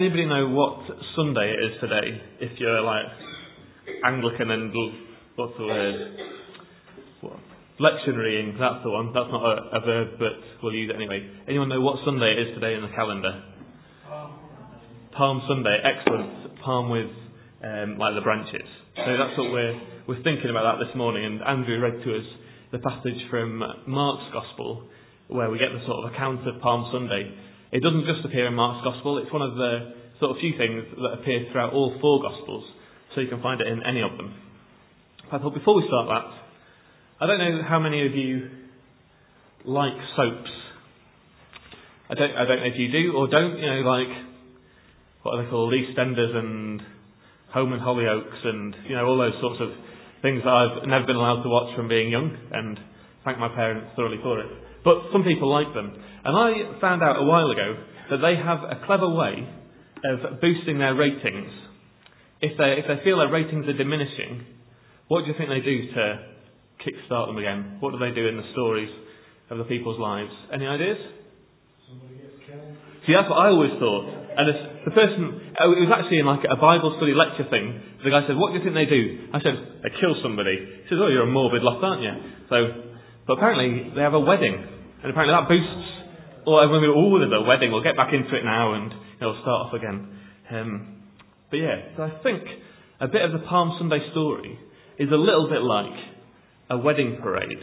Anybody 0.00 0.26
know 0.26 0.48
what 0.48 0.90
Sunday 1.14 1.54
it 1.54 1.70
is 1.70 1.78
today? 1.80 2.20
If 2.40 2.58
you're 2.58 2.82
like 2.82 3.06
Anglican 4.04 4.50
and 4.50 4.74
what's 5.36 5.52
the 5.56 5.66
word? 5.66 5.94
What? 7.20 7.38
Lectionarying, 7.78 8.58
that's 8.58 8.82
the 8.82 8.90
one. 8.90 9.14
That's 9.14 9.30
not 9.30 9.46
a, 9.46 9.78
a 9.78 9.80
verb, 9.86 10.18
but 10.18 10.34
we'll 10.64 10.74
use 10.74 10.90
it 10.90 10.96
anyway. 10.96 11.22
Anyone 11.46 11.68
know 11.68 11.80
what 11.80 12.02
Sunday 12.04 12.34
it 12.34 12.42
is 12.42 12.54
today 12.58 12.74
in 12.74 12.82
the 12.82 12.90
calendar? 12.90 13.40
Palm 15.16 15.42
Sunday, 15.46 15.78
excellent. 15.86 16.58
Palm 16.64 16.90
with 16.90 17.14
um, 17.62 17.96
like 17.96 18.16
the 18.16 18.22
branches. 18.26 18.66
So 18.96 19.14
that's 19.14 19.38
what 19.38 19.52
we're 19.52 19.78
we're 20.08 20.24
thinking 20.24 20.50
about 20.50 20.74
that 20.74 20.84
this 20.90 20.96
morning. 20.96 21.24
And 21.24 21.40
Andrew 21.40 21.78
read 21.78 22.02
to 22.02 22.18
us 22.18 22.26
the 22.72 22.78
passage 22.80 23.30
from 23.30 23.62
Mark's 23.86 24.26
Gospel, 24.34 24.88
where 25.28 25.50
we 25.50 25.58
get 25.58 25.70
the 25.70 25.86
sort 25.86 26.02
of 26.02 26.12
account 26.12 26.42
of 26.48 26.60
Palm 26.60 26.90
Sunday. 26.90 27.53
It 27.74 27.82
doesn't 27.82 28.06
just 28.06 28.24
appear 28.24 28.46
in 28.46 28.54
Mark's 28.54 28.86
Gospel; 28.86 29.18
it's 29.18 29.32
one 29.32 29.42
of 29.42 29.56
the 29.56 29.98
sort 30.20 30.30
of 30.30 30.36
few 30.38 30.54
things 30.56 30.86
that 30.94 31.18
appear 31.18 31.50
throughout 31.50 31.72
all 31.72 31.98
four 32.00 32.22
Gospels, 32.22 32.62
so 33.12 33.20
you 33.20 33.26
can 33.26 33.42
find 33.42 33.60
it 33.60 33.66
in 33.66 33.82
any 33.82 34.00
of 34.00 34.16
them. 34.16 34.32
I 35.32 35.38
thought 35.38 35.54
before 35.54 35.74
we 35.74 35.82
start 35.90 36.06
that, 36.06 36.26
I 37.18 37.26
don't 37.26 37.38
know 37.42 37.62
how 37.66 37.80
many 37.80 38.06
of 38.06 38.14
you 38.14 38.48
like 39.64 39.98
soaps. 40.14 40.54
I 42.10 42.14
don't, 42.14 42.30
I 42.30 42.44
don't 42.46 42.60
know 42.62 42.70
if 42.70 42.78
you 42.78 42.92
do 42.92 43.12
or 43.16 43.26
don't. 43.26 43.58
You 43.58 43.66
know, 43.66 43.82
like 43.90 44.22
what 45.24 45.34
are 45.34 45.42
they 45.42 45.50
called, 45.50 45.74
EastEnders 45.74 46.30
and 46.30 46.80
Home 47.54 47.72
and 47.72 47.82
Hollyoaks, 47.82 48.46
and 48.46 48.76
you 48.86 48.94
know 48.94 49.04
all 49.04 49.18
those 49.18 49.34
sorts 49.40 49.58
of 49.60 49.70
things 50.22 50.42
that 50.44 50.54
I've 50.54 50.86
never 50.86 51.06
been 51.06 51.16
allowed 51.16 51.42
to 51.42 51.48
watch 51.48 51.74
from 51.74 51.88
being 51.88 52.12
young, 52.12 52.38
and 52.52 52.78
thank 53.24 53.40
my 53.40 53.48
parents 53.48 53.90
thoroughly 53.96 54.20
for 54.22 54.38
it. 54.38 54.46
But 54.84 55.08
some 55.12 55.24
people 55.24 55.48
like 55.48 55.72
them, 55.72 55.96
and 55.96 56.36
I 56.36 56.80
found 56.80 57.02
out 57.02 57.16
a 57.16 57.24
while 57.24 57.50
ago 57.50 57.82
that 58.10 58.20
they 58.20 58.36
have 58.36 58.60
a 58.60 58.84
clever 58.84 59.08
way 59.08 59.48
of 60.04 60.40
boosting 60.40 60.78
their 60.78 60.94
ratings. 60.94 61.50
If 62.44 62.58
they 62.60 62.76
if 62.76 62.84
they 62.84 63.02
feel 63.02 63.18
their 63.18 63.32
ratings 63.32 63.66
are 63.66 63.76
diminishing, 63.76 64.44
what 65.08 65.24
do 65.24 65.32
you 65.32 65.36
think 65.40 65.48
they 65.48 65.64
do 65.64 65.88
to 65.96 66.04
kickstart 66.84 67.32
them 67.32 67.40
again? 67.40 67.80
What 67.80 67.96
do 67.96 67.98
they 67.98 68.12
do 68.12 68.28
in 68.28 68.36
the 68.36 68.44
stories 68.52 68.92
of 69.48 69.56
the 69.56 69.64
people's 69.64 69.98
lives? 69.98 70.32
Any 70.52 70.66
ideas? 70.68 71.00
Somebody 71.88 72.20
gets 72.20 72.36
killed. 72.44 72.76
See, 73.08 73.12
that's 73.16 73.28
what 73.28 73.40
I 73.40 73.48
always 73.48 73.72
thought. 73.80 74.04
And 74.36 74.44
the 74.84 74.90
person, 74.90 75.54
oh, 75.60 75.72
it 75.72 75.86
was 75.86 75.92
actually 75.94 76.18
in 76.18 76.26
like 76.26 76.44
a 76.44 76.58
Bible 76.58 76.96
study 76.98 77.14
lecture 77.14 77.46
thing. 77.48 77.80
The 78.02 78.10
guy 78.10 78.26
said, 78.26 78.36
"What 78.36 78.52
do 78.52 78.58
you 78.58 78.64
think 78.64 78.76
they 78.76 78.90
do?" 78.90 79.30
I 79.32 79.38
said, 79.40 79.54
"They 79.80 79.92
kill 79.96 80.18
somebody." 80.20 80.56
He 80.56 80.86
says, 80.90 80.98
"Oh, 81.00 81.08
you're 81.08 81.24
a 81.24 81.30
morbid 81.30 81.62
lot, 81.62 81.80
aren't 81.80 82.02
you?" 82.02 82.12
So, 82.50 82.56
but 83.28 83.38
apparently 83.38 83.94
they 83.94 84.02
have 84.02 84.12
a 84.12 84.20
wedding, 84.20 84.73
and 85.04 85.12
apparently 85.12 85.36
that 85.36 85.48
boosts. 85.48 86.48
Or 86.48 86.64
everyone 86.64 86.84
goes, 86.84 86.96
"Oh, 86.96 87.18
there's 87.20 87.32
a 87.32 87.44
wedding. 87.44 87.72
We'll 87.72 87.84
get 87.84 87.96
back 87.96 88.12
into 88.12 88.34
it 88.36 88.44
now, 88.44 88.72
and 88.72 88.92
it'll 89.20 89.40
start 89.44 89.68
off 89.68 89.72
again." 89.72 90.08
Um, 90.50 91.02
but 91.50 91.56
yeah, 91.56 91.92
so 91.96 92.02
I 92.04 92.12
think 92.22 92.42
a 93.00 93.08
bit 93.08 93.22
of 93.22 93.32
the 93.32 93.46
Palm 93.46 93.76
Sunday 93.78 94.00
story 94.10 94.58
is 94.98 95.10
a 95.10 95.16
little 95.16 95.48
bit 95.48 95.62
like 95.62 95.92
a 96.70 96.78
wedding 96.78 97.18
parade. 97.22 97.60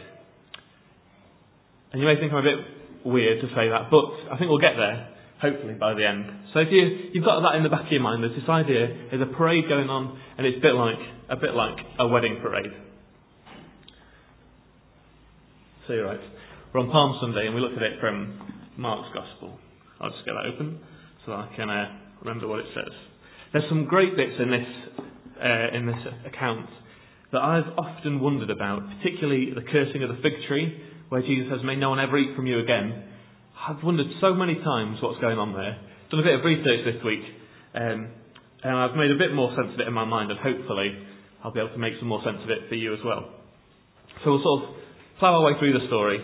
And 1.92 2.00
you 2.00 2.06
may 2.06 2.16
think 2.16 2.32
I'm 2.32 2.38
a 2.38 2.42
bit 2.42 2.58
weird 3.04 3.40
to 3.42 3.48
say 3.48 3.68
that, 3.68 3.90
but 3.90 4.04
I 4.32 4.38
think 4.38 4.48
we'll 4.48 4.62
get 4.62 4.76
there, 4.76 5.08
hopefully, 5.40 5.74
by 5.74 5.94
the 5.94 6.06
end. 6.06 6.24
So 6.54 6.60
if 6.60 6.68
you, 6.70 7.10
you've 7.12 7.24
got 7.24 7.40
that 7.40 7.56
in 7.56 7.62
the 7.62 7.68
back 7.68 7.86
of 7.86 7.92
your 7.92 8.00
mind, 8.00 8.22
there's 8.22 8.38
this 8.38 8.48
idea, 8.48 9.10
there's 9.10 9.22
a 9.22 9.36
parade 9.36 9.64
going 9.68 9.90
on, 9.90 10.18
and 10.38 10.46
it's 10.46 10.58
a 10.58 10.60
bit 10.60 10.74
like, 10.74 10.98
a 11.28 11.36
bit 11.36 11.54
like 11.54 11.76
a 11.98 12.08
wedding 12.08 12.38
parade. 12.40 12.72
So 15.86 15.94
you're 15.94 16.06
right. 16.06 16.20
We're 16.72 16.80
on 16.80 16.88
Palm 16.88 17.20
Sunday, 17.20 17.44
and 17.44 17.54
we 17.54 17.60
look 17.60 17.76
at 17.76 17.84
it 17.84 18.00
from 18.00 18.32
Mark's 18.80 19.12
Gospel. 19.12 19.60
I'll 20.00 20.08
just 20.08 20.24
get 20.24 20.32
that 20.32 20.56
open 20.56 20.80
so 21.26 21.32
I 21.32 21.52
can 21.52 21.68
uh, 21.68 22.00
remember 22.24 22.48
what 22.48 22.60
it 22.60 22.72
says. 22.72 22.88
There's 23.52 23.68
some 23.68 23.84
great 23.84 24.16
bits 24.16 24.40
in 24.40 24.48
this, 24.48 24.68
uh, 25.36 25.76
in 25.76 25.84
this 25.84 26.00
account 26.24 26.64
that 27.36 27.44
I've 27.44 27.68
often 27.76 28.24
wondered 28.24 28.48
about, 28.48 28.88
particularly 28.88 29.52
the 29.52 29.60
cursing 29.60 30.00
of 30.00 30.16
the 30.16 30.24
fig 30.24 30.32
tree, 30.48 30.80
where 31.12 31.20
Jesus 31.20 31.52
says, 31.52 31.60
May 31.60 31.76
no 31.76 31.90
one 31.92 32.00
ever 32.00 32.16
eat 32.16 32.32
from 32.34 32.46
you 32.46 32.64
again. 32.64 33.04
I've 33.52 33.84
wondered 33.84 34.08
so 34.24 34.32
many 34.32 34.56
times 34.56 34.96
what's 35.04 35.20
going 35.20 35.36
on 35.36 35.52
there. 35.52 35.76
Done 36.08 36.20
a 36.20 36.24
bit 36.24 36.40
of 36.40 36.44
research 36.48 36.88
this 36.88 37.04
week, 37.04 37.20
um, 37.76 38.16
and 38.64 38.72
I've 38.72 38.96
made 38.96 39.12
a 39.12 39.20
bit 39.20 39.36
more 39.36 39.52
sense 39.60 39.76
of 39.76 39.80
it 39.80 39.88
in 39.88 39.92
my 39.92 40.08
mind, 40.08 40.32
and 40.32 40.40
hopefully 40.40 40.96
I'll 41.44 41.52
be 41.52 41.60
able 41.60 41.76
to 41.76 41.84
make 41.84 42.00
some 42.00 42.08
more 42.08 42.24
sense 42.24 42.40
of 42.40 42.48
it 42.48 42.72
for 42.72 42.80
you 42.80 42.96
as 42.96 43.04
well. 43.04 43.28
So 44.24 44.32
we'll 44.32 44.40
sort 44.40 44.64
of 44.64 44.68
plough 45.20 45.36
our 45.36 45.52
way 45.52 45.60
through 45.60 45.76
the 45.76 45.84
story, 45.92 46.16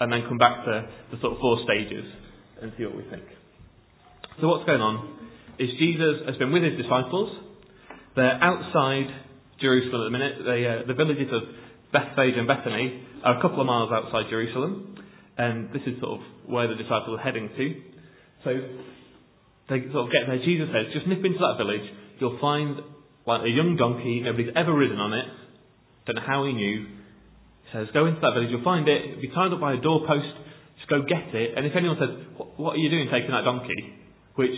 and 0.00 0.12
then 0.12 0.22
come 0.28 0.38
back 0.38 0.64
to 0.64 0.88
the 1.12 1.20
sort 1.20 1.34
of 1.34 1.38
four 1.38 1.58
stages 1.64 2.04
and 2.62 2.72
see 2.76 2.84
what 2.84 2.96
we 2.96 3.04
think. 3.10 3.24
So 4.40 4.48
what's 4.48 4.66
going 4.66 4.80
on 4.80 5.30
is 5.58 5.70
Jesus 5.78 6.26
has 6.26 6.36
been 6.36 6.52
with 6.52 6.62
his 6.62 6.76
disciples. 6.76 7.30
They're 8.16 8.38
outside 8.42 9.06
Jerusalem 9.60 10.02
at 10.02 10.06
the 10.06 10.14
minute. 10.14 10.34
They, 10.42 10.60
uh, 10.66 10.86
the 10.86 10.94
villages 10.94 11.30
of 11.30 11.42
Bethphage 11.92 12.34
and 12.34 12.46
Bethany 12.46 13.06
are 13.22 13.38
a 13.38 13.42
couple 13.42 13.60
of 13.60 13.66
miles 13.66 13.90
outside 13.92 14.26
Jerusalem, 14.30 14.98
and 15.38 15.70
this 15.70 15.82
is 15.86 16.00
sort 16.00 16.20
of 16.20 16.26
where 16.50 16.66
the 16.66 16.74
disciples 16.74 17.18
are 17.18 17.22
heading 17.22 17.48
to. 17.56 17.66
So 18.42 18.50
they 19.70 19.80
sort 19.94 20.06
of 20.06 20.12
get 20.12 20.26
there. 20.26 20.38
Jesus 20.42 20.68
says, 20.74 20.92
just 20.92 21.06
nip 21.06 21.24
into 21.24 21.38
that 21.38 21.56
village. 21.56 21.86
You'll 22.18 22.38
find 22.40 22.78
like 23.26 23.42
a 23.42 23.48
young 23.48 23.76
donkey. 23.76 24.20
Nobody's 24.20 24.52
ever 24.54 24.74
ridden 24.74 24.98
on 24.98 25.12
it. 25.14 25.26
Don't 26.06 26.16
know 26.16 26.26
how 26.26 26.44
he 26.44 26.52
knew. 26.52 26.86
Says, 27.74 27.90
go 27.90 28.06
into 28.06 28.22
that 28.22 28.38
village. 28.38 28.54
You'll 28.54 28.62
find 28.62 28.86
it. 28.86 29.18
It'll 29.18 29.20
be 29.20 29.34
tied 29.34 29.50
up 29.50 29.58
by 29.58 29.74
a 29.74 29.80
doorpost. 29.82 30.30
Just 30.78 30.86
go 30.86 31.02
get 31.02 31.34
it. 31.34 31.58
And 31.58 31.66
if 31.66 31.74
anyone 31.74 31.98
says, 31.98 32.14
what 32.54 32.78
are 32.78 32.82
you 32.82 32.88
doing 32.88 33.10
taking 33.10 33.34
that 33.34 33.42
donkey? 33.42 33.98
Which 34.38 34.54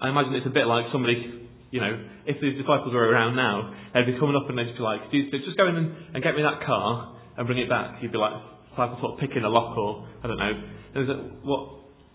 I 0.00 0.08
imagine 0.08 0.34
it's 0.40 0.48
a 0.48 0.56
bit 0.56 0.64
like 0.64 0.88
somebody 0.90 1.42
you 1.72 1.80
know, 1.80 1.88
if 2.28 2.36
the 2.38 2.52
disciples 2.52 2.92
were 2.92 3.08
around 3.08 3.34
now, 3.34 3.72
they'd 3.96 4.04
be 4.04 4.20
coming 4.20 4.36
up 4.36 4.44
and 4.46 4.60
they'd 4.60 4.76
be 4.76 4.84
like, 4.84 5.08
just 5.10 5.56
go 5.56 5.66
in 5.66 5.74
and, 5.74 5.88
and 6.14 6.22
get 6.22 6.36
me 6.36 6.44
that 6.44 6.60
car 6.68 7.16
and 7.36 7.48
bring 7.48 7.58
it 7.58 7.68
back. 7.68 7.96
You'd 8.04 8.12
be 8.12 8.20
like, 8.20 8.36
like 8.76 8.92
sort 9.00 9.16
of 9.16 9.18
picking 9.18 9.42
a 9.42 9.48
lock 9.48 9.72
or, 9.76 10.06
I 10.22 10.28
don't 10.28 10.36
know. 10.36 10.52
And 10.94 11.08
like, 11.08 11.32
what, 11.42 11.60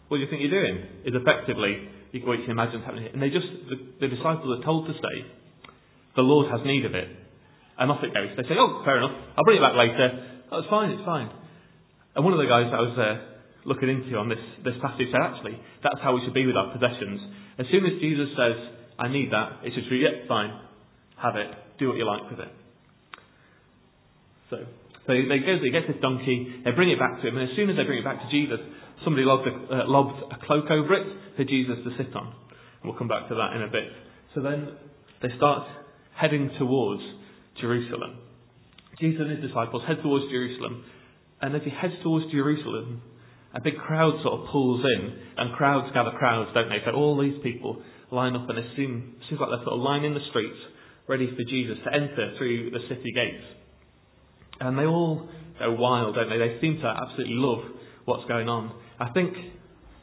what 0.07 0.17
do 0.17 0.23
you 0.23 0.29
think 0.29 0.45
you're 0.45 0.53
doing? 0.53 1.09
Is 1.09 1.17
effectively 1.17 1.89
what 2.21 2.37
you 2.37 2.45
can 2.45 2.53
imagine 2.53 2.85
happening. 2.85 3.09
And 3.11 3.21
they 3.21 3.33
just, 3.33 3.49
the, 3.65 4.05
the 4.05 4.13
disciples 4.13 4.61
are 4.61 4.63
told 4.63 4.85
to 4.87 4.93
say, 4.93 5.15
the 6.15 6.21
Lord 6.21 6.53
has 6.53 6.61
need 6.63 6.85
of 6.85 6.93
it. 6.93 7.09
And 7.77 7.91
off 7.91 8.01
it 8.01 8.13
goes. 8.13 8.33
They 8.35 8.43
say, 8.43 8.57
oh, 8.57 8.81
fair 8.83 8.97
enough. 8.97 9.13
I'll 9.37 9.45
bring 9.45 9.57
it 9.57 9.65
back 9.65 9.77
later. 9.77 10.41
Oh, 10.51 10.59
it's 10.59 10.69
fine, 10.69 10.89
it's 10.91 11.05
fine. 11.05 11.29
And 12.15 12.25
one 12.25 12.33
of 12.33 12.41
the 12.41 12.49
guys 12.49 12.73
I 12.73 12.81
was 12.81 12.97
uh, 12.97 13.15
looking 13.69 13.89
into 13.89 14.17
on 14.17 14.29
this, 14.29 14.41
this 14.65 14.73
passage 14.81 15.13
said, 15.13 15.21
actually, 15.21 15.59
that's 15.83 16.01
how 16.01 16.17
we 16.17 16.25
should 16.25 16.33
be 16.33 16.47
with 16.47 16.57
our 16.57 16.73
possessions. 16.73 17.21
As 17.59 17.65
soon 17.69 17.85
as 17.85 18.01
Jesus 18.01 18.33
says, 18.33 18.57
I 18.97 19.07
need 19.09 19.29
that. 19.29 19.61
It's 19.61 19.75
just, 19.75 19.87
yeah, 19.93 20.25
fine. 20.25 20.49
Have 21.21 21.35
it. 21.37 21.53
Do 21.77 21.89
what 21.89 21.97
you 21.97 22.05
like 22.05 22.25
with 22.29 22.41
it. 22.41 22.53
So, 24.49 24.57
so 25.05 25.13
they 25.13 25.27
they 25.27 25.69
get 25.71 25.87
this 25.87 25.99
donkey, 26.01 26.63
they 26.63 26.71
bring 26.71 26.89
it 26.89 26.99
back 26.99 27.21
to 27.21 27.27
him, 27.27 27.37
and 27.37 27.49
as 27.49 27.55
soon 27.55 27.69
as 27.69 27.75
they 27.75 27.83
bring 27.83 27.99
it 27.99 28.05
back 28.05 28.19
to 28.23 28.29
Jesus, 28.31 28.59
somebody 29.03 29.25
lobbed 29.25 29.47
a, 29.47 29.51
uh, 29.51 29.87
lobbed 29.87 30.23
a 30.31 30.45
cloak 30.45 30.71
over 30.71 30.93
it 30.93 31.07
for 31.35 31.43
Jesus 31.43 31.75
to 31.83 31.91
sit 31.97 32.15
on. 32.15 32.33
We'll 32.83 32.97
come 32.97 33.07
back 33.07 33.27
to 33.29 33.35
that 33.35 33.53
in 33.55 33.63
a 33.63 33.67
bit. 33.67 33.91
So 34.35 34.41
then 34.41 34.69
they 35.21 35.29
start 35.35 35.67
heading 36.15 36.49
towards 36.57 37.01
Jerusalem. 37.59 38.19
Jesus 38.99 39.21
and 39.21 39.31
his 39.31 39.41
disciples 39.45 39.83
head 39.87 39.97
towards 40.01 40.25
Jerusalem, 40.31 40.83
and 41.41 41.55
as 41.55 41.61
he 41.63 41.69
heads 41.69 41.93
towards 42.01 42.31
Jerusalem, 42.31 43.01
a 43.53 43.61
big 43.61 43.77
crowd 43.77 44.19
sort 44.23 44.41
of 44.41 44.47
pulls 44.51 44.83
in, 44.83 45.13
and 45.37 45.55
crowds 45.55 45.93
gather 45.93 46.11
crowds, 46.17 46.49
don't 46.53 46.69
they? 46.69 46.81
So 46.85 46.91
all 46.91 47.19
these 47.19 47.37
people 47.43 47.81
line 48.11 48.35
up 48.35 48.49
and 48.49 48.59
assume, 48.59 49.15
seems 49.29 49.39
like 49.39 49.49
they're 49.49 49.65
sort 49.65 49.77
of 49.77 49.81
lining 49.81 50.13
the 50.13 50.25
streets, 50.29 50.57
ready 51.07 51.27
for 51.27 51.43
Jesus 51.49 51.77
to 51.85 51.93
enter 51.93 52.33
through 52.37 52.71
the 52.71 52.79
city 52.89 53.11
gates. 53.13 53.45
And 54.59 54.77
they 54.77 54.85
all 54.85 55.29
go 55.59 55.73
wild, 55.73 56.15
don't 56.15 56.29
they? 56.29 56.37
They 56.37 56.59
seem 56.59 56.79
to 56.81 56.87
absolutely 56.87 57.35
love 57.35 57.63
what's 58.05 58.27
going 58.27 58.49
on. 58.49 58.73
I 58.99 59.09
think 59.11 59.33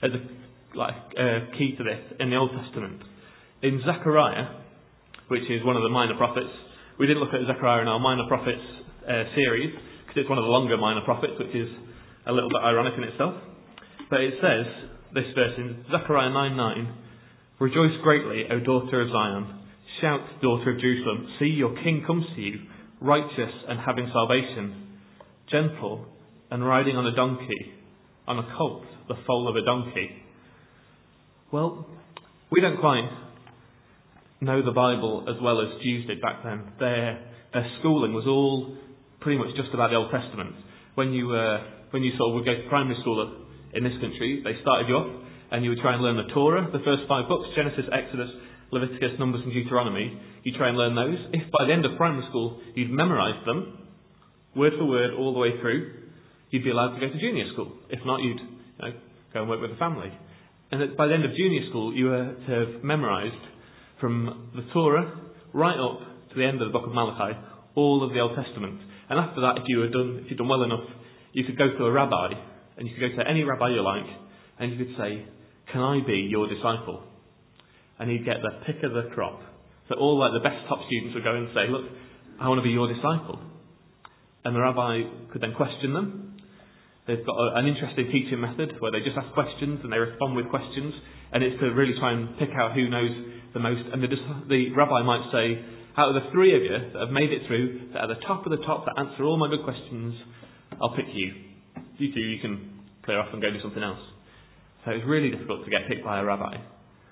there's 0.01 0.15
a 0.15 0.77
like, 0.77 0.95
uh, 1.19 1.57
key 1.59 1.75
to 1.77 1.85
this 1.85 2.17
in 2.21 2.31
the 2.31 2.37
Old 2.37 2.51
Testament. 2.51 3.03
In 3.63 3.81
Zechariah, 3.85 4.61
which 5.29 5.45
is 5.51 5.65
one 5.65 5.77
of 5.77 5.83
the 5.83 5.89
minor 5.89 6.17
prophets, 6.17 6.51
we 6.99 7.07
didn't 7.07 7.23
look 7.23 7.35
at 7.35 7.41
Zechariah 7.47 7.83
in 7.83 7.89
our 7.89 7.99
minor 7.99 8.27
prophets 8.29 8.63
uh, 9.03 9.25
series 9.35 9.75
because 10.07 10.23
it's 10.23 10.29
one 10.29 10.39
of 10.39 10.45
the 10.45 10.51
longer 10.51 10.77
minor 10.77 11.03
prophets, 11.03 11.35
which 11.39 11.55
is 11.55 11.69
a 12.27 12.33
little 12.33 12.49
bit 12.49 12.63
ironic 12.63 12.95
in 12.97 13.05
itself. 13.05 13.35
But 14.11 14.21
it 14.21 14.35
says 14.41 14.67
this 15.13 15.25
verse 15.35 15.55
in 15.59 15.85
Zechariah 15.91 16.31
9 16.31 16.57
9 16.57 16.95
Rejoice 17.61 17.97
greatly, 18.03 18.45
O 18.51 18.61
daughter 18.61 19.03
of 19.03 19.09
Zion. 19.11 19.61
Shout, 20.01 20.21
daughter 20.43 20.75
of 20.75 20.81
Jerusalem. 20.81 21.29
See, 21.39 21.47
your 21.47 21.75
king 21.83 22.03
comes 22.07 22.25
to 22.35 22.41
you, 22.41 22.59
righteous 23.01 23.55
and 23.69 23.79
having 23.79 24.11
salvation, 24.13 24.99
gentle 25.51 26.07
and 26.51 26.67
riding 26.67 26.97
on 26.97 27.07
a 27.07 27.15
donkey, 27.15 27.73
on 28.27 28.39
a 28.39 28.57
colt, 28.57 28.83
the 29.09 29.15
foal 29.27 29.49
of 29.49 29.57
a 29.57 29.65
donkey. 29.65 30.11
Well, 31.53 31.87
we 32.51 32.61
don't 32.61 32.81
quite 32.81 33.09
know 34.41 34.65
the 34.65 34.73
Bible 34.73 35.27
as 35.29 35.37
well 35.43 35.61
as 35.61 35.83
Jews 35.83 36.07
did 36.07 36.21
back 36.21 36.43
then. 36.45 36.73
Their, 36.79 37.21
their 37.53 37.67
schooling 37.81 38.13
was 38.13 38.27
all 38.27 38.77
pretty 39.21 39.39
much 39.39 39.57
just 39.57 39.73
about 39.73 39.91
the 39.91 39.97
Old 39.97 40.11
Testament. 40.11 40.55
When 40.95 41.13
you, 41.13 41.33
uh, 41.33 41.91
when 41.91 42.03
you 42.03 42.13
sort 42.19 42.31
of 42.31 42.35
would 42.37 42.47
go 42.47 42.55
to 42.55 42.69
primary 42.69 42.97
school 43.01 43.23
in 43.73 43.83
this 43.83 43.97
country, 44.01 44.43
they 44.45 44.61
started 44.63 44.89
you 44.89 44.95
off 44.95 45.11
and 45.51 45.65
you 45.65 45.71
would 45.71 45.81
try 45.81 45.95
and 45.95 46.03
learn 46.03 46.17
the 46.17 46.33
Torah, 46.35 46.67
the 46.71 46.83
first 46.85 47.07
five 47.09 47.29
books 47.29 47.49
Genesis, 47.57 47.87
Exodus, 47.93 48.31
Leviticus, 48.71 49.19
Numbers, 49.19 49.43
and 49.45 49.53
Deuteronomy. 49.53 50.19
You 50.43 50.53
try 50.59 50.69
and 50.69 50.77
learn 50.77 50.95
those. 50.95 51.19
If 51.33 51.51
by 51.51 51.67
the 51.67 51.73
end 51.73 51.87
of 51.87 51.97
primary 51.97 52.27
school 52.29 52.61
you'd 52.75 52.91
memorised 52.91 53.47
them, 53.47 53.79
word 54.57 54.73
for 54.79 54.85
word, 54.85 55.15
all 55.15 55.33
the 55.33 55.39
way 55.39 55.61
through, 55.61 56.11
you'd 56.51 56.65
be 56.65 56.71
allowed 56.71 56.99
to 56.99 57.01
go 57.01 57.13
to 57.13 57.19
junior 57.19 57.47
school. 57.53 57.73
If 57.91 58.01
not, 58.05 58.21
you'd 58.21 58.41
you 58.41 58.83
know, 58.83 58.93
go 59.33 59.41
and 59.41 59.49
work 59.49 59.61
with 59.61 59.71
the 59.71 59.77
family. 59.77 60.13
And 60.71 60.97
by 60.97 61.07
the 61.07 61.15
end 61.15 61.25
of 61.25 61.31
junior 61.37 61.69
school, 61.71 61.95
you 61.95 62.07
were 62.07 62.35
to 62.35 62.51
have 62.51 62.85
memorised 62.85 63.54
from 64.01 64.51
the 64.55 64.63
Torah 64.73 65.21
right 65.53 65.79
up 65.79 66.01
to 66.31 66.35
the 66.37 66.45
end 66.45 66.61
of 66.61 66.69
the 66.69 66.73
book 66.73 66.87
of 66.87 66.93
Malachi 66.93 67.39
all 67.75 68.05
of 68.05 68.13
the 68.13 68.21
Old 68.21 68.37
Testament. 68.37 68.81
And 69.11 69.19
after 69.19 69.41
that, 69.43 69.59
if 69.59 69.65
you 69.67 69.79
were 69.79 69.89
done, 69.89 70.23
if 70.25 70.31
you'd 70.31 70.39
done 70.39 70.49
well 70.49 70.63
enough, 70.63 70.87
you 71.33 71.45
could 71.45 71.59
go 71.59 71.77
to 71.77 71.85
a 71.85 71.93
rabbi, 71.93 72.31
and 72.77 72.87
you 72.89 72.95
could 72.95 73.11
go 73.11 73.23
to 73.23 73.29
any 73.29 73.43
rabbi 73.43 73.71
you 73.71 73.83
like, 73.83 74.07
and 74.59 74.73
you 74.73 74.79
could 74.79 74.97
say, 74.97 75.27
"Can 75.73 75.81
I 75.81 76.01
be 76.07 76.29
your 76.31 76.47
disciple?" 76.49 77.03
And 77.99 78.11
he'd 78.11 78.25
get 78.25 78.43
the 78.43 78.65
pick 78.67 78.83
of 78.83 78.93
the 78.93 79.11
crop. 79.15 79.41
So 79.89 79.97
all 79.97 80.19
like 80.19 80.33
the 80.33 80.49
best 80.49 80.67
top 80.69 80.79
students 80.87 81.15
would 81.15 81.25
go 81.25 81.35
and 81.35 81.49
say, 81.55 81.69
"Look, 81.69 81.91
I 82.41 82.49
want 82.49 82.59
to 82.59 82.63
be 82.63 82.71
your 82.71 82.89
disciple." 82.89 83.39
And 84.45 84.55
the 84.55 84.61
rabbi 84.61 85.03
could 85.31 85.41
then 85.41 85.55
question 85.55 85.93
them. 85.93 86.24
They've 87.07 87.25
got 87.25 87.37
a, 87.37 87.61
an 87.61 87.67
interesting 87.67 88.09
teaching 88.09 88.41
method 88.41 88.81
where 88.81 88.91
they 88.91 89.05
just 89.05 89.17
ask 89.17 89.33
questions 89.35 89.81
and 89.85 89.93
they 89.93 89.99
respond 89.99 90.37
with 90.37 90.49
questions, 90.49 90.95
and 91.33 91.45
it's 91.45 91.61
to 91.61 91.67
really 91.77 91.95
try 92.01 92.13
and 92.13 92.39
pick 92.39 92.51
out 92.57 92.73
who 92.73 92.89
knows 92.89 93.13
the 93.53 93.61
most. 93.61 93.85
And 93.93 94.03
the, 94.03 94.09
the 94.49 94.73
rabbi 94.73 95.03
might 95.03 95.29
say, 95.29 95.61
out 95.97 96.11
of 96.11 96.17
the 96.17 96.31
three 96.33 96.57
of 96.57 96.63
you 96.63 96.73
that 96.93 96.99
have 96.99 97.15
made 97.15 97.31
it 97.31 97.47
through, 97.47 97.93
that 97.93 98.09
are 98.09 98.09
the 98.09 98.21
top 98.27 98.47
of 98.47 98.51
the 98.51 98.65
top, 98.65 98.87
that 98.87 98.99
answer 98.99 99.23
all 99.23 99.37
my 99.37 99.49
good 99.49 99.63
questions, 99.63 100.15
I'll 100.81 100.97
pick 100.97 101.07
you. 101.13 101.55
You 101.99 102.13
two, 102.13 102.21
you 102.21 102.41
can 102.41 102.81
clear 103.05 103.21
off 103.21 103.29
and 103.33 103.41
go 103.41 103.51
do 103.51 103.61
something 103.63 103.83
else. 103.83 104.01
So 104.85 104.91
it's 104.91 105.07
really 105.07 105.31
difficult 105.31 105.65
to 105.65 105.71
get 105.71 105.87
picked 105.89 106.05
by 106.05 106.21
a 106.21 106.25
rabbi. 106.25 106.57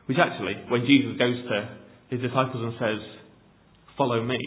Which 0.07 0.19
actually, 0.19 0.57
when 0.69 0.85
Jesus 0.85 1.17
goes 1.19 1.37
to 1.47 1.79
his 2.11 2.21
disciples 2.21 2.59
and 2.65 2.75
says, 2.81 3.01
Follow 3.97 4.25
me, 4.25 4.39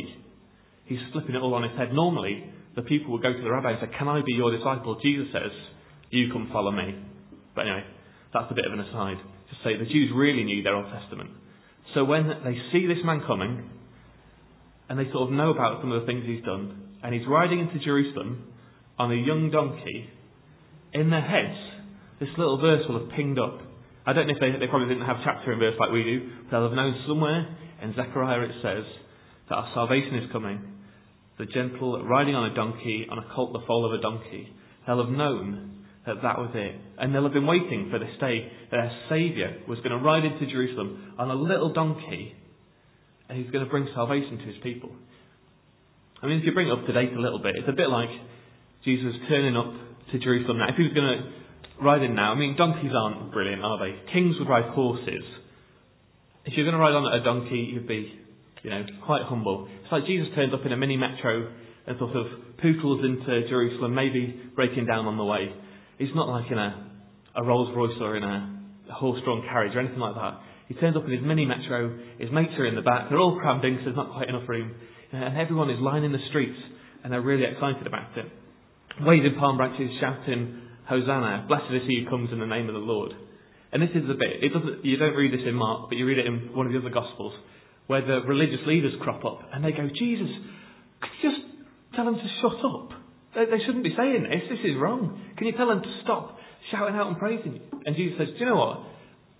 he's 0.86 1.00
flipping 1.14 1.36
it 1.36 1.42
all 1.42 1.54
on 1.54 1.64
his 1.64 1.78
head. 1.78 1.94
Normally, 1.94 2.52
the 2.76 2.84
people 2.84 3.12
would 3.14 3.22
go 3.22 3.34
to 3.34 3.42
the 3.42 3.52
rabbi 3.52 3.72
and 3.72 3.80
say, 3.82 3.98
Can 3.98 4.08
I 4.08 4.22
be 4.26 4.34
your 4.34 4.56
disciple? 4.56 5.00
Jesus 5.02 5.28
says, 5.32 5.52
You 6.12 6.32
come 6.32 6.50
follow 6.52 6.72
me. 6.72 6.96
But 7.56 7.62
anyway, 7.68 7.84
that's 8.34 8.52
a 8.52 8.56
bit 8.56 8.66
of 8.66 8.74
an 8.74 8.80
aside. 8.80 9.18
To 9.18 9.56
say 9.64 9.78
the 9.78 9.86
Jews 9.86 10.12
really 10.14 10.44
knew 10.44 10.64
their 10.64 10.76
Old 10.76 10.92
Testament. 10.92 11.30
So 11.94 12.04
when 12.04 12.28
they 12.44 12.58
see 12.72 12.88
this 12.88 13.00
man 13.06 13.22
coming, 13.26 13.70
and 14.90 15.00
they 15.00 15.12
sort 15.12 15.30
of 15.30 15.32
know 15.32 15.50
about 15.52 15.82
some 15.82 15.92
of 15.92 16.02
the 16.02 16.06
things 16.06 16.24
he's 16.26 16.44
done. 16.44 16.94
And 17.04 17.14
he's 17.14 17.28
riding 17.28 17.60
into 17.60 17.84
Jerusalem 17.84 18.52
on 18.98 19.12
a 19.12 19.16
young 19.16 19.50
donkey. 19.52 20.10
In 20.94 21.10
their 21.10 21.22
heads, 21.22 21.58
this 22.20 22.30
little 22.38 22.62
verse 22.62 22.84
will 22.88 23.00
have 23.00 23.10
pinged 23.16 23.40
up. 23.40 23.60
I 24.06 24.14
don't 24.14 24.28
know 24.28 24.34
if 24.34 24.40
they, 24.40 24.52
they 24.60 24.70
probably 24.70 24.88
didn't 24.88 25.08
have 25.08 25.18
chapter 25.26 25.52
and 25.52 25.60
verse 25.60 25.76
like 25.80 25.92
we 25.92 26.04
do, 26.04 26.30
but 26.46 26.52
they'll 26.52 26.70
have 26.70 26.78
known 26.78 27.04
somewhere 27.08 27.58
in 27.82 27.94
Zechariah 27.96 28.42
it 28.42 28.52
says 28.62 28.86
that 29.50 29.56
our 29.56 29.72
salvation 29.74 30.16
is 30.16 30.32
coming. 30.32 30.62
The 31.38 31.46
gentle 31.46 32.04
riding 32.06 32.36
on 32.36 32.52
a 32.52 32.56
donkey, 32.56 33.08
on 33.10 33.20
a 33.20 33.26
colt 33.36 33.54
the 33.54 33.60
foal 33.68 33.86
of 33.86 34.00
a 34.00 34.02
donkey. 34.02 34.54
They'll 34.88 35.04
have 35.04 35.12
known 35.12 35.84
that 36.06 36.22
that 36.22 36.38
was 36.38 36.52
it. 36.54 36.76
And 36.98 37.14
they'll 37.14 37.24
have 37.24 37.34
been 37.34 37.48
waiting 37.48 37.90
for 37.92 38.00
this 38.00 38.14
day 38.20 38.50
that 38.72 38.78
their 38.78 38.92
Saviour 39.10 39.68
was 39.68 39.80
going 39.80 39.92
to 39.92 39.98
ride 39.98 40.24
into 40.24 40.46
Jerusalem 40.52 41.14
on 41.18 41.30
a 41.30 41.36
little 41.36 41.74
donkey 41.74 42.36
and 43.28 43.42
he's 43.42 43.52
going 43.52 43.64
to 43.64 43.70
bring 43.70 43.88
salvation 43.96 44.38
to 44.38 44.46
his 44.46 44.56
people. 44.62 44.90
I 46.22 46.28
mean, 46.28 46.40
if 46.40 46.46
you 46.46 46.54
bring 46.54 46.68
it 46.68 46.74
up 46.74 46.86
to 46.86 46.94
date 46.94 47.14
a 47.14 47.20
little 47.20 47.42
bit, 47.42 47.56
it's 47.58 47.68
a 47.68 47.76
bit 47.76 47.90
like 47.90 48.10
Jesus 48.86 49.14
turning 49.30 49.58
up 49.58 49.74
to 50.12 50.20
Jerusalem 50.20 50.60
now. 50.60 50.70
If 50.70 50.78
he 50.78 50.84
was 50.84 50.94
going 50.94 51.10
to 51.10 51.84
ride 51.84 52.04
in 52.04 52.16
now, 52.16 52.34
I 52.34 52.36
mean, 52.36 52.56
donkeys 52.56 52.92
aren't 52.94 53.34
brilliant, 53.34 53.64
are 53.64 53.80
they? 53.80 54.14
Kings 54.14 54.36
would 54.40 54.48
ride 54.48 54.74
horses. 54.74 55.26
If 56.46 56.54
you're 56.56 56.66
going 56.66 56.78
to 56.78 56.82
ride 56.82 56.94
on 56.94 57.20
a 57.20 57.24
donkey, 57.24 57.74
you'd 57.74 57.88
be, 57.88 58.14
you 58.66 58.72
know, 58.72 58.82
quite 59.06 59.22
humble. 59.30 59.70
It's 59.70 59.92
like 59.92 60.10
Jesus 60.10 60.26
turns 60.34 60.52
up 60.52 60.66
in 60.66 60.74
a 60.74 60.78
mini 60.78 60.98
metro 60.98 61.54
and 61.86 62.00
sort 62.00 62.18
of 62.18 62.26
pootles 62.58 63.06
into 63.06 63.48
Jerusalem, 63.48 63.94
maybe 63.94 64.34
breaking 64.56 64.88
down 64.88 65.06
on 65.06 65.18
the 65.18 65.24
way. 65.24 65.54
He's 66.00 66.10
not 66.16 66.28
like 66.28 66.52
in 66.52 66.58
a, 66.58 66.90
a 67.36 67.44
Rolls 67.44 67.70
Royce 67.78 68.02
or 68.02 68.18
in 68.18 68.24
a 68.24 68.58
horse-drawn 68.92 69.44
carriage 69.44 69.76
or 69.76 69.82
anything 69.82 70.00
like 70.00 70.16
that. 70.16 70.42
He 70.68 70.74
turns 70.74 70.98
up 70.98 71.06
in 71.06 71.12
his 71.12 71.22
mini 71.22 71.46
metro, 71.46 71.94
his 72.18 72.32
mates 72.32 72.58
are 72.58 72.66
in 72.66 72.74
the 72.74 72.82
back, 72.82 73.10
they're 73.10 73.20
all 73.20 73.38
crammed 73.40 73.64
in 73.64 73.78
because 73.78 73.86
there's 73.86 74.02
not 74.02 74.12
quite 74.18 74.30
enough 74.30 74.50
room, 74.50 74.74
and 75.14 75.38
everyone 75.38 75.70
is 75.70 75.78
lining 75.80 76.12
the 76.12 76.26
streets, 76.30 76.58
and 77.04 77.14
they're 77.14 77.22
really 77.22 77.46
excited 77.46 77.86
about 77.86 78.18
it. 78.18 78.26
Waving 79.02 79.36
palm 79.38 79.58
branches, 79.58 79.92
shouting, 80.02 80.62
Hosanna, 80.90 81.46
blessed 81.48 81.70
is 81.70 81.84
he 81.88 82.02
who 82.04 82.10
comes 82.10 82.34
in 82.34 82.40
the 82.40 82.50
name 82.50 82.68
of 82.68 82.74
the 82.74 82.82
Lord. 82.82 83.14
And 83.72 83.82
this 83.82 83.94
is 83.94 84.08
the 84.08 84.18
bit, 84.18 84.42
it 84.42 84.54
doesn't, 84.54 84.86
you 84.86 84.98
don't 84.98 85.14
read 85.14 85.34
this 85.34 85.46
in 85.46 85.54
Mark, 85.54 85.90
but 85.90 85.98
you 85.98 86.06
read 86.08 86.18
it 86.18 86.26
in 86.26 86.56
one 86.56 86.66
of 86.66 86.74
the 86.74 86.80
other 86.80 86.90
Gospels, 86.90 87.34
where 87.88 88.02
the 88.02 88.22
religious 88.28 88.66
leaders 88.66 88.94
crop 89.02 89.24
up, 89.26 89.40
and 89.54 89.64
they 89.64 89.72
go, 89.72 89.88
Jesus, 89.88 90.32
could 91.02 91.12
you 91.22 91.30
just 91.30 91.42
tell 91.96 92.06
them 92.06 92.16
to 92.16 92.30
shut 92.42 92.60
up? 92.66 92.90
They, 93.36 93.46
they 93.46 93.64
shouldn't 93.66 93.84
be 93.84 93.94
saying 93.96 94.24
this, 94.24 94.50
this 94.50 94.64
is 94.64 94.76
wrong. 94.80 95.22
Can 95.38 95.48
you 95.48 95.54
tell 95.54 95.68
them 95.68 95.82
to 95.82 95.92
stop 96.04 96.38
shouting 96.72 96.96
out 96.96 97.08
and 97.08 97.18
praising 97.18 97.54
you? 97.54 97.62
And 97.86 97.96
Jesus 97.96 98.18
says, 98.18 98.28
do 98.34 98.40
you 98.40 98.46
know 98.48 98.58
what? 98.58 98.80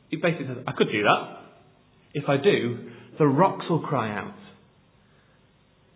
He 0.10 0.18
basically 0.18 0.48
says, 0.48 0.64
I 0.68 0.74
could 0.78 0.92
do 0.92 1.02
that. 1.04 1.22
If 2.14 2.30
I 2.30 2.38
do, 2.38 2.92
the 3.18 3.26
rocks 3.26 3.66
will 3.70 3.82
cry 3.82 4.14
out. 4.14 4.36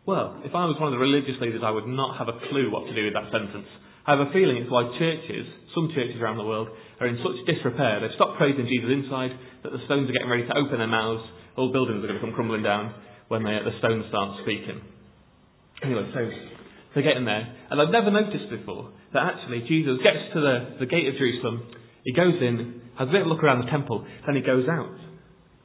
Well, 0.07 0.41
if 0.41 0.55
I 0.55 0.65
was 0.65 0.79
one 0.81 0.89
of 0.89 0.97
the 0.97 1.03
religious 1.03 1.37
leaders, 1.37 1.61
I 1.61 1.69
would 1.69 1.85
not 1.85 2.17
have 2.17 2.27
a 2.27 2.39
clue 2.49 2.73
what 2.73 2.89
to 2.89 2.95
do 2.95 3.05
with 3.05 3.13
that 3.13 3.29
sentence. 3.29 3.69
I 4.07 4.17
have 4.17 4.25
a 4.25 4.33
feeling 4.33 4.57
it's 4.57 4.71
why 4.71 4.89
churches, 4.97 5.45
some 5.75 5.93
churches 5.93 6.17
around 6.17 6.41
the 6.41 6.49
world, 6.49 6.65
are 6.97 7.05
in 7.05 7.21
such 7.21 7.45
disrepair. 7.45 8.01
They've 8.01 8.17
stopped 8.17 8.41
praising 8.41 8.65
Jesus 8.65 8.89
inside 8.89 9.37
that 9.61 9.69
the 9.69 9.85
stones 9.85 10.09
are 10.09 10.15
getting 10.17 10.31
ready 10.31 10.49
to 10.49 10.57
open 10.57 10.81
their 10.81 10.89
mouths. 10.89 11.21
All 11.59 11.75
buildings 11.75 11.99
are 11.99 12.07
going 12.07 12.15
to 12.15 12.23
come 12.23 12.31
crumbling 12.31 12.63
down 12.63 12.95
when 13.27 13.43
they, 13.43 13.51
the 13.51 13.75
stones 13.83 14.05
start 14.07 14.39
speaking. 14.47 14.79
Anyway, 15.83 16.07
so 16.15 16.23
they're 16.95 17.03
getting 17.03 17.25
there. 17.25 17.43
And 17.69 17.81
I've 17.81 17.91
never 17.91 18.09
noticed 18.09 18.49
before 18.49 18.95
that 19.13 19.35
actually 19.35 19.67
Jesus 19.67 19.99
gets 19.99 20.31
to 20.33 20.39
the, 20.39 20.79
the 20.79 20.85
gate 20.85 21.07
of 21.11 21.19
Jerusalem, 21.19 21.67
he 22.05 22.13
goes 22.13 22.39
in, 22.39 22.81
has 22.97 23.09
a 23.09 23.11
bit 23.11 23.21
of 23.21 23.27
a 23.27 23.29
look 23.29 23.43
around 23.43 23.65
the 23.65 23.71
temple, 23.71 24.07
then 24.25 24.35
he 24.35 24.41
goes 24.41 24.71
out. 24.71 24.95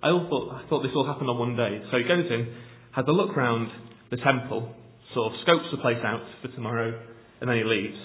I 0.03 0.11
all 0.11 0.27
thought, 0.29 0.59
I 0.59 0.69
thought 0.69 0.83
this 0.83 0.91
all 0.95 1.07
happened 1.07 1.31
on 1.31 1.39
one 1.39 1.55
day. 1.55 1.81
So 1.91 1.99
he 1.99 2.05
goes 2.05 2.27
in, 2.27 2.53
has 2.91 3.05
a 3.07 3.13
look 3.13 3.37
around 3.37 3.71
the 4.11 4.19
temple, 4.19 4.75
sort 5.15 5.33
of 5.33 5.41
scopes 5.43 5.71
the 5.71 5.79
place 5.79 6.03
out 6.05 6.27
for 6.43 6.49
tomorrow, 6.49 6.91
and 7.41 7.49
then 7.49 7.57
he 7.57 7.65
leaves. 7.65 7.97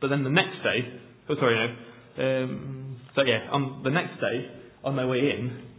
But 0.00 0.08
then 0.08 0.22
the 0.22 0.30
next 0.30 0.62
day, 0.62 0.94
oh 1.28 1.34
sorry, 1.34 1.58
no, 1.58 1.66
um, 2.22 3.00
so 3.16 3.22
yeah, 3.22 3.50
on 3.50 3.82
the 3.82 3.90
next 3.90 4.20
day, 4.20 4.46
on 4.84 4.96
their 4.96 5.06
way 5.06 5.18
in, 5.18 5.69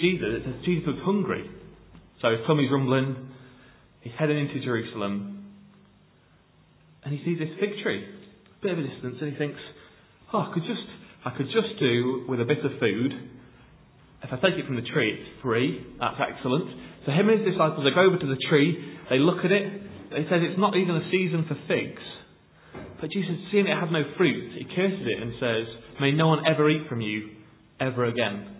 Jesus, 0.00 0.26
it 0.28 0.42
says 0.44 0.54
Jesus 0.64 0.86
was 0.86 1.00
hungry. 1.04 1.48
So 2.20 2.30
his 2.30 2.40
tummy's 2.46 2.70
rumbling, 2.70 3.28
he's 4.00 4.12
heading 4.18 4.38
into 4.38 4.64
Jerusalem, 4.64 5.44
and 7.04 7.12
he 7.12 7.24
sees 7.24 7.38
this 7.38 7.52
fig 7.60 7.82
tree, 7.82 8.04
a 8.04 8.62
bit 8.62 8.72
of 8.72 8.78
a 8.78 8.82
distance, 8.82 9.16
and 9.20 9.32
he 9.32 9.38
thinks, 9.38 9.60
oh, 10.32 10.40
I 10.40 10.50
could 10.52 10.64
just 10.64 10.88
I 11.24 11.36
could 11.36 11.46
just 11.46 11.78
do 11.80 12.24
with 12.28 12.40
a 12.40 12.44
bit 12.44 12.64
of 12.64 12.78
food. 12.78 13.12
If 14.22 14.32
I 14.32 14.36
take 14.36 14.58
it 14.58 14.66
from 14.66 14.76
the 14.76 14.86
tree, 14.86 15.10
it's 15.10 15.42
free. 15.42 15.84
That's 15.98 16.16
excellent. 16.22 16.70
So 17.04 17.12
him 17.12 17.28
and 17.28 17.42
his 17.42 17.52
disciples, 17.52 17.82
they 17.84 17.94
go 17.94 18.06
over 18.06 18.18
to 18.18 18.26
the 18.26 18.38
tree, 18.48 18.78
they 19.10 19.18
look 19.18 19.44
at 19.44 19.50
it, 19.50 19.82
they 20.10 20.22
says 20.30 20.42
it's 20.42 20.58
not 20.58 20.76
even 20.76 20.96
a 20.96 21.10
season 21.10 21.44
for 21.48 21.58
figs. 21.66 22.02
But 23.00 23.10
Jesus, 23.10 23.36
seeing 23.50 23.66
it 23.66 23.74
have 23.74 23.90
no 23.90 24.02
fruit, 24.16 24.54
he 24.56 24.64
curses 24.64 25.02
it 25.02 25.18
and 25.20 25.34
says, 25.38 25.66
May 26.00 26.12
no 26.12 26.28
one 26.28 26.46
ever 26.46 26.70
eat 26.70 26.88
from 26.88 27.00
you 27.00 27.30
ever 27.80 28.06
again. 28.06 28.55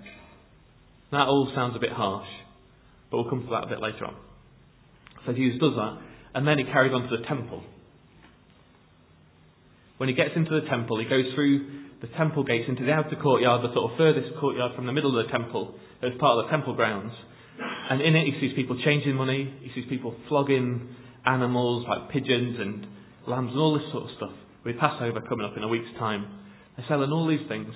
That 1.12 1.28
all 1.28 1.50
sounds 1.54 1.76
a 1.76 1.78
bit 1.78 1.92
harsh, 1.92 2.28
but 3.10 3.18
we'll 3.18 3.30
come 3.30 3.42
to 3.42 3.50
that 3.50 3.64
a 3.64 3.68
bit 3.68 3.80
later 3.80 4.06
on. 4.06 4.16
So 5.24 5.32
Jesus 5.32 5.60
does 5.60 5.74
that, 5.76 5.98
and 6.34 6.46
then 6.46 6.58
he 6.58 6.64
carries 6.64 6.92
on 6.92 7.08
to 7.08 7.16
the 7.16 7.26
temple. 7.26 7.62
When 9.98 10.08
he 10.08 10.14
gets 10.14 10.32
into 10.36 10.50
the 10.50 10.68
temple, 10.68 10.98
he 10.98 11.08
goes 11.08 11.24
through 11.34 11.86
the 12.02 12.08
temple 12.18 12.44
gates 12.44 12.68
into 12.68 12.84
the 12.84 12.92
outer 12.92 13.16
courtyard, 13.16 13.62
the 13.62 13.72
sort 13.72 13.92
of 13.92 13.96
furthest 13.96 14.38
courtyard 14.38 14.76
from 14.76 14.86
the 14.86 14.92
middle 14.92 15.18
of 15.18 15.26
the 15.26 15.32
temple, 15.32 15.74
as 16.02 16.12
part 16.20 16.38
of 16.38 16.44
the 16.44 16.50
temple 16.50 16.74
grounds. 16.74 17.12
And 17.90 18.02
in 18.02 18.14
it, 18.14 18.26
he 18.26 18.40
sees 18.40 18.54
people 18.54 18.76
changing 18.84 19.14
money, 19.14 19.52
he 19.62 19.70
sees 19.74 19.88
people 19.88 20.14
flogging 20.28 20.94
animals 21.24 21.86
like 21.88 22.10
pigeons 22.10 22.56
and 22.60 22.86
lambs 23.26 23.50
and 23.50 23.58
all 23.58 23.78
this 23.78 23.90
sort 23.92 24.04
of 24.04 24.10
stuff. 24.16 24.36
With 24.64 24.78
Passover 24.78 25.20
coming 25.22 25.46
up 25.46 25.56
in 25.56 25.62
a 25.62 25.68
week's 25.68 25.90
time, 25.98 26.26
they're 26.76 26.86
selling 26.88 27.10
all 27.10 27.26
these 27.26 27.46
things. 27.48 27.72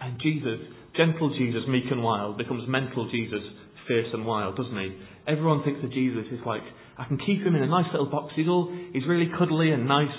And 0.00 0.18
Jesus, 0.22 0.60
gentle 0.96 1.30
Jesus, 1.38 1.62
meek 1.68 1.84
and 1.90 2.02
wild, 2.02 2.38
becomes 2.38 2.68
mental 2.68 3.10
Jesus, 3.10 3.40
fierce 3.86 4.08
and 4.12 4.26
wild, 4.26 4.56
doesn't 4.56 4.76
he? 4.76 4.96
Everyone 5.26 5.62
thinks 5.62 5.82
of 5.84 5.92
Jesus 5.92 6.24
is 6.32 6.40
like, 6.46 6.62
I 6.98 7.04
can 7.04 7.18
keep 7.18 7.42
him 7.42 7.54
in 7.54 7.62
a 7.62 7.66
nice 7.66 7.86
little 7.92 8.10
box. 8.10 8.32
He's 8.36 8.48
all, 8.48 8.72
he's 8.92 9.06
really 9.06 9.28
cuddly 9.38 9.70
and 9.70 9.86
nice. 9.86 10.14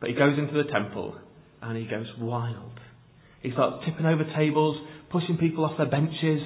But 0.00 0.10
he 0.10 0.16
goes 0.16 0.38
into 0.38 0.54
the 0.54 0.70
temple 0.70 1.16
and 1.62 1.76
he 1.76 1.84
goes 1.84 2.06
wild. 2.18 2.80
He 3.42 3.52
starts 3.52 3.84
tipping 3.84 4.06
over 4.06 4.24
tables, 4.36 4.76
pushing 5.10 5.36
people 5.38 5.64
off 5.64 5.76
their 5.76 5.90
benches. 5.90 6.40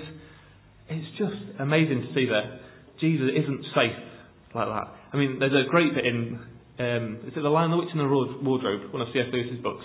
It's 0.88 1.18
just 1.18 1.60
amazing 1.60 2.02
to 2.02 2.14
see 2.14 2.26
that 2.26 2.60
Jesus 3.00 3.30
isn't 3.34 3.64
safe 3.74 3.98
like 4.54 4.68
that. 4.68 4.86
I 5.12 5.16
mean, 5.16 5.38
there's 5.38 5.52
a 5.52 5.70
great 5.70 5.94
bit 5.94 6.06
in, 6.06 6.38
um, 6.78 7.18
is 7.26 7.32
it 7.36 7.42
The 7.42 7.48
Lion, 7.48 7.70
the 7.70 7.76
Witch 7.76 7.88
and 7.92 8.00
the 8.00 8.08
Wardrobe, 8.42 8.92
one 8.92 9.02
of 9.02 9.08
C.S. 9.12 9.26
Lewis's 9.32 9.62
books, 9.62 9.84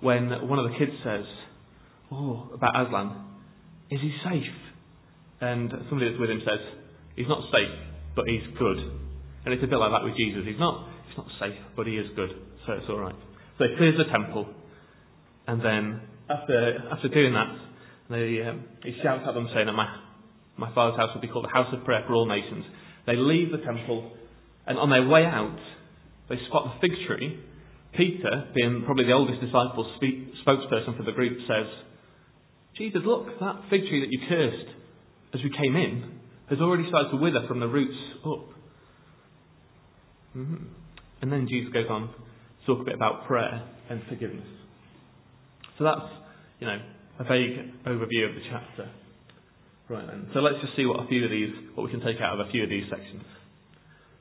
when 0.00 0.28
one 0.48 0.58
of 0.58 0.70
the 0.70 0.78
kids 0.78 0.92
says, 1.04 1.24
Oh, 2.12 2.50
about 2.54 2.86
Aslan. 2.86 3.24
Is 3.90 4.00
he 4.00 4.12
safe? 4.24 4.56
And 5.40 5.70
somebody 5.88 6.10
that's 6.10 6.20
with 6.20 6.30
him 6.30 6.40
says, 6.40 6.60
He's 7.16 7.28
not 7.28 7.42
safe, 7.52 7.74
but 8.16 8.26
he's 8.26 8.42
good. 8.58 8.78
And 9.44 9.54
it's 9.54 9.62
a 9.62 9.66
bit 9.66 9.78
like 9.78 9.92
that 9.92 10.04
with 10.04 10.16
Jesus. 10.16 10.42
He's 10.46 10.58
not, 10.58 10.88
he's 11.08 11.18
not 11.18 11.28
safe, 11.38 11.58
but 11.76 11.86
he 11.86 11.94
is 11.94 12.10
good. 12.16 12.30
So 12.66 12.72
it's 12.72 12.88
alright. 12.88 13.14
So 13.58 13.64
he 13.70 13.76
clears 13.76 13.94
the 13.98 14.10
temple. 14.10 14.48
And 15.46 15.60
then, 15.60 16.00
after, 16.28 16.88
after 16.90 17.08
doing 17.08 17.34
that, 17.34 17.52
they, 18.10 18.40
um, 18.42 18.64
he 18.82 18.96
shouts 19.02 19.22
at 19.28 19.34
them 19.34 19.48
saying 19.54 19.66
that 19.66 19.76
my, 19.76 19.86
my 20.56 20.74
father's 20.74 20.98
house 20.98 21.10
will 21.14 21.20
be 21.20 21.28
called 21.28 21.44
the 21.44 21.54
house 21.54 21.72
of 21.72 21.84
prayer 21.84 22.02
for 22.06 22.14
all 22.14 22.26
nations. 22.26 22.64
They 23.06 23.16
leave 23.16 23.52
the 23.52 23.62
temple, 23.64 24.12
and 24.66 24.78
on 24.78 24.90
their 24.90 25.06
way 25.06 25.24
out, 25.24 25.58
they 26.28 26.36
spot 26.48 26.72
the 26.72 26.80
fig 26.80 26.96
tree. 27.06 27.38
Peter, 27.96 28.50
being 28.54 28.82
probably 28.86 29.04
the 29.04 29.12
oldest 29.12 29.40
disciple, 29.40 29.86
spokesperson 30.42 30.96
for 30.96 31.04
the 31.04 31.12
group, 31.12 31.38
says, 31.46 31.68
Jesus, 32.76 33.02
look, 33.04 33.26
that 33.40 33.62
fig 33.70 33.82
tree 33.88 34.00
that 34.00 34.10
you 34.10 34.20
cursed 34.28 34.70
as 35.34 35.40
we 35.42 35.50
came 35.50 35.76
in 35.76 36.20
has 36.50 36.58
already 36.60 36.84
started 36.88 37.10
to 37.10 37.16
wither 37.16 37.46
from 37.46 37.60
the 37.60 37.68
roots 37.68 37.96
up. 38.26 38.48
Mm-hmm. 40.36 40.64
And 41.22 41.32
then 41.32 41.46
Jesus 41.48 41.72
goes 41.72 41.86
on 41.88 42.08
to 42.08 42.66
talk 42.66 42.82
a 42.82 42.84
bit 42.84 42.94
about 42.94 43.26
prayer 43.26 43.66
and 43.88 44.02
forgiveness. 44.08 44.46
So 45.78 45.84
that's, 45.84 46.06
you 46.60 46.66
know, 46.66 46.78
a 47.20 47.24
vague 47.24 47.84
overview 47.86 48.28
of 48.28 48.34
the 48.34 48.42
chapter. 48.50 48.90
Right 49.88 50.06
then. 50.06 50.28
So 50.32 50.40
let's 50.40 50.56
just 50.60 50.76
see 50.76 50.86
what 50.86 51.04
a 51.04 51.06
few 51.08 51.24
of 51.24 51.30
these, 51.30 51.50
what 51.74 51.84
we 51.84 51.90
can 51.90 52.00
take 52.00 52.20
out 52.20 52.38
of 52.38 52.46
a 52.46 52.50
few 52.50 52.64
of 52.64 52.70
these 52.70 52.84
sections. 52.90 53.22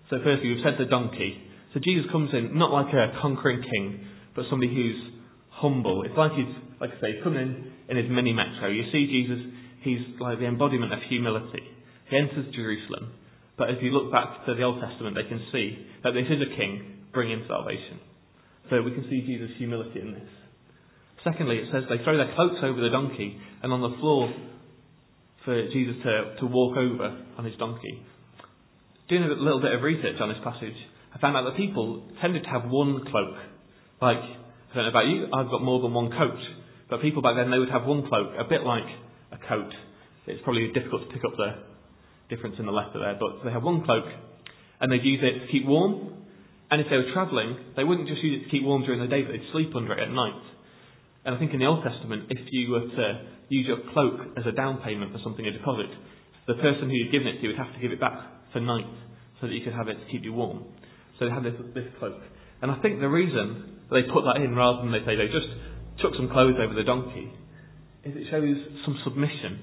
So 0.09 0.17
firstly, 0.23 0.49
we've 0.49 0.63
said 0.63 0.75
the 0.77 0.85
donkey. 0.85 1.41
So 1.73 1.79
Jesus 1.83 2.05
comes 2.11 2.29
in 2.33 2.57
not 2.57 2.71
like 2.71 2.93
a 2.93 3.17
conquering 3.21 3.63
king, 3.63 4.05
but 4.35 4.45
somebody 4.49 4.73
who's 4.73 5.22
humble. 5.63 6.03
It's 6.03 6.19
like 6.19 6.35
he's, 6.35 6.51
like 6.83 6.91
I 6.91 6.99
say, 6.99 7.11
coming 7.23 7.39
in 7.39 7.51
in 7.87 7.95
his 7.95 8.11
mini 8.11 8.35
metro. 8.35 8.67
You 8.67 8.83
see 8.91 9.07
Jesus, 9.07 9.39
he's 9.87 10.03
like 10.19 10.43
the 10.43 10.45
embodiment 10.45 10.91
of 10.91 10.99
humility. 11.07 11.63
He 12.11 12.19
enters 12.19 12.51
Jerusalem, 12.51 13.15
but 13.57 13.71
if 13.71 13.79
you 13.79 13.95
look 13.95 14.11
back 14.11 14.43
to 14.45 14.53
the 14.53 14.63
Old 14.67 14.83
Testament, 14.83 15.15
they 15.15 15.27
can 15.31 15.39
see 15.55 15.79
that 16.03 16.11
this 16.11 16.27
is 16.27 16.43
a 16.43 16.51
king 16.59 17.07
bringing 17.15 17.47
salvation. 17.47 18.03
So 18.69 18.83
we 18.83 18.91
can 18.91 19.07
see 19.07 19.23
Jesus' 19.23 19.55
humility 19.57 20.03
in 20.03 20.11
this. 20.11 20.31
Secondly, 21.23 21.63
it 21.63 21.71
says 21.71 21.87
they 21.87 22.03
throw 22.03 22.19
their 22.19 22.35
cloaks 22.35 22.59
over 22.59 22.81
the 22.83 22.91
donkey, 22.91 23.39
and 23.63 23.71
on 23.71 23.79
the 23.79 23.95
floor 24.03 24.27
for 25.45 25.55
Jesus 25.71 25.95
to, 26.03 26.35
to 26.39 26.45
walk 26.45 26.75
over 26.75 27.23
on 27.37 27.45
his 27.45 27.55
donkey. 27.55 28.03
Doing 29.07 29.23
a 29.23 29.27
little 29.27 29.61
bit 29.61 29.73
of 29.73 29.83
research 29.83 30.19
on 30.19 30.29
this 30.29 30.39
passage, 30.43 30.75
I 31.15 31.19
found 31.19 31.35
out 31.35 31.43
that 31.43 31.57
people 31.57 32.03
tended 32.21 32.43
to 32.43 32.49
have 32.49 32.63
one 32.67 33.03
cloak. 33.07 33.35
Like, 34.01 34.42
I 34.73 34.75
don't 34.75 34.85
know 34.85 34.89
about 34.89 35.05
you, 35.05 35.29
I've 35.29 35.53
got 35.53 35.61
more 35.61 35.77
than 35.85 35.93
one 35.93 36.09
coat. 36.09 36.41
But 36.89 37.05
people 37.05 37.21
back 37.21 37.37
then, 37.37 37.51
they 37.53 37.61
would 37.61 37.69
have 37.69 37.85
one 37.85 38.09
cloak, 38.09 38.33
a 38.33 38.43
bit 38.49 38.65
like 38.65 38.89
a 39.29 39.37
coat. 39.37 39.69
It's 40.25 40.41
probably 40.41 40.73
difficult 40.73 41.05
to 41.05 41.13
pick 41.13 41.21
up 41.21 41.37
the 41.37 41.61
difference 42.33 42.55
in 42.57 42.65
the 42.65 42.73
letter 42.73 42.97
there, 42.97 43.13
but 43.21 43.45
they 43.45 43.51
have 43.53 43.61
one 43.61 43.85
cloak, 43.85 44.05
and 44.81 44.91
they'd 44.91 45.05
use 45.05 45.21
it 45.21 45.45
to 45.45 45.51
keep 45.51 45.69
warm. 45.69 46.25
And 46.71 46.81
if 46.81 46.87
they 46.89 46.97
were 46.97 47.13
travelling, 47.13 47.53
they 47.77 47.83
wouldn't 47.83 48.09
just 48.09 48.23
use 48.23 48.41
it 48.41 48.45
to 48.45 48.49
keep 48.49 48.63
warm 48.63 48.81
during 48.81 48.99
the 48.99 49.05
day, 49.05 49.21
but 49.21 49.33
they'd 49.33 49.51
sleep 49.53 49.75
under 49.75 49.93
it 49.93 50.01
at 50.01 50.09
night. 50.09 50.41
And 51.25 51.35
I 51.35 51.37
think 51.37 51.53
in 51.53 51.59
the 51.59 51.69
Old 51.69 51.85
Testament, 51.85 52.33
if 52.33 52.41
you 52.49 52.71
were 52.71 52.89
to 52.89 53.05
use 53.49 53.67
your 53.69 53.77
cloak 53.93 54.33
as 54.41 54.45
a 54.49 54.51
down 54.57 54.81
payment 54.81 55.13
for 55.13 55.19
something, 55.21 55.45
a 55.45 55.51
deposit, 55.51 55.93
the 56.47 56.55
person 56.55 56.89
who 56.89 56.97
you'd 56.97 57.11
given 57.11 57.27
it 57.27 57.41
to 57.41 57.47
would 57.47 57.61
have 57.61 57.73
to 57.73 57.79
give 57.79 57.91
it 57.91 58.01
back 58.01 58.17
for 58.51 58.59
night 58.59 58.89
so 59.39 59.45
that 59.45 59.53
you 59.53 59.61
could 59.63 59.73
have 59.73 59.87
it 59.87 60.01
to 60.01 60.05
keep 60.11 60.23
you 60.23 60.33
warm. 60.33 60.65
So 61.19 61.25
they 61.25 61.31
had 61.31 61.43
this, 61.43 61.53
this 61.75 61.85
cloak. 61.99 62.17
And 62.63 62.71
I 62.71 62.79
think 62.79 63.01
the 63.03 63.11
reason 63.11 63.83
they 63.91 64.07
put 64.07 64.23
that 64.23 64.39
in 64.39 64.55
rather 64.55 64.81
than 64.81 64.95
they 64.95 65.03
say 65.03 65.19
they 65.19 65.27
just 65.27 65.51
took 65.99 66.15
some 66.15 66.31
clothes 66.31 66.55
over 66.63 66.73
the 66.73 66.87
donkey 66.87 67.27
is 68.07 68.15
it 68.15 68.31
shows 68.31 68.55
some 68.87 68.95
submission. 69.03 69.59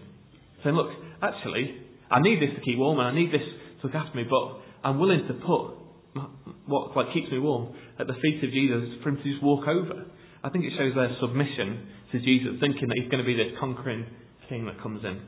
Saying, 0.63 0.77
look, 0.77 0.93
actually, 1.25 1.81
I 2.13 2.21
need 2.21 2.45
this 2.45 2.53
to 2.55 2.61
keep 2.61 2.77
warm 2.77 3.01
and 3.01 3.09
I 3.09 3.15
need 3.17 3.33
this 3.33 3.41
to 3.81 3.87
look 3.89 3.97
after 3.97 4.13
me, 4.13 4.29
but 4.29 4.61
I'm 4.85 5.01
willing 5.01 5.25
to 5.29 5.35
put 5.41 5.81
what 6.67 6.95
like 6.95 7.15
keeps 7.15 7.33
me 7.33 7.39
warm 7.39 7.73
at 7.99 8.07
the 8.07 8.21
feet 8.21 8.45
of 8.45 8.53
Jesus 8.53 9.01
for 9.03 9.09
him 9.09 9.17
to 9.17 9.25
just 9.25 9.43
walk 9.43 9.67
over. 9.67 10.05
I 10.45 10.51
think 10.51 10.69
it 10.69 10.77
shows 10.77 10.93
their 10.95 11.17
submission 11.25 11.89
to 12.13 12.21
Jesus, 12.21 12.61
thinking 12.61 12.85
that 12.89 13.01
he's 13.01 13.09
going 13.09 13.25
to 13.25 13.29
be 13.29 13.37
this 13.37 13.57
conquering 13.59 14.05
king 14.51 14.67
that 14.67 14.77
comes 14.83 15.01
in. 15.05 15.25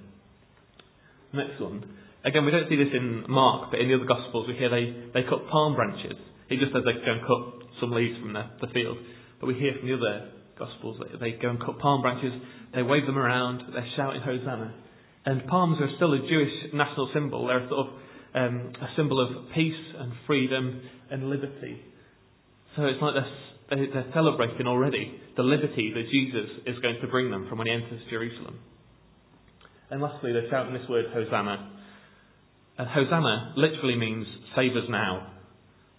Next 1.33 1.57
one. 1.57 1.89
Again, 2.25 2.45
we 2.45 2.53
don't 2.53 2.69
see 2.69 2.77
this 2.77 2.93
in 2.93 3.25
Mark, 3.29 3.71
but 3.71 3.81
in 3.81 3.89
the 3.89 3.97
other 3.97 4.05
Gospels 4.05 4.45
we 4.47 4.61
hear 4.61 4.69
they, 4.69 5.09
they 5.17 5.25
cut 5.25 5.49
palm 5.49 5.75
branches. 5.75 6.21
He 6.53 6.57
just 6.61 6.73
says 6.73 6.83
they 6.85 6.93
go 7.01 7.13
and 7.13 7.25
cut 7.25 7.62
some 7.83 7.91
leaves 7.91 8.15
from 8.23 8.33
the, 8.33 8.47
the 8.63 8.71
field. 8.73 8.97
But 9.43 9.51
we 9.51 9.55
hear 9.59 9.75
from 9.75 9.91
the 9.91 9.99
other 9.99 10.31
Gospels 10.59 10.97
that 11.01 11.19
they 11.19 11.33
go 11.33 11.51
and 11.51 11.59
cut 11.59 11.79
palm 11.81 12.03
branches, 12.03 12.31
they 12.75 12.83
wave 12.83 13.07
them 13.07 13.19
around, 13.19 13.75
they're 13.75 13.89
shouting 13.97 14.23
Hosanna. 14.23 14.73
And 15.27 15.47
palms 15.49 15.79
are 15.81 15.91
still 15.97 16.13
a 16.15 16.19
Jewish 16.19 16.73
national 16.73 17.11
symbol. 17.13 17.47
They're 17.47 17.67
sort 17.69 17.89
of 17.89 17.95
um, 18.35 18.73
a 18.81 18.89
symbol 18.97 19.19
of 19.19 19.53
peace 19.55 19.83
and 19.99 20.13
freedom 20.27 20.83
and 21.11 21.29
liberty. 21.29 21.81
So 22.77 22.85
it's 22.85 23.03
like 23.03 23.15
they're, 23.71 23.87
they're 23.93 24.13
celebrating 24.15 24.67
already 24.67 25.21
the 25.37 25.43
liberty 25.43 25.93
that 25.95 26.05
Jesus 26.11 26.51
is 26.67 26.79
going 26.81 26.97
to 27.01 27.09
bring 27.09 27.31
them 27.31 27.47
from 27.49 27.59
when 27.59 27.67
he 27.67 27.73
enters 27.73 28.01
Jerusalem. 28.11 28.59
And 29.91 30.01
lastly, 30.01 30.33
they're 30.33 30.51
shouting 30.51 30.73
this 30.73 30.89
word 30.89 31.07
Hosanna. 31.13 31.71
And 32.79 32.89
Hosanna 32.89 33.55
literally 33.57 33.97
means 33.97 34.27
save 34.57 34.73
us 34.73 34.89
now. 34.89 35.33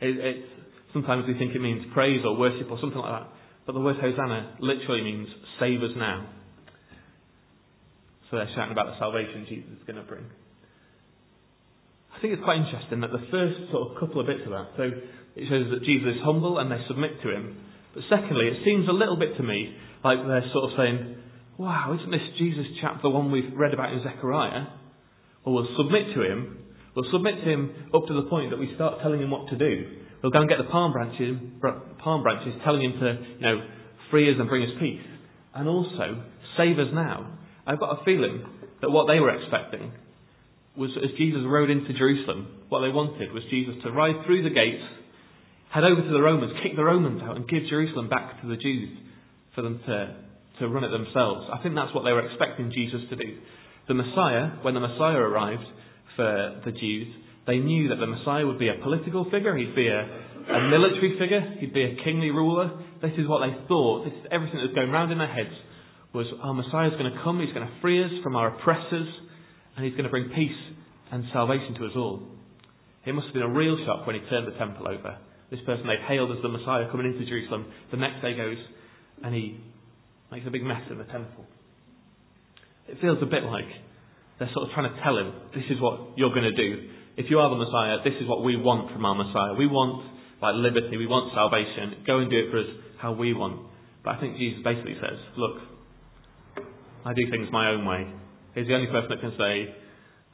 It, 0.02 0.18
it's, 0.18 0.48
sometimes 0.94 1.26
we 1.28 1.38
think 1.38 1.56
it 1.56 1.62
means 1.62 1.84
praise 1.94 2.22
or 2.24 2.38
worship 2.38 2.70
or 2.70 2.80
something 2.80 3.00
like 3.00 3.22
that. 3.22 3.28
But 3.66 3.74
the 3.74 3.80
word 3.80 3.98
Hosanna 4.00 4.58
literally 4.60 5.04
means 5.04 5.28
save 5.60 5.82
us 5.82 5.92
now. 5.98 6.30
So 8.30 8.38
they're 8.38 8.50
shouting 8.56 8.72
about 8.72 8.88
the 8.88 9.00
salvation 9.00 9.46
Jesus 9.50 9.70
is 9.74 9.84
going 9.86 9.98
to 9.98 10.08
bring. 10.08 10.26
I 12.16 12.22
think 12.22 12.34
it's 12.34 12.44
quite 12.44 12.62
interesting 12.62 13.02
that 13.02 13.12
the 13.12 13.26
first 13.32 13.72
sort 13.72 13.92
of 13.92 14.00
couple 14.00 14.22
of 14.22 14.28
bits 14.28 14.46
of 14.46 14.52
that, 14.52 14.74
so 14.78 14.84
it 15.36 15.46
shows 15.50 15.70
that 15.74 15.84
Jesus 15.84 16.16
is 16.18 16.22
humble 16.24 16.60
and 16.60 16.72
they 16.72 16.80
submit 16.88 17.22
to 17.24 17.30
him. 17.30 17.58
But 17.94 18.04
secondly, 18.10 18.48
it 18.48 18.64
seems 18.66 18.88
a 18.88 18.94
little 18.94 19.18
bit 19.18 19.38
to 19.38 19.44
me 19.44 19.76
like 20.04 20.20
they're 20.26 20.50
sort 20.54 20.72
of 20.72 20.78
saying, 20.78 21.18
wow, 21.58 21.96
isn't 21.98 22.12
this 22.12 22.26
Jesus 22.38 22.66
chap 22.82 23.02
the 23.02 23.10
one 23.10 23.32
we've 23.32 23.54
read 23.56 23.74
about 23.74 23.94
in 23.94 24.02
Zechariah? 24.04 24.66
Well, 25.46 25.56
we'll 25.56 25.76
submit 25.78 26.16
to 26.16 26.22
him. 26.24 26.58
We'll 26.96 27.12
submit 27.12 27.44
to 27.44 27.50
him 27.50 27.90
up 27.94 28.06
to 28.08 28.14
the 28.14 28.30
point 28.30 28.52
that 28.52 28.60
we 28.60 28.74
start 28.76 29.02
telling 29.02 29.22
him 29.22 29.32
what 29.32 29.50
to 29.50 29.58
do. 29.58 30.03
We'll 30.24 30.32
go 30.32 30.40
and 30.40 30.48
get 30.48 30.58
the 30.58 30.72
palm 30.72 30.94
branches, 30.94 31.36
palm 32.00 32.24
branches 32.24 32.54
telling 32.64 32.82
him 32.82 32.94
to, 33.00 33.08
you 33.36 33.42
know, 33.42 33.68
free 34.10 34.32
us 34.32 34.38
and 34.40 34.48
bring 34.48 34.64
us 34.64 34.70
peace. 34.80 35.04
And 35.54 35.68
also, 35.68 36.24
save 36.58 36.80
us 36.80 36.88
now. 36.94 37.38
I've 37.68 37.80
got 37.80 38.00
a 38.00 38.06
feeling 38.06 38.42
that 38.82 38.90
what 38.90 39.08
they 39.12 39.20
were 39.20 39.36
expecting 39.36 39.92
was 40.78 40.92
as 40.98 41.12
Jesus 41.18 41.42
rode 41.46 41.70
into 41.70 41.92
Jerusalem, 41.94 42.64
what 42.70 42.82
they 42.82 42.90
wanted 42.90 43.34
was 43.34 43.44
Jesus 43.52 43.76
to 43.84 43.92
ride 43.92 44.26
through 44.26 44.44
the 44.44 44.50
gates, 44.50 44.82
head 45.70 45.84
over 45.84 46.02
to 46.02 46.10
the 46.10 46.22
Romans, 46.22 46.54
kick 46.64 46.76
the 46.76 46.84
Romans 46.84 47.22
out, 47.22 47.36
and 47.36 47.48
give 47.48 47.64
Jerusalem 47.70 48.10
back 48.10 48.42
to 48.42 48.48
the 48.48 48.56
Jews 48.56 48.98
for 49.54 49.62
them 49.62 49.80
to, 49.86 50.16
to 50.60 50.68
run 50.70 50.84
it 50.84 50.90
themselves. 50.90 51.46
I 51.52 51.62
think 51.62 51.76
that's 51.76 51.94
what 51.94 52.04
they 52.06 52.12
were 52.12 52.26
expecting 52.26 52.72
Jesus 52.72 53.02
to 53.10 53.16
do. 53.16 53.38
The 53.88 53.94
Messiah, 53.94 54.64
when 54.64 54.74
the 54.74 54.80
Messiah 54.80 55.20
arrived 55.20 55.68
for 56.16 56.62
the 56.66 56.72
Jews, 56.72 57.08
they 57.46 57.58
knew 57.58 57.90
that 57.90 57.98
the 57.98 58.08
Messiah 58.08 58.46
would 58.46 58.60
be 58.60 58.70
a 58.70 58.82
political 58.82 59.26
figure, 59.30 59.56
he'd 59.58 59.76
be 59.76 59.88
a, 59.88 60.00
a 60.00 60.70
military 60.70 61.18
figure, 61.20 61.42
he'd 61.60 61.74
be 61.74 61.84
a 61.84 61.96
kingly 62.04 62.32
ruler. 62.32 62.72
This 63.02 63.12
is 63.18 63.28
what 63.28 63.46
they 63.46 63.54
thought. 63.68 64.06
This 64.06 64.14
is 64.14 64.26
everything 64.32 64.58
that 64.60 64.72
was 64.72 64.76
going 64.76 64.92
round 64.92 65.12
in 65.12 65.18
their 65.18 65.32
heads 65.32 65.54
was 66.14 66.28
our 66.42 66.54
Messiah's 66.54 66.94
going 66.94 67.12
to 67.12 67.20
come, 67.24 67.40
he's 67.40 67.54
going 67.54 67.66
to 67.66 67.74
free 67.82 68.04
us 68.04 68.12
from 68.22 68.36
our 68.36 68.56
oppressors, 68.56 69.10
and 69.76 69.84
he's 69.84 69.94
going 69.94 70.06
to 70.06 70.14
bring 70.14 70.30
peace 70.36 70.60
and 71.12 71.26
salvation 71.34 71.74
to 71.76 71.86
us 71.86 71.92
all. 71.96 72.22
It 73.06 73.14
must 73.14 73.28
have 73.28 73.34
been 73.34 73.44
a 73.44 73.52
real 73.52 73.78
shock 73.86 74.08
when 74.08 74.16
he 74.16 74.22
turned 74.30 74.48
the 74.48 74.58
temple 74.58 74.88
over. 74.88 75.18
This 75.52 75.60
person 75.66 75.86
they'd 75.88 76.08
hailed 76.08 76.32
as 76.32 76.42
the 76.42 76.50
Messiah 76.50 76.90
coming 76.90 77.08
into 77.08 77.26
Jerusalem, 77.26 77.66
the 77.92 77.98
next 77.98 78.22
day 78.22 78.36
goes 78.38 78.58
and 79.24 79.34
he 79.34 79.60
makes 80.32 80.46
a 80.48 80.52
big 80.52 80.64
mess 80.64 80.82
in 80.90 80.98
the 80.98 81.06
temple. 81.06 81.46
It 82.88 83.00
feels 83.00 83.18
a 83.22 83.26
bit 83.26 83.44
like 83.44 83.70
they're 84.40 84.50
sort 84.54 84.68
of 84.68 84.74
trying 84.74 84.92
to 84.94 85.00
tell 85.02 85.18
him, 85.18 85.34
this 85.56 85.64
is 85.70 85.80
what 85.80 86.18
you're 86.18 86.34
going 86.34 86.50
to 86.50 86.58
do. 86.58 86.90
If 87.16 87.30
you 87.30 87.40
are 87.40 87.50
the 87.50 87.58
Messiah, 87.58 87.98
this 88.04 88.20
is 88.22 88.28
what 88.28 88.44
we 88.44 88.58
want 88.58 88.92
from 88.92 89.06
our 89.06 89.16
Messiah. 89.16 89.54
We 89.54 89.68
want 89.68 90.14
like 90.44 90.56
liberty, 90.56 90.98
we 90.98 91.08
want 91.08 91.32
salvation. 91.34 92.04
Go 92.06 92.20
and 92.20 92.30
do 92.30 92.38
it 92.38 92.52
for 92.52 92.60
us 92.60 92.68
how 93.00 93.14
we 93.14 93.34
want. 93.34 93.72
But 94.04 94.18
I 94.18 94.20
think 94.20 94.38
Jesus 94.38 94.60
basically 94.62 94.96
says, 95.00 95.18
look, 95.38 95.56
I 97.06 97.14
do 97.14 97.24
things 97.32 97.48
my 97.52 97.70
own 97.72 97.86
way. 97.86 98.12
He's 98.54 98.68
the 98.68 98.76
only 98.76 98.92
person 98.92 99.10
that 99.10 99.22
can 99.22 99.34
say, 99.40 99.74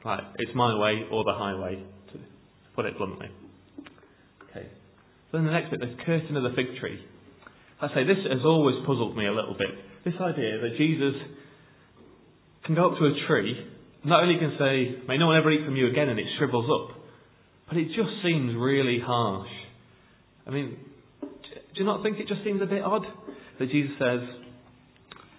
like, 0.04 0.20
it's 0.38 0.50
my 0.54 0.76
way 0.76 1.06
or 1.10 1.22
the 1.22 1.34
highway, 1.34 1.84
to 2.12 2.18
put 2.74 2.86
it 2.86 2.98
bluntly. 2.98 3.30
Okay. 4.50 4.66
So 5.30 5.38
then 5.38 5.46
the 5.46 5.52
next 5.52 5.70
bit, 5.70 5.78
this 5.78 5.94
curtain 6.04 6.36
of 6.36 6.42
the 6.42 6.56
fig 6.56 6.74
tree. 6.80 6.98
I 7.80 7.88
say 7.94 8.02
this 8.02 8.18
has 8.28 8.44
always 8.44 8.76
puzzled 8.84 9.16
me 9.16 9.26
a 9.26 9.32
little 9.32 9.54
bit. 9.54 9.70
This 10.04 10.14
idea 10.20 10.58
that 10.58 10.74
Jesus 10.76 11.14
can 12.66 12.74
go 12.74 12.90
up 12.90 12.98
to 12.98 13.04
a 13.06 13.26
tree, 13.28 13.54
not 14.04 14.22
only 14.22 14.38
can 14.38 14.56
say, 14.58 15.06
may 15.06 15.18
no 15.18 15.26
one 15.26 15.36
ever 15.36 15.50
eat 15.50 15.64
from 15.64 15.76
you 15.76 15.88
again, 15.88 16.08
and 16.08 16.18
it 16.18 16.26
shrivels 16.38 16.68
up, 16.70 16.96
but 17.68 17.76
it 17.76 17.88
just 17.88 18.10
seems 18.22 18.54
really 18.56 18.98
harsh. 19.04 19.50
I 20.46 20.50
mean, 20.50 20.76
do 21.20 21.76
you 21.76 21.84
not 21.84 22.02
think 22.02 22.18
it 22.18 22.28
just 22.28 22.42
seems 22.44 22.62
a 22.62 22.66
bit 22.66 22.82
odd 22.82 23.04
that 23.58 23.70
Jesus 23.70 23.92
says, 23.98 24.20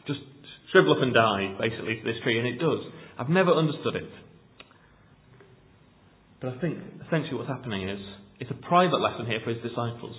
just 0.08 0.20
shrivel 0.72 0.94
up 0.94 1.01
and 1.01 1.13
die, 1.13 1.58
basically, 1.60 1.98
to 1.98 2.03
this 2.03 2.22
tree, 2.24 2.38
and 2.38 2.48
it 2.48 2.60
does. 2.60 2.80
I've 3.18 3.30
never 3.30 3.51
understood 3.51 3.96
it. 3.96 4.10
But 6.39 6.58
I 6.58 6.62
think 6.62 6.77
essentially 7.06 7.38
what's 7.38 7.50
happening 7.50 7.89
is 7.89 8.00
it's 8.39 8.50
a 8.50 8.58
private 8.65 8.98
lesson 8.98 9.25
here 9.25 9.39
for 9.44 9.53
his 9.53 9.62
disciples. 9.62 10.15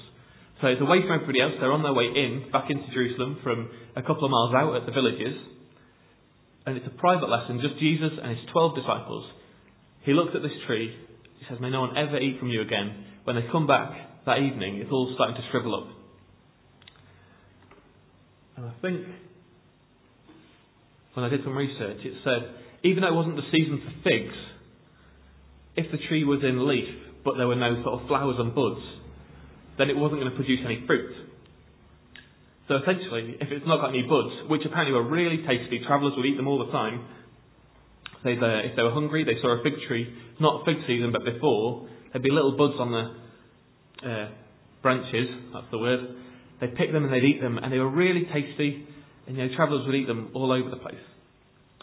So 0.60 0.68
it's 0.68 0.80
away 0.80 1.02
from 1.02 1.18
everybody 1.18 1.42
else. 1.42 1.58
They're 1.58 1.74
on 1.74 1.82
their 1.82 1.94
way 1.94 2.06
in, 2.06 2.46
back 2.52 2.70
into 2.70 2.86
Jerusalem 2.94 3.38
from 3.42 3.70
a 3.96 4.02
couple 4.02 4.24
of 4.24 4.30
miles 4.30 4.54
out 4.54 4.76
at 4.78 4.86
the 4.86 4.92
villages. 4.92 5.34
And 6.66 6.76
it's 6.76 6.86
a 6.86 6.98
private 7.00 7.28
lesson, 7.28 7.60
just 7.60 7.80
Jesus 7.80 8.12
and 8.22 8.38
his 8.38 8.46
12 8.52 8.76
disciples. 8.76 9.24
He 10.04 10.12
looks 10.12 10.32
at 10.34 10.42
this 10.42 10.52
tree. 10.66 10.94
He 11.38 11.44
says, 11.48 11.58
May 11.60 11.70
no 11.70 11.80
one 11.80 11.96
ever 11.96 12.18
eat 12.18 12.38
from 12.38 12.50
you 12.50 12.62
again. 12.62 13.04
When 13.24 13.36
they 13.36 13.42
come 13.50 13.66
back 13.66 13.90
that 14.26 14.38
evening, 14.38 14.76
it's 14.76 14.90
all 14.90 15.10
starting 15.14 15.36
to 15.36 15.42
shrivel 15.50 15.74
up. 15.74 15.88
And 18.56 18.66
I 18.66 18.72
think 18.80 19.06
when 21.14 21.24
I 21.24 21.28
did 21.28 21.40
some 21.42 21.56
research, 21.56 21.98
it 22.04 22.14
said 22.22 22.54
even 22.84 23.02
though 23.02 23.08
it 23.08 23.14
wasn't 23.14 23.36
the 23.36 23.48
season 23.50 23.80
for 23.82 24.08
figs, 24.08 24.34
if 25.76 25.90
the 25.90 25.98
tree 26.08 26.24
was 26.24 26.40
in 26.42 26.68
leaf 26.68 26.88
but 27.24 27.36
there 27.36 27.46
were 27.46 27.56
no 27.56 27.82
sort 27.84 28.00
of 28.00 28.08
flowers 28.08 28.36
and 28.38 28.54
buds, 28.54 28.82
then 29.78 29.88
it 29.88 29.96
wasn't 29.96 30.20
going 30.20 30.30
to 30.30 30.36
produce 30.36 30.60
any 30.64 30.82
fruit. 30.86 31.14
So 32.68 32.76
essentially, 32.76 33.36
if 33.40 33.50
it's 33.50 33.66
not 33.66 33.80
got 33.80 33.90
any 33.90 34.02
buds, 34.02 34.48
which 34.48 34.62
apparently 34.64 34.94
were 34.94 35.08
really 35.08 35.38
tasty, 35.38 35.80
travellers 35.86 36.14
would 36.16 36.26
eat 36.26 36.36
them 36.36 36.46
all 36.46 36.64
the 36.64 36.70
time. 36.70 37.04
They, 38.24 38.32
if 38.38 38.76
they 38.76 38.82
were 38.82 38.92
hungry, 38.92 39.24
they 39.24 39.40
saw 39.42 39.58
a 39.58 39.62
fig 39.62 39.74
tree, 39.88 40.06
not 40.38 40.64
fig 40.64 40.76
season, 40.86 41.10
but 41.10 41.24
before, 41.24 41.88
there'd 42.12 42.22
be 42.22 42.30
little 42.30 42.56
buds 42.56 42.78
on 42.78 42.92
the 42.92 43.04
uh, 44.08 44.28
branches, 44.80 45.26
that's 45.52 45.66
the 45.72 45.78
word. 45.78 46.00
They'd 46.60 46.76
pick 46.76 46.92
them 46.92 47.04
and 47.04 47.12
they'd 47.12 47.24
eat 47.24 47.40
them, 47.40 47.58
and 47.58 47.72
they 47.72 47.78
were 47.78 47.90
really 47.90 48.22
tasty, 48.32 48.86
and 49.26 49.36
you 49.36 49.42
know, 49.44 49.56
travellers 49.56 49.84
would 49.86 49.94
eat 49.96 50.06
them 50.06 50.30
all 50.34 50.52
over 50.52 50.70
the 50.70 50.76
place. 50.76 51.02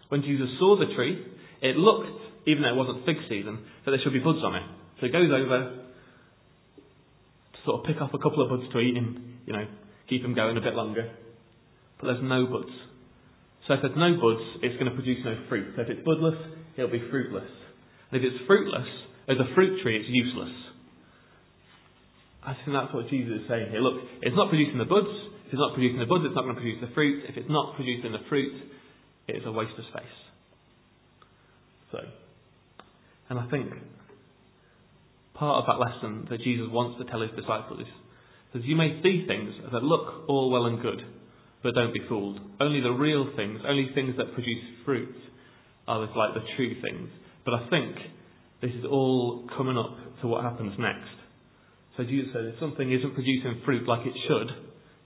When 0.08 0.22
Jesus 0.22 0.48
saw 0.60 0.80
the 0.80 0.96
tree, 0.96 1.26
it 1.62 1.76
looked, 1.76 2.08
even 2.48 2.64
though 2.64 2.70
it 2.70 2.76
wasn't 2.76 3.06
fig 3.06 3.18
season, 3.28 3.60
that 3.84 3.92
there 3.92 4.00
should 4.02 4.14
be 4.14 4.20
buds 4.20 4.40
on 4.44 4.56
it. 4.56 4.64
So 5.00 5.08
he 5.08 5.12
goes 5.12 5.30
over 5.30 5.76
to 7.52 7.60
sort 7.66 7.82
of 7.82 7.86
pick 7.86 8.02
off 8.02 8.12
a 8.14 8.18
couple 8.18 8.42
of 8.42 8.50
buds 8.50 8.72
to 8.72 8.80
eat 8.80 8.96
him, 8.96 9.40
you 9.46 9.54
know, 9.54 9.68
keep 10.10 10.22
them 10.22 10.34
going 10.34 10.58
a 10.58 10.62
bit 10.62 10.74
longer. 10.74 11.12
But 12.00 12.08
there's 12.08 12.24
no 12.24 12.46
buds. 12.48 12.74
So 13.68 13.76
if 13.76 13.82
there's 13.82 13.98
no 13.98 14.18
buds, 14.18 14.42
it's 14.64 14.76
going 14.82 14.90
to 14.90 14.96
produce 14.96 15.20
no 15.24 15.36
fruit. 15.48 15.74
So 15.76 15.84
if 15.84 15.90
it's 15.90 16.02
budless, 16.02 16.40
it'll 16.76 16.92
be 16.92 17.04
fruitless. 17.12 17.50
And 18.12 18.18
if 18.18 18.26
it's 18.26 18.42
fruitless, 18.48 18.88
as 19.30 19.38
a 19.38 19.54
fruit 19.54 19.82
tree, 19.84 19.98
it's 20.02 20.10
useless. 20.10 20.56
I 22.42 22.54
think 22.54 22.74
that's 22.74 22.94
what 22.94 23.10
Jesus 23.10 23.44
is 23.44 23.48
saying 23.48 23.70
here. 23.70 23.82
Look, 23.82 24.02
it's 24.24 24.36
not 24.36 24.50
producing 24.50 24.80
the 24.80 24.90
buds. 24.90 25.12
If 25.46 25.54
it's 25.54 25.62
not 25.62 25.76
producing 25.76 26.00
the 26.00 26.10
buds, 26.10 26.26
it's 26.26 26.34
not 26.34 26.50
going 26.50 26.56
to 26.56 26.62
produce 26.62 26.82
the 26.82 26.94
fruit. 26.96 27.26
If 27.30 27.38
it's 27.38 27.50
not 27.50 27.76
producing 27.76 28.12
the 28.12 28.26
fruit, 28.28 28.54
it 29.28 29.36
is 29.38 29.44
a 29.46 29.52
waste 29.52 29.78
of 29.78 29.86
space. 29.94 30.18
So, 31.92 32.00
and 33.30 33.38
I 33.38 33.46
think 33.50 33.70
part 35.34 35.62
of 35.62 35.70
that 35.70 35.78
lesson 35.78 36.28
that 36.30 36.42
Jesus 36.42 36.66
wants 36.70 36.98
to 36.98 37.06
tell 37.10 37.22
his 37.22 37.32
disciples 37.38 37.82
is 37.82 37.92
that 38.54 38.64
you 38.64 38.76
may 38.76 39.00
see 39.04 39.26
things 39.28 39.54
that 39.72 39.84
look 39.84 40.28
all 40.28 40.50
well 40.50 40.66
and 40.66 40.82
good, 40.82 41.02
but 41.64 41.76
don't 41.76 41.94
be 41.94 42.02
fooled. 42.08 42.40
Only 42.60 42.82
the 42.82 42.92
real 42.92 43.32
things, 43.36 43.60
only 43.68 43.90
things 43.94 44.16
that 44.18 44.34
produce 44.34 44.64
fruit, 44.86 45.16
are 45.88 46.00
like 46.00 46.34
the 46.34 46.46
true 46.56 46.82
things. 46.82 47.10
But 47.46 47.54
I 47.56 47.70
think 47.70 47.96
this 48.62 48.72
is 48.72 48.86
all 48.90 49.48
coming 49.58 49.78
up 49.78 50.22
to 50.22 50.28
what 50.28 50.44
happens 50.44 50.74
next. 50.80 51.10
So 51.98 52.04
Jesus 52.04 52.30
said, 52.34 52.46
if 52.46 52.60
something 52.60 52.92
isn't 52.92 53.14
producing 53.14 53.62
fruit 53.66 53.88
like 53.88 54.06
it 54.06 54.14
should, 54.28 54.48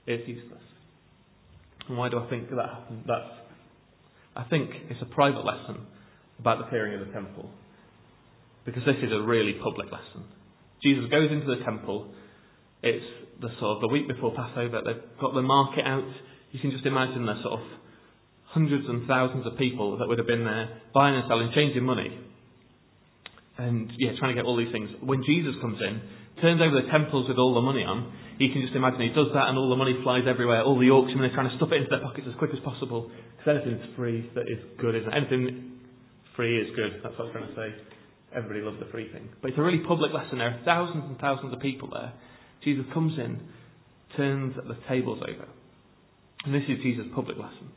it's 0.06 0.28
useless. 0.28 0.62
And 1.88 1.98
why 1.98 2.08
do 2.08 2.18
I 2.18 2.28
think 2.30 2.50
that 2.50 2.68
happens? 2.68 3.04
That's 3.06 3.44
I 4.36 4.44
think 4.44 4.70
it's 4.90 5.00
a 5.00 5.14
private 5.14 5.44
lesson 5.44 5.86
about 6.38 6.58
the 6.58 6.64
clearing 6.64 7.00
of 7.00 7.06
the 7.06 7.12
temple. 7.12 7.50
Because 8.64 8.82
this 8.84 8.96
is 9.02 9.12
a 9.12 9.22
really 9.22 9.54
public 9.62 9.86
lesson. 9.92 10.24
Jesus 10.82 11.04
goes 11.10 11.30
into 11.30 11.46
the 11.46 11.64
temple. 11.64 12.08
It's 12.82 13.04
the 13.40 13.48
sort 13.60 13.76
of 13.76 13.80
the 13.80 13.88
week 13.88 14.08
before 14.08 14.34
Passover. 14.34 14.82
They've 14.84 15.02
got 15.20 15.34
the 15.34 15.42
market 15.42 15.84
out. 15.86 16.06
You 16.52 16.60
can 16.60 16.70
just 16.70 16.86
imagine 16.86 17.26
the 17.26 17.40
sort 17.42 17.60
of 17.60 17.66
hundreds 18.54 18.86
and 18.86 19.06
thousands 19.06 19.46
of 19.46 19.58
people 19.58 19.98
that 19.98 20.06
would 20.06 20.18
have 20.18 20.30
been 20.30 20.44
there 20.44 20.80
buying 20.94 21.16
and 21.16 21.24
selling, 21.26 21.50
changing 21.54 21.82
money. 21.82 22.14
And 23.58 23.90
yeah, 23.98 24.14
trying 24.18 24.34
to 24.34 24.38
get 24.38 24.46
all 24.46 24.56
these 24.56 24.70
things. 24.70 24.90
When 25.02 25.22
Jesus 25.26 25.54
comes 25.60 25.78
in, 25.82 26.02
turns 26.42 26.62
over 26.62 26.74
the 26.74 26.90
temples 26.90 27.28
with 27.28 27.38
all 27.38 27.54
the 27.54 27.62
money 27.62 27.82
on, 27.82 28.10
you 28.38 28.50
can 28.50 28.62
just 28.62 28.74
imagine 28.74 28.98
he 29.02 29.14
does 29.14 29.30
that 29.34 29.46
and 29.46 29.58
all 29.58 29.70
the 29.70 29.78
money 29.78 29.94
flies 30.02 30.26
everywhere. 30.26 30.62
All 30.62 30.78
the 30.78 30.90
auctioneers 30.90 31.30
are 31.30 31.34
trying 31.34 31.50
to 31.50 31.56
stuff 31.58 31.70
it 31.70 31.86
into 31.86 31.90
their 31.90 32.02
pockets 32.02 32.26
as 32.26 32.34
quick 32.38 32.50
as 32.50 32.58
possible. 32.66 33.10
Because 33.38 33.62
anything's 33.62 33.86
free 33.94 34.26
that 34.34 34.50
is 34.50 34.58
good, 34.78 34.94
isn't 34.98 35.06
it? 35.06 35.14
Anything 35.14 35.78
free 36.34 36.58
is 36.58 36.74
good. 36.74 36.98
That's 37.02 37.14
what 37.18 37.30
I'm 37.30 37.32
trying 37.34 37.48
to 37.50 37.54
say. 37.54 37.68
Everybody 38.34 38.66
loves 38.66 38.82
the 38.82 38.90
free 38.90 39.06
thing. 39.14 39.30
But 39.38 39.54
it's 39.54 39.58
a 39.58 39.62
really 39.62 39.86
public 39.86 40.10
lesson. 40.10 40.38
There 40.38 40.50
are 40.50 40.60
thousands 40.66 41.06
and 41.06 41.18
thousands 41.18 41.54
of 41.54 41.60
people 41.62 41.90
there. 41.94 42.10
Jesus 42.62 42.84
comes 42.92 43.18
in, 43.18 43.40
turns 44.16 44.54
the 44.56 44.76
tables 44.88 45.20
over. 45.22 45.48
And 46.44 46.54
this 46.54 46.62
is 46.68 46.82
Jesus' 46.82 47.06
public 47.14 47.36
lesson. 47.38 47.72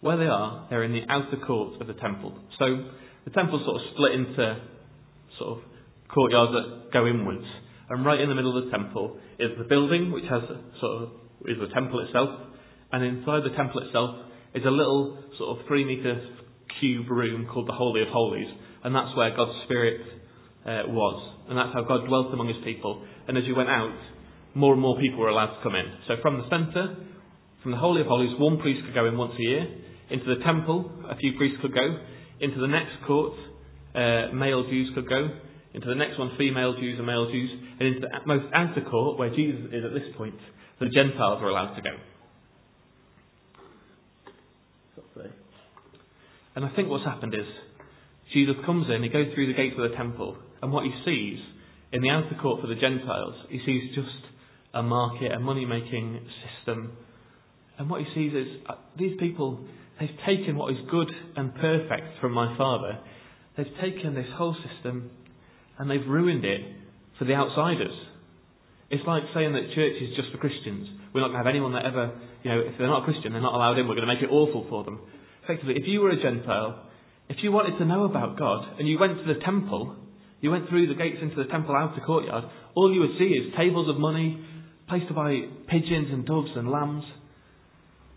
Where 0.00 0.16
they 0.16 0.26
are, 0.26 0.66
they're 0.68 0.84
in 0.84 0.92
the 0.92 1.02
outer 1.08 1.38
court 1.46 1.80
of 1.80 1.86
the 1.86 1.94
temple. 1.94 2.38
So 2.58 2.66
the 3.24 3.30
temple's 3.30 3.62
sort 3.64 3.76
of 3.76 3.82
split 3.94 4.12
into 4.12 4.60
sort 5.38 5.58
of 5.58 5.64
courtyards 6.12 6.52
that 6.52 6.92
go 6.92 7.06
inwards. 7.06 7.46
And 7.88 8.04
right 8.04 8.20
in 8.20 8.28
the 8.28 8.34
middle 8.34 8.58
of 8.58 8.66
the 8.66 8.70
temple 8.70 9.18
is 9.38 9.50
the 9.58 9.64
building, 9.64 10.12
which 10.12 10.24
has 10.30 10.42
sort 10.80 11.02
of 11.02 11.08
is 11.46 11.56
the 11.60 11.72
temple 11.72 12.00
itself. 12.06 12.30
And 12.92 13.04
inside 13.04 13.42
the 13.44 13.56
temple 13.56 13.82
itself 13.86 14.26
is 14.54 14.64
a 14.64 14.70
little 14.70 15.22
sort 15.38 15.58
of 15.58 15.66
three 15.66 15.84
metre 15.84 16.20
cube 16.80 17.10
room 17.10 17.46
called 17.52 17.68
the 17.68 17.74
Holy 17.74 18.02
of 18.02 18.08
Holies. 18.08 18.48
And 18.84 18.94
that's 18.94 19.14
where 19.16 19.34
God's 19.36 19.58
Spirit 19.64 20.00
uh, 20.64 20.82
was. 20.88 21.35
And 21.48 21.58
that's 21.58 21.72
how 21.74 21.82
God 21.82 22.06
dwelt 22.06 22.32
among 22.32 22.48
his 22.48 22.62
people. 22.64 23.04
And 23.28 23.38
as 23.38 23.44
you 23.46 23.54
went 23.54 23.68
out, 23.68 23.94
more 24.54 24.72
and 24.72 24.82
more 24.82 24.98
people 24.98 25.20
were 25.20 25.28
allowed 25.28 25.56
to 25.56 25.62
come 25.62 25.74
in. 25.74 25.86
So 26.08 26.14
from 26.22 26.38
the 26.38 26.48
centre, 26.50 26.96
from 27.62 27.72
the 27.72 27.78
Holy 27.78 28.00
of 28.00 28.06
Holies, 28.06 28.34
one 28.38 28.58
priest 28.58 28.84
could 28.84 28.94
go 28.94 29.06
in 29.06 29.16
once 29.16 29.34
a 29.38 29.42
year. 29.42 29.66
Into 30.10 30.26
the 30.26 30.42
temple, 30.44 30.90
a 31.10 31.16
few 31.16 31.36
priests 31.36 31.58
could 31.60 31.74
go. 31.74 31.86
Into 32.40 32.60
the 32.60 32.68
next 32.68 32.98
court, 33.06 33.34
uh, 33.94 34.32
male 34.34 34.64
Jews 34.68 34.90
could 34.94 35.08
go. 35.08 35.28
Into 35.74 35.88
the 35.88 35.94
next 35.94 36.18
one, 36.18 36.32
female 36.38 36.74
Jews 36.80 36.96
and 36.98 37.06
male 37.06 37.30
Jews. 37.30 37.50
And 37.78 37.88
into 37.88 38.00
the 38.00 38.08
most 38.26 38.46
outer 38.54 38.82
court, 38.88 39.18
where 39.18 39.30
Jesus 39.30 39.70
is 39.72 39.84
at 39.84 39.92
this 39.92 40.08
point, 40.16 40.34
the 40.80 40.88
Gentiles 40.88 41.42
are 41.42 41.48
allowed 41.48 41.74
to 41.76 41.82
go. 41.82 41.90
And 46.56 46.64
I 46.64 46.74
think 46.74 46.88
what's 46.88 47.04
happened 47.04 47.34
is 47.34 47.46
Jesus 48.32 48.56
comes 48.64 48.86
in, 48.94 49.02
he 49.02 49.08
goes 49.08 49.26
through 49.34 49.46
the 49.46 49.54
gates 49.54 49.76
of 49.78 49.90
the 49.90 49.96
temple, 49.96 50.36
and 50.62 50.72
what 50.72 50.84
he 50.84 50.92
sees 51.04 51.38
in 51.92 52.02
the 52.02 52.10
outer 52.10 52.36
court 52.40 52.60
for 52.60 52.66
the 52.66 52.74
Gentiles, 52.74 53.34
he 53.48 53.60
sees 53.64 53.94
just 53.94 54.08
a 54.74 54.82
market, 54.82 55.32
a 55.32 55.40
money 55.40 55.64
making 55.64 56.20
system. 56.42 56.92
And 57.78 57.88
what 57.88 58.02
he 58.02 58.06
sees 58.14 58.32
is 58.34 58.46
uh, 58.68 58.74
these 58.98 59.16
people, 59.18 59.64
they've 60.00 60.08
taken 60.26 60.56
what 60.56 60.72
is 60.72 60.78
good 60.90 61.08
and 61.36 61.54
perfect 61.54 62.20
from 62.20 62.32
my 62.32 62.56
Father, 62.58 62.98
they've 63.56 63.66
taken 63.80 64.14
this 64.14 64.26
whole 64.36 64.56
system 64.68 65.10
and 65.78 65.90
they've 65.90 66.06
ruined 66.06 66.44
it 66.44 66.60
for 67.18 67.24
the 67.24 67.34
outsiders. 67.34 67.94
It's 68.90 69.06
like 69.06 69.22
saying 69.34 69.52
that 69.52 69.74
church 69.74 69.96
is 70.00 70.14
just 70.16 70.30
for 70.32 70.38
Christians. 70.38 70.88
We're 71.12 71.20
not 71.20 71.28
going 71.28 71.40
to 71.40 71.44
have 71.44 71.50
anyone 71.50 71.72
that 71.72 71.84
ever, 71.84 72.12
you 72.42 72.50
know, 72.50 72.60
if 72.60 72.78
they're 72.78 72.86
not 72.86 73.02
a 73.02 73.04
Christian, 73.04 73.32
they're 73.32 73.42
not 73.42 73.54
allowed 73.54 73.78
in. 73.78 73.88
We're 73.88 73.96
going 73.96 74.06
to 74.06 74.14
make 74.14 74.22
it 74.22 74.30
awful 74.30 74.66
for 74.68 74.84
them. 74.84 75.00
Effectively, 75.44 75.74
if 75.76 75.86
you 75.86 76.00
were 76.00 76.10
a 76.10 76.22
Gentile, 76.22 76.85
if 77.28 77.38
you 77.42 77.50
wanted 77.50 77.78
to 77.78 77.84
know 77.84 78.04
about 78.04 78.38
God 78.38 78.78
and 78.78 78.86
you 78.86 78.98
went 78.98 79.18
to 79.18 79.34
the 79.34 79.40
temple, 79.40 79.96
you 80.40 80.50
went 80.50 80.68
through 80.68 80.86
the 80.86 80.94
gates 80.94 81.18
into 81.20 81.36
the 81.36 81.50
temple 81.50 81.74
outer 81.74 82.00
courtyard, 82.06 82.44
all 82.74 82.92
you 82.92 83.00
would 83.00 83.18
see 83.18 83.34
is 83.34 83.54
tables 83.56 83.88
of 83.88 83.98
money, 83.98 84.38
place 84.88 85.02
to 85.08 85.14
buy 85.14 85.40
pigeons 85.68 86.08
and 86.12 86.24
doves 86.24 86.50
and 86.54 86.70
lambs. 86.70 87.04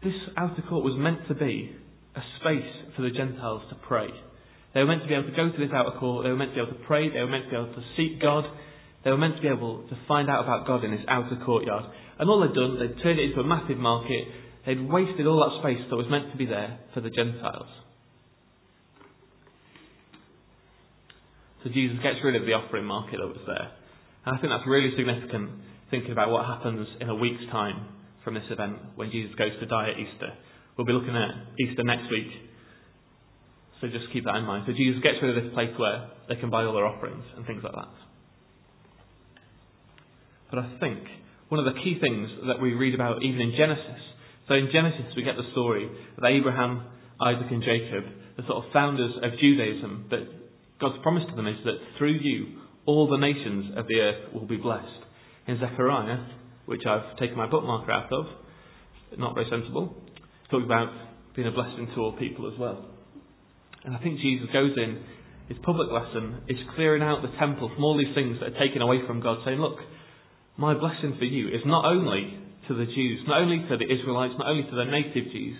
This 0.03 0.13
outer 0.37 0.61
court 0.61 0.83
was 0.83 0.95
meant 0.97 1.27
to 1.27 1.33
be 1.33 1.75
a 2.15 2.21
space 2.39 2.69
for 2.95 3.01
the 3.01 3.09
Gentiles 3.09 3.63
to 3.69 3.75
pray. 3.87 4.07
They 4.73 4.81
were 4.81 4.87
meant 4.87 5.01
to 5.01 5.07
be 5.07 5.15
able 5.15 5.29
to 5.29 5.35
go 5.35 5.49
to 5.49 5.57
this 5.57 5.73
outer 5.73 5.97
court, 5.97 6.23
they 6.23 6.29
were 6.29 6.37
meant 6.37 6.51
to 6.51 6.55
be 6.55 6.61
able 6.61 6.77
to 6.77 6.85
pray, 6.85 7.09
they 7.09 7.19
were 7.19 7.31
meant 7.31 7.45
to 7.45 7.49
be 7.49 7.55
able 7.57 7.73
to 7.73 7.85
seek 7.97 8.21
God, 8.21 8.45
they 9.03 9.09
were 9.09 9.17
meant 9.17 9.37
to 9.37 9.41
be 9.41 9.47
able 9.47 9.87
to 9.89 9.97
find 10.07 10.29
out 10.29 10.43
about 10.43 10.67
God 10.67 10.83
in 10.83 10.91
this 10.91 11.05
outer 11.07 11.39
courtyard. 11.43 11.85
And 12.19 12.29
all 12.29 12.41
they'd 12.41 12.53
done, 12.53 12.77
they'd 12.77 13.01
turned 13.01 13.19
it 13.19 13.31
into 13.31 13.41
a 13.41 13.47
massive 13.47 13.77
market, 13.77 14.27
they'd 14.65 14.79
wasted 14.79 15.25
all 15.25 15.41
that 15.41 15.65
space 15.65 15.81
that 15.89 15.95
was 15.95 16.05
meant 16.11 16.31
to 16.31 16.37
be 16.37 16.45
there 16.45 16.77
for 16.93 17.01
the 17.01 17.09
Gentiles. 17.09 17.88
So 21.63 21.69
Jesus 21.69 21.97
gets 22.03 22.19
rid 22.23 22.35
of 22.35 22.45
the 22.45 22.53
offering 22.53 22.85
market 22.85 23.19
that 23.19 23.27
was 23.27 23.43
there. 23.45 23.71
And 24.25 24.35
I 24.35 24.39
think 24.39 24.51
that's 24.51 24.67
really 24.67 24.91
significant 24.95 25.51
thinking 25.91 26.11
about 26.11 26.29
what 26.29 26.45
happens 26.45 26.87
in 27.01 27.09
a 27.09 27.15
week's 27.15 27.43
time 27.51 27.87
from 28.23 28.35
this 28.35 28.45
event 28.49 28.77
when 28.95 29.11
Jesus 29.11 29.33
goes 29.35 29.51
to 29.59 29.65
die 29.65 29.91
at 29.91 29.99
Easter. 29.99 30.33
We'll 30.77 30.87
be 30.87 30.93
looking 30.93 31.15
at 31.15 31.31
Easter 31.59 31.83
next 31.83 32.09
week 32.11 32.49
so 33.81 33.87
just 33.87 34.11
keep 34.11 34.25
that 34.25 34.35
in 34.35 34.43
mind. 34.43 34.65
So 34.67 34.73
Jesus 34.73 35.01
gets 35.01 35.17
rid 35.21 35.37
of 35.37 35.43
this 35.43 35.53
place 35.53 35.71
where 35.77 36.11
they 36.27 36.35
can 36.35 36.49
buy 36.49 36.65
all 36.65 36.73
their 36.73 36.85
offerings 36.85 37.23
and 37.35 37.45
things 37.45 37.63
like 37.63 37.73
that. 37.73 37.95
But 40.51 40.59
I 40.59 40.77
think 40.79 40.99
one 41.47 41.65
of 41.65 41.73
the 41.73 41.79
key 41.79 41.97
things 41.99 42.29
that 42.47 42.61
we 42.61 42.73
read 42.73 42.93
about 42.93 43.23
even 43.23 43.39
in 43.39 43.53
Genesis 43.55 44.01
So 44.47 44.55
in 44.55 44.69
Genesis, 44.73 45.13
we 45.15 45.23
get 45.23 45.37
the 45.37 45.47
story 45.51 45.85
of 45.85 46.23
Abraham, 46.23 46.83
Isaac, 47.21 47.47
and 47.51 47.63
Jacob, 47.63 48.03
the 48.35 48.43
sort 48.47 48.65
of 48.65 48.73
founders 48.73 49.13
of 49.21 49.31
Judaism, 49.39 50.07
that 50.09 50.25
God's 50.79 51.01
promise 51.03 51.23
to 51.29 51.35
them 51.35 51.47
is 51.47 51.57
that 51.65 51.75
through 51.97 52.17
you, 52.21 52.59
all 52.85 53.09
the 53.09 53.17
nations 53.17 53.73
of 53.77 53.87
the 53.87 53.99
earth 53.99 54.33
will 54.33 54.47
be 54.47 54.57
blessed. 54.57 54.85
In 55.47 55.59
Zechariah, 55.59 56.25
which 56.65 56.81
I've 56.87 57.17
taken 57.17 57.37
my 57.37 57.47
bookmarker 57.47 57.89
out 57.89 58.11
of, 58.11 58.25
not 59.17 59.33
very 59.33 59.47
sensible, 59.49 59.95
talks 60.51 60.65
about 60.65 60.89
being 61.35 61.47
a 61.47 61.51
blessing 61.51 61.87
to 61.95 62.01
all 62.01 62.13
people 62.17 62.51
as 62.51 62.57
well. 62.59 62.85
And 63.83 63.95
I 63.95 63.99
think 63.99 64.19
Jesus 64.19 64.47
goes 64.53 64.71
in, 64.77 65.01
his 65.47 65.57
public 65.63 65.89
lesson 65.91 66.43
is 66.47 66.57
clearing 66.75 67.01
out 67.01 67.21
the 67.21 67.33
temple 67.39 67.71
from 67.73 67.83
all 67.83 67.97
these 67.97 68.13
things 68.13 68.37
that 68.39 68.53
are 68.53 68.59
taken 68.59 68.81
away 68.81 68.99
from 69.07 69.21
God, 69.21 69.39
saying, 69.43 69.59
Look, 69.59 69.79
my 70.57 70.73
blessing 70.73 71.15
for 71.17 71.25
you 71.25 71.47
is 71.47 71.61
not 71.65 71.85
only 71.85 72.37
to 72.67 72.75
the 72.75 72.85
Jews, 72.85 73.21
not 73.27 73.41
only 73.41 73.65
to 73.67 73.77
the 73.77 73.89
Israelites, 73.89 74.35
not 74.37 74.47
only 74.47 74.63
to 74.63 74.75
the 74.75 74.85
native 74.85 75.31
Jews, 75.31 75.57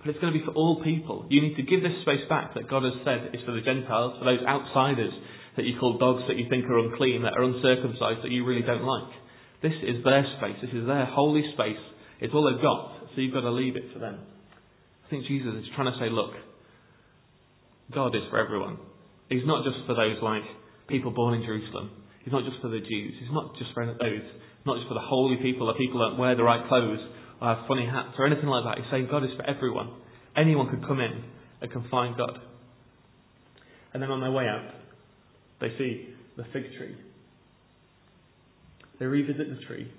but 0.00 0.10
it's 0.10 0.20
going 0.20 0.32
to 0.32 0.38
be 0.38 0.44
for 0.44 0.56
all 0.56 0.82
people. 0.82 1.26
You 1.28 1.42
need 1.44 1.56
to 1.56 1.62
give 1.62 1.84
this 1.84 1.96
space 2.02 2.24
back 2.28 2.54
that 2.54 2.68
God 2.68 2.84
has 2.84 2.96
said 3.04 3.36
is 3.36 3.44
for 3.44 3.52
the 3.52 3.60
Gentiles, 3.60 4.16
for 4.18 4.24
those 4.24 4.40
outsiders 4.48 5.12
that 5.56 5.68
you 5.68 5.76
call 5.78 5.98
dogs 6.00 6.24
that 6.28 6.40
you 6.40 6.48
think 6.48 6.64
are 6.64 6.78
unclean, 6.80 7.22
that 7.22 7.36
are 7.36 7.44
uncircumcised, 7.44 8.24
that 8.24 8.32
you 8.32 8.44
really 8.44 8.64
don't 8.64 8.84
like. 8.84 9.12
This 9.60 9.76
is 9.84 10.00
their 10.04 10.24
space. 10.40 10.56
This 10.64 10.72
is 10.72 10.86
their 10.88 11.04
holy 11.04 11.44
space. 11.52 11.80
It's 12.20 12.32
all 12.32 12.48
they've 12.48 12.62
got, 12.62 13.12
so 13.12 13.20
you've 13.20 13.34
got 13.34 13.44
to 13.44 13.52
leave 13.52 13.76
it 13.76 13.92
for 13.92 13.98
them. 13.98 14.24
I 15.04 15.06
think 15.10 15.26
Jesus 15.26 15.52
is 15.60 15.68
trying 15.76 15.92
to 15.92 15.98
say, 16.00 16.08
look, 16.08 16.32
God 17.92 18.16
is 18.16 18.22
for 18.30 18.38
everyone. 18.38 18.78
He's 19.28 19.44
not 19.44 19.64
just 19.64 19.84
for 19.86 19.94
those 19.94 20.16
like 20.22 20.48
people 20.88 21.10
born 21.10 21.34
in 21.34 21.44
Jerusalem. 21.44 21.90
He's 22.24 22.32
not 22.32 22.44
just 22.44 22.60
for 22.62 22.68
the 22.68 22.80
Jews. 22.80 23.14
He's 23.20 23.32
not 23.32 23.56
just 23.58 23.72
for 23.74 23.84
those. 23.84 24.26
Not 24.64 24.76
just 24.76 24.88
for 24.88 24.94
the 24.94 25.04
holy 25.04 25.36
people, 25.40 25.66
the 25.66 25.74
people 25.74 26.00
that 26.04 26.20
wear 26.20 26.36
the 26.36 26.44
right 26.44 26.66
clothes 26.68 27.00
or 27.40 27.54
have 27.54 27.66
funny 27.66 27.86
hats 27.86 28.14
or 28.18 28.26
anything 28.26 28.46
like 28.46 28.64
that. 28.64 28.82
He's 28.82 28.90
saying 28.90 29.08
God 29.10 29.24
is 29.24 29.30
for 29.36 29.48
everyone. 29.48 29.90
Anyone 30.36 30.68
could 30.68 30.86
come 30.86 31.00
in 31.00 31.24
and 31.60 31.70
can 31.70 31.88
find 31.90 32.16
God. 32.16 32.38
And 33.92 34.02
then 34.02 34.10
on 34.10 34.20
their 34.20 34.30
way 34.30 34.44
out, 34.46 34.70
they 35.60 35.68
see 35.78 36.08
the 36.36 36.44
fig 36.52 36.64
tree. 36.78 36.96
They 38.98 39.06
revisit 39.06 39.48
the 39.48 39.66
tree. 39.66 39.90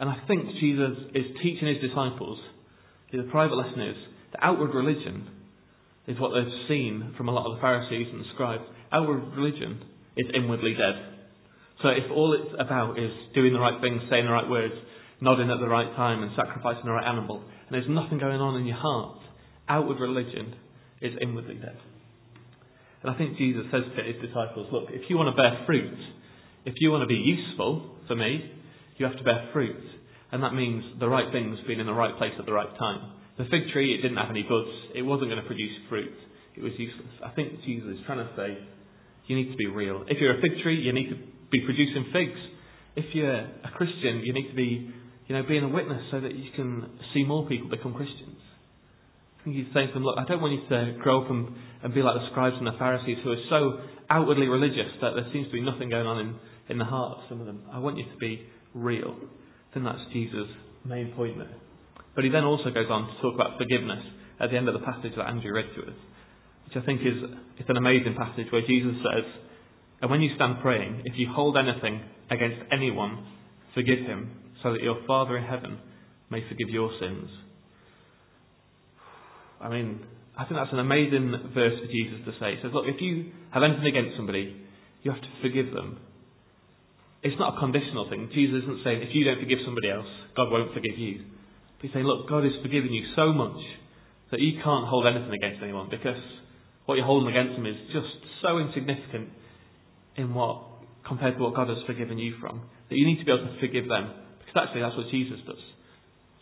And 0.00 0.10
I 0.10 0.16
think 0.26 0.44
Jesus 0.60 0.98
is 1.14 1.24
teaching 1.42 1.68
his 1.68 1.78
disciples, 1.88 2.38
the 3.12 3.22
private 3.30 3.54
lesson 3.54 3.80
is, 3.80 3.96
that 4.32 4.40
outward 4.42 4.74
religion 4.74 5.28
is 6.06 6.18
what 6.20 6.32
they've 6.34 6.68
seen 6.68 7.14
from 7.16 7.28
a 7.28 7.32
lot 7.32 7.46
of 7.46 7.56
the 7.56 7.60
Pharisees 7.60 8.08
and 8.12 8.20
the 8.20 8.28
scribes. 8.34 8.64
Outward 8.92 9.36
religion 9.36 9.82
is 10.16 10.26
inwardly 10.34 10.74
dead. 10.74 11.18
So 11.82 11.88
if 11.88 12.10
all 12.10 12.34
it's 12.34 12.54
about 12.58 12.98
is 12.98 13.10
doing 13.34 13.52
the 13.52 13.60
right 13.60 13.80
things, 13.80 14.02
saying 14.10 14.26
the 14.26 14.32
right 14.32 14.48
words, 14.48 14.74
nodding 15.20 15.50
at 15.50 15.60
the 15.60 15.68
right 15.68 15.94
time, 15.96 16.22
and 16.22 16.32
sacrificing 16.36 16.84
the 16.84 16.92
right 16.92 17.06
animal, 17.06 17.36
and 17.38 17.70
there's 17.70 17.88
nothing 17.88 18.18
going 18.18 18.40
on 18.40 18.60
in 18.60 18.66
your 18.66 18.76
heart, 18.76 19.18
outward 19.68 20.00
religion 20.00 20.54
is 21.00 21.12
inwardly 21.20 21.54
dead. 21.54 21.76
And 23.02 23.14
I 23.14 23.18
think 23.18 23.38
Jesus 23.38 23.62
says 23.70 23.82
to 23.96 24.02
his 24.02 24.16
disciples, 24.20 24.68
look, 24.72 24.90
if 24.90 25.08
you 25.08 25.16
want 25.16 25.34
to 25.34 25.36
bear 25.40 25.64
fruit, 25.66 25.98
if 26.64 26.74
you 26.78 26.90
want 26.90 27.02
to 27.02 27.06
be 27.06 27.14
useful 27.18 27.94
for 28.06 28.16
me, 28.16 28.50
you 28.96 29.06
have 29.06 29.16
to 29.16 29.22
bear 29.22 29.50
fruit. 29.52 29.78
And 30.32 30.42
that 30.42 30.52
means 30.52 30.84
the 30.98 31.08
right 31.08 31.30
things 31.32 31.58
being 31.66 31.80
in 31.80 31.86
the 31.86 31.94
right 31.94 32.16
place 32.18 32.32
at 32.38 32.44
the 32.46 32.52
right 32.52 32.68
time. 32.78 33.12
The 33.38 33.44
fig 33.44 33.70
tree, 33.72 33.94
it 33.94 34.02
didn't 34.02 34.18
have 34.18 34.30
any 34.30 34.42
buds. 34.42 34.74
It 34.94 35.02
wasn't 35.02 35.30
going 35.30 35.40
to 35.40 35.46
produce 35.46 35.72
fruit. 35.88 36.12
It 36.56 36.62
was 36.62 36.72
useless. 36.76 37.14
I 37.24 37.30
think 37.30 37.62
Jesus 37.64 37.94
is 37.94 38.00
trying 38.04 38.18
to 38.18 38.28
say, 38.34 38.58
you 39.28 39.36
need 39.36 39.50
to 39.52 39.56
be 39.56 39.66
real. 39.66 40.02
If 40.08 40.18
you're 40.20 40.36
a 40.36 40.40
fig 40.42 40.58
tree, 40.62 40.80
you 40.80 40.92
need 40.92 41.10
to 41.10 41.16
be 41.52 41.60
producing 41.64 42.10
figs. 42.12 42.40
If 42.96 43.14
you're 43.14 43.30
a 43.30 43.70
Christian, 43.76 44.22
you 44.24 44.32
need 44.34 44.48
to 44.50 44.56
be, 44.56 44.90
you 45.28 45.36
know, 45.36 45.44
being 45.46 45.62
a 45.62 45.68
witness 45.68 46.02
so 46.10 46.20
that 46.20 46.34
you 46.34 46.50
can 46.56 46.88
see 47.12 47.22
more 47.22 47.46
people 47.46 47.68
become 47.68 47.94
Christians. 47.94 48.40
I 49.38 49.44
think 49.44 49.56
he's 49.56 49.72
saying 49.74 49.88
to 49.88 49.94
them, 49.94 50.04
look, 50.04 50.16
I 50.18 50.24
don't 50.24 50.40
want 50.40 50.56
you 50.56 50.68
to 50.68 50.98
grow 51.00 51.22
up 51.22 51.30
and, 51.30 51.48
and 51.84 51.94
be 51.94 52.02
like 52.02 52.16
the 52.16 52.26
scribes 52.30 52.56
and 52.58 52.66
the 52.66 52.76
Pharisees 52.78 53.18
who 53.22 53.32
are 53.32 53.44
so 53.48 53.80
outwardly 54.10 54.48
religious 54.48 54.88
that 55.00 55.12
there 55.14 55.28
seems 55.32 55.46
to 55.48 55.52
be 55.52 55.60
nothing 55.60 55.90
going 55.90 56.06
on 56.06 56.18
in, 56.18 56.34
in 56.70 56.78
the 56.78 56.84
heart 56.84 57.18
of 57.18 57.24
some 57.28 57.40
of 57.40 57.46
them. 57.46 57.62
I 57.70 57.78
want 57.78 57.98
you 57.98 58.04
to 58.04 58.16
be 58.16 58.42
real. 58.74 59.14
I 59.14 59.74
think 59.74 59.84
that's 59.84 60.00
Jesus' 60.12 60.48
main 60.84 61.12
point 61.12 61.36
there. 61.36 61.54
But 62.14 62.24
he 62.24 62.30
then 62.30 62.44
also 62.44 62.70
goes 62.72 62.88
on 62.88 63.06
to 63.06 63.14
talk 63.22 63.34
about 63.34 63.58
forgiveness 63.58 64.02
at 64.40 64.50
the 64.50 64.56
end 64.56 64.66
of 64.66 64.74
the 64.74 64.84
passage 64.84 65.12
that 65.16 65.28
Andrew 65.28 65.52
read 65.52 65.68
to 65.76 65.92
us, 65.92 65.98
which 66.64 66.82
I 66.82 66.84
think 66.86 67.02
is 67.02 67.20
it's 67.58 67.68
an 67.68 67.76
amazing 67.76 68.16
passage 68.16 68.46
where 68.50 68.62
Jesus 68.66 68.96
says, 69.04 69.24
and 70.00 70.10
when 70.10 70.22
you 70.22 70.34
stand 70.36 70.62
praying, 70.62 71.02
if 71.04 71.14
you 71.16 71.28
hold 71.30 71.56
anything 71.56 72.00
against 72.30 72.62
anyone, 72.72 73.26
forgive 73.74 73.98
him, 74.00 74.30
so 74.62 74.72
that 74.72 74.82
your 74.82 75.02
Father 75.06 75.36
in 75.36 75.44
heaven 75.44 75.78
may 76.30 76.46
forgive 76.48 76.68
your 76.68 76.90
sins. 77.00 77.28
I 79.60 79.68
mean, 79.68 80.00
I 80.36 80.44
think 80.44 80.54
that's 80.54 80.72
an 80.72 80.78
amazing 80.78 81.50
verse 81.54 81.78
for 81.80 81.86
Jesus 81.86 82.24
to 82.26 82.32
say. 82.38 82.56
He 82.56 82.62
says, 82.62 82.70
Look, 82.72 82.86
if 82.86 83.00
you 83.00 83.32
have 83.50 83.62
anything 83.62 83.86
against 83.86 84.16
somebody, 84.16 84.54
you 85.02 85.10
have 85.10 85.20
to 85.20 85.28
forgive 85.42 85.74
them. 85.74 85.98
It's 87.22 87.38
not 87.38 87.56
a 87.56 87.58
conditional 87.58 88.08
thing. 88.08 88.30
Jesus 88.32 88.62
isn't 88.62 88.84
saying, 88.84 89.02
if 89.02 89.10
you 89.12 89.24
don't 89.24 89.40
forgive 89.40 89.58
somebody 89.64 89.90
else, 89.90 90.06
God 90.36 90.50
won't 90.50 90.72
forgive 90.72 90.96
you. 90.96 91.26
But 91.78 91.82
he's 91.82 91.92
saying, 91.92 92.06
look, 92.06 92.28
God 92.28 92.44
has 92.44 92.52
forgiven 92.62 92.92
you 92.92 93.02
so 93.16 93.32
much 93.32 93.58
that 94.30 94.40
you 94.40 94.62
can't 94.62 94.86
hold 94.86 95.06
anything 95.06 95.34
against 95.34 95.62
anyone 95.62 95.88
because 95.90 96.20
what 96.86 96.94
you're 96.94 97.06
holding 97.06 97.34
against 97.34 97.56
them 97.56 97.66
is 97.66 97.76
just 97.92 98.06
so 98.42 98.58
insignificant 98.58 99.30
in 100.16 100.34
what 100.34 100.62
compared 101.06 101.36
to 101.36 101.42
what 101.42 101.54
God 101.54 101.68
has 101.68 101.78
forgiven 101.86 102.18
you 102.18 102.34
from. 102.40 102.62
That 102.88 102.96
you 102.96 103.06
need 103.06 103.18
to 103.18 103.24
be 103.24 103.32
able 103.32 103.50
to 103.50 103.60
forgive 103.60 103.88
them. 103.88 104.12
Because 104.48 104.68
actually 104.68 104.80
that's 104.80 104.96
what 104.96 105.12
Jesus 105.12 105.36
does. 105.44 105.60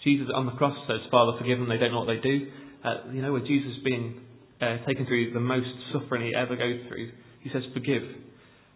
Jesus 0.07 0.31
on 0.31 0.47
the 0.47 0.53
cross 0.55 0.79
says, 0.87 1.03
Father, 1.11 1.35
forgive 1.39 1.59
them, 1.59 1.69
they 1.69 1.79
don't 1.79 1.91
know 1.91 2.07
what 2.07 2.13
they 2.15 2.23
do. 2.23 2.47
Uh, 2.85 3.11
you 3.11 3.23
know, 3.23 3.33
when 3.35 3.45
Jesus 3.45 3.75
being 3.83 4.23
uh, 4.63 4.79
taken 4.87 5.07
through 5.07 5.33
the 5.35 5.43
most 5.43 5.67
suffering 5.93 6.23
he 6.23 6.33
ever 6.35 6.55
goes 6.55 6.87
through, 6.87 7.11
he 7.43 7.51
says, 7.51 7.63
forgive, 7.75 8.03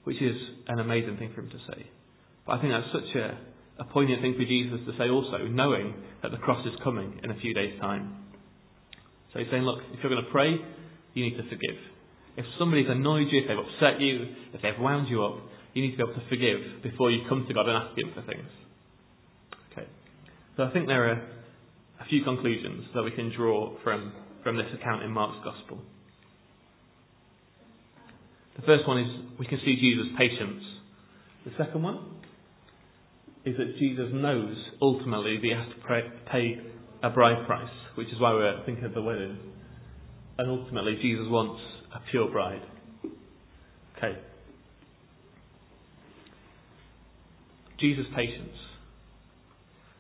which 0.05 0.21
is 0.21 0.35
an 0.67 0.81
amazing 0.81 1.17
thing 1.19 1.31
for 1.35 1.43
him 1.43 1.51
to 1.51 1.61
say. 1.71 1.87
But 2.47 2.59
I 2.59 2.61
think 2.61 2.73
that's 2.75 2.91
such 2.91 3.15
a, 3.15 3.39
a 3.83 3.85
poignant 3.85 4.23
thing 4.23 4.35
for 4.35 4.45
Jesus 4.45 4.81
to 4.87 4.93
say 4.99 5.09
also, 5.09 5.47
knowing 5.47 5.95
that 6.23 6.33
the 6.33 6.39
cross 6.39 6.67
is 6.67 6.75
coming 6.83 7.21
in 7.23 7.31
a 7.31 7.39
few 7.39 7.55
days' 7.55 7.79
time. 7.81 8.27
So 9.33 9.39
he's 9.39 9.49
saying, 9.51 9.63
look, 9.63 9.79
if 9.93 10.03
you're 10.03 10.11
going 10.11 10.25
to 10.25 10.31
pray, 10.33 10.59
you 11.15 11.25
need 11.25 11.37
to 11.37 11.45
forgive. 11.45 11.79
If 12.37 12.47
somebody's 12.59 12.89
annoyed 12.89 13.29
you, 13.31 13.43
if 13.43 13.47
they've 13.47 13.59
upset 13.59 14.01
you, 14.01 14.35
if 14.55 14.63
they've 14.63 14.79
wound 14.79 15.09
you 15.09 15.23
up, 15.23 15.39
you 15.75 15.83
need 15.83 15.93
to 15.93 15.97
be 15.97 16.03
able 16.03 16.19
to 16.19 16.29
forgive 16.29 16.83
before 16.83 17.11
you 17.11 17.23
come 17.29 17.45
to 17.47 17.55
God 17.55 17.69
and 17.69 17.77
ask 17.77 17.99
Him 17.99 18.11
for 18.15 18.23
things. 18.27 18.49
So 20.57 20.65
I 20.65 20.73
think 20.73 20.87
there 20.87 21.11
are 21.11 21.23
a 22.01 22.05
few 22.09 22.25
conclusions 22.25 22.85
that 22.95 23.03
we 23.03 23.11
can 23.11 23.33
draw 23.35 23.77
from, 23.83 24.13
from 24.43 24.57
this 24.57 24.67
account 24.75 25.03
in 25.03 25.11
Mark's 25.11 25.45
Gospel. 25.45 25.79
The 28.57 28.63
first 28.63 28.87
one 28.87 28.99
is 28.99 29.07
we 29.39 29.47
can 29.47 29.59
see 29.65 29.77
Jesus' 29.77 30.13
patience. 30.19 30.63
The 31.45 31.53
second 31.57 31.83
one 31.83 32.21
is 33.45 33.57
that 33.57 33.79
Jesus 33.79 34.09
knows 34.13 34.55
ultimately 34.83 35.37
that 35.37 35.43
he 35.43 35.53
has 35.53 35.69
to 35.69 36.31
pay 36.31 36.61
a 37.03 37.11
bride 37.11 37.47
price, 37.47 37.71
which 37.95 38.09
is 38.09 38.21
why 38.21 38.35
we're 38.35 38.63
thinking 38.67 38.85
of 38.85 38.93
the 38.93 39.03
wedding. 39.03 39.39
And 40.39 40.51
ultimately, 40.51 40.99
Jesus 41.01 41.27
wants 41.29 41.61
a 41.95 42.01
pure 42.11 42.31
bride. 42.31 42.63
Okay. 43.97 44.19
Jesus' 47.79 48.07
patience. 48.15 48.57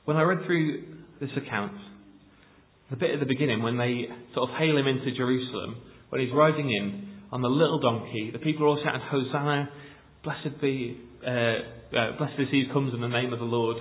When 0.04 0.16
I 0.16 0.22
read 0.22 0.46
through 0.46 0.84
this 1.20 1.30
account, 1.36 1.72
the 2.90 2.96
bit 2.96 3.10
at 3.10 3.20
the 3.20 3.26
beginning 3.26 3.62
when 3.62 3.76
they 3.76 4.06
sort 4.34 4.50
of 4.50 4.56
hail 4.56 4.76
him 4.76 4.86
into 4.86 5.14
Jerusalem, 5.16 5.76
when 6.08 6.20
he's 6.20 6.32
riding 6.34 6.70
in 6.70 7.08
on 7.30 7.42
the 7.42 7.48
little 7.48 7.78
donkey, 7.78 8.30
the 8.32 8.38
people 8.38 8.64
are 8.64 8.68
all 8.68 8.82
shouting, 8.82 9.00
Hosanna, 9.10 9.68
blessed 10.24 10.60
be, 10.60 10.98
uh, 11.24 11.30
uh, 11.30 12.18
blessed 12.18 12.40
is 12.40 12.48
he 12.50 12.64
who 12.66 12.72
comes 12.72 12.94
in 12.94 13.00
the 13.00 13.08
name 13.08 13.32
of 13.32 13.38
the 13.38 13.44
Lord. 13.44 13.76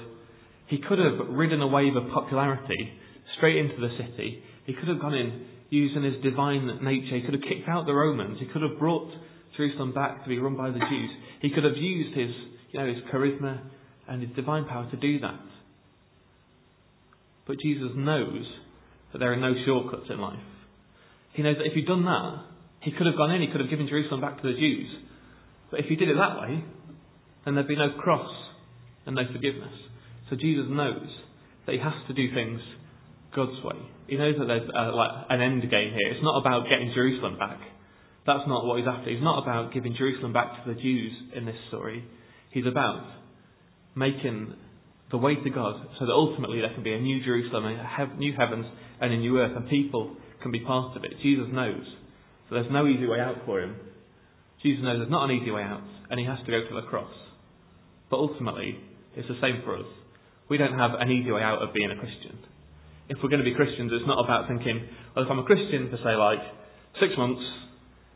He 0.67 0.77
could 0.77 0.99
have 0.99 1.29
ridden 1.29 1.61
a 1.61 1.67
wave 1.67 1.95
of 1.95 2.11
popularity 2.13 2.93
straight 3.37 3.57
into 3.57 3.79
the 3.79 3.89
city. 3.97 4.43
He 4.65 4.73
could 4.73 4.87
have 4.89 4.99
gone 4.99 5.15
in 5.15 5.45
using 5.69 6.03
his 6.03 6.21
divine 6.21 6.67
nature. 6.83 7.15
He 7.15 7.21
could 7.21 7.33
have 7.33 7.43
kicked 7.43 7.67
out 7.67 7.85
the 7.85 7.93
Romans. 7.93 8.37
He 8.39 8.45
could 8.47 8.61
have 8.61 8.77
brought 8.77 9.09
Jerusalem 9.57 9.93
back 9.93 10.23
to 10.23 10.29
be 10.29 10.37
run 10.37 10.55
by 10.55 10.69
the 10.69 10.79
Jews. 10.79 11.09
He 11.41 11.49
could 11.49 11.63
have 11.63 11.77
used 11.77 12.15
his, 12.15 12.29
you 12.71 12.79
know, 12.79 12.87
his 12.87 13.03
charisma 13.11 13.61
and 14.07 14.21
his 14.21 14.35
divine 14.35 14.65
power 14.65 14.89
to 14.91 14.97
do 14.97 15.19
that. 15.21 15.39
But 17.49 17.57
Jesus 17.59 17.89
knows 17.95 18.45
that 19.11 19.17
there 19.17 19.33
are 19.33 19.41
no 19.41 19.55
shortcuts 19.65 20.05
in 20.11 20.21
life. 20.21 20.37
He 21.33 21.41
knows 21.41 21.57
that 21.57 21.65
if 21.65 21.73
he'd 21.73 21.87
done 21.87 22.05
that, 22.05 22.45
he 22.81 22.91
could 22.91 23.07
have 23.07 23.17
gone 23.17 23.31
in, 23.31 23.41
he 23.41 23.49
could 23.49 23.59
have 23.59 23.71
given 23.71 23.89
Jerusalem 23.89 24.21
back 24.21 24.39
to 24.39 24.47
the 24.47 24.53
Jews. 24.53 24.85
But 25.71 25.79
if 25.79 25.87
he 25.87 25.95
did 25.95 26.09
it 26.09 26.15
that 26.15 26.39
way, 26.39 26.63
then 27.43 27.55
there'd 27.55 27.67
be 27.67 27.75
no 27.75 27.97
cross 27.97 28.29
and 29.07 29.15
no 29.15 29.23
forgiveness. 29.33 29.73
So 30.29 30.35
Jesus 30.35 30.69
knows 30.69 31.09
that 31.65 31.73
he 31.73 31.81
has 31.81 31.97
to 32.05 32.13
do 32.13 32.31
things 32.35 32.61
God's 33.35 33.57
way. 33.65 33.81
He 34.05 34.15
knows 34.17 34.35
that 34.37 34.45
there's 34.45 34.69
uh, 34.69 34.93
like 34.95 35.25
an 35.31 35.41
end 35.41 35.63
game 35.63 35.97
here. 35.97 36.13
It's 36.13 36.21
not 36.21 36.37
about 36.39 36.69
getting 36.69 36.93
Jerusalem 36.93 37.39
back. 37.39 37.57
That's 38.27 38.45
not 38.45 38.63
what 38.67 38.77
he's 38.77 38.87
after. 38.87 39.09
He's 39.09 39.25
not 39.25 39.41
about 39.41 39.73
giving 39.73 39.95
Jerusalem 39.97 40.33
back 40.33 40.63
to 40.63 40.73
the 40.73 40.79
Jews 40.79 41.13
in 41.33 41.45
this 41.45 41.57
story. 41.69 42.05
He's 42.51 42.67
about 42.67 43.09
making 43.95 44.53
the 45.11 45.17
way 45.17 45.35
to 45.35 45.49
God, 45.49 45.87
so 45.97 46.05
that 46.05 46.11
ultimately 46.11 46.61
there 46.61 46.73
can 46.73 46.83
be 46.83 46.93
a 46.93 46.99
new 46.99 47.23
Jerusalem, 47.23 47.65
a 47.65 48.15
new 48.17 48.33
heavens, 48.37 48.65
and 49.01 49.13
a 49.13 49.17
new 49.17 49.39
earth, 49.39 49.55
and 49.55 49.67
people 49.69 50.15
can 50.41 50.51
be 50.51 50.59
part 50.59 50.95
of 50.95 51.03
it. 51.03 51.11
Jesus 51.21 51.47
knows. 51.51 51.83
So 52.47 52.55
there's 52.55 52.71
no 52.71 52.87
easy 52.87 53.07
way 53.07 53.19
out 53.19 53.35
for 53.45 53.61
him. 53.61 53.75
Jesus 54.61 54.83
knows 54.83 54.99
there's 54.99 55.11
not 55.11 55.29
an 55.29 55.35
easy 55.35 55.51
way 55.51 55.63
out, 55.63 55.83
and 56.09 56.19
he 56.19 56.25
has 56.25 56.37
to 56.45 56.51
go 56.51 56.61
to 56.67 56.75
the 56.75 56.87
cross. 56.87 57.13
But 58.09 58.17
ultimately, 58.17 58.77
it's 59.15 59.27
the 59.27 59.39
same 59.41 59.61
for 59.63 59.77
us. 59.77 59.85
We 60.49 60.57
don't 60.57 60.77
have 60.77 60.91
an 60.99 61.09
easy 61.09 61.31
way 61.31 61.41
out 61.41 61.61
of 61.61 61.73
being 61.73 61.91
a 61.91 61.95
Christian. 61.95 62.37
If 63.07 63.17
we're 63.23 63.29
going 63.29 63.43
to 63.43 63.49
be 63.49 63.55
Christians, 63.55 63.91
it's 63.93 64.05
not 64.05 64.23
about 64.23 64.47
thinking, 64.47 64.85
well, 65.15 65.25
if 65.25 65.31
I'm 65.31 65.39
a 65.39 65.43
Christian 65.43 65.89
for, 65.89 65.97
say, 65.97 66.13
like 66.13 66.41
six 66.99 67.13
months, 67.17 67.41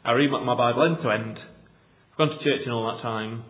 I 0.06 0.12
read 0.12 0.30
my 0.30 0.56
Bible 0.58 0.84
end 0.84 0.98
to 1.02 1.10
end, 1.10 1.38
I've 2.12 2.18
gone 2.18 2.30
to 2.30 2.44
church 2.44 2.66
in 2.66 2.72
all 2.72 2.86
that 2.94 3.02
time, 3.02 3.46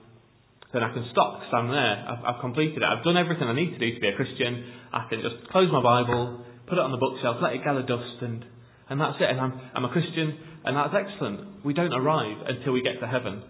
then 0.73 0.81
I 0.81 0.91
can 0.91 1.05
stop 1.13 1.39
because 1.39 1.53
I'm 1.53 1.69
there. 1.69 1.95
I've, 2.09 2.23
I've, 2.25 2.41
completed 2.41 2.81
it. 2.81 2.87
I've 2.89 3.05
done 3.05 3.15
everything 3.15 3.45
I 3.45 3.53
need 3.53 3.77
to 3.77 3.79
do 3.79 3.93
to 3.93 4.01
be 4.01 4.09
a 4.09 4.17
Christian. 4.17 4.73
I 4.91 5.05
can 5.07 5.21
just 5.21 5.47
close 5.53 5.69
my 5.71 5.85
Bible, 5.85 6.43
put 6.65 6.81
it 6.81 6.83
on 6.83 6.89
the 6.89 6.97
bookshelf, 6.97 7.37
let 7.45 7.53
it 7.53 7.63
gather 7.63 7.85
dust, 7.85 8.17
and, 8.25 8.43
and 8.89 8.97
that's 8.99 9.21
it. 9.21 9.29
And 9.29 9.39
I'm, 9.39 9.53
I'm 9.77 9.85
a 9.85 9.93
Christian, 9.93 10.33
and 10.65 10.73
that's 10.73 10.97
excellent. 10.97 11.63
We 11.63 11.77
don't 11.77 11.93
arrive 11.93 12.41
until 12.49 12.73
we 12.73 12.81
get 12.81 12.97
to 12.99 13.07
heaven. 13.07 13.45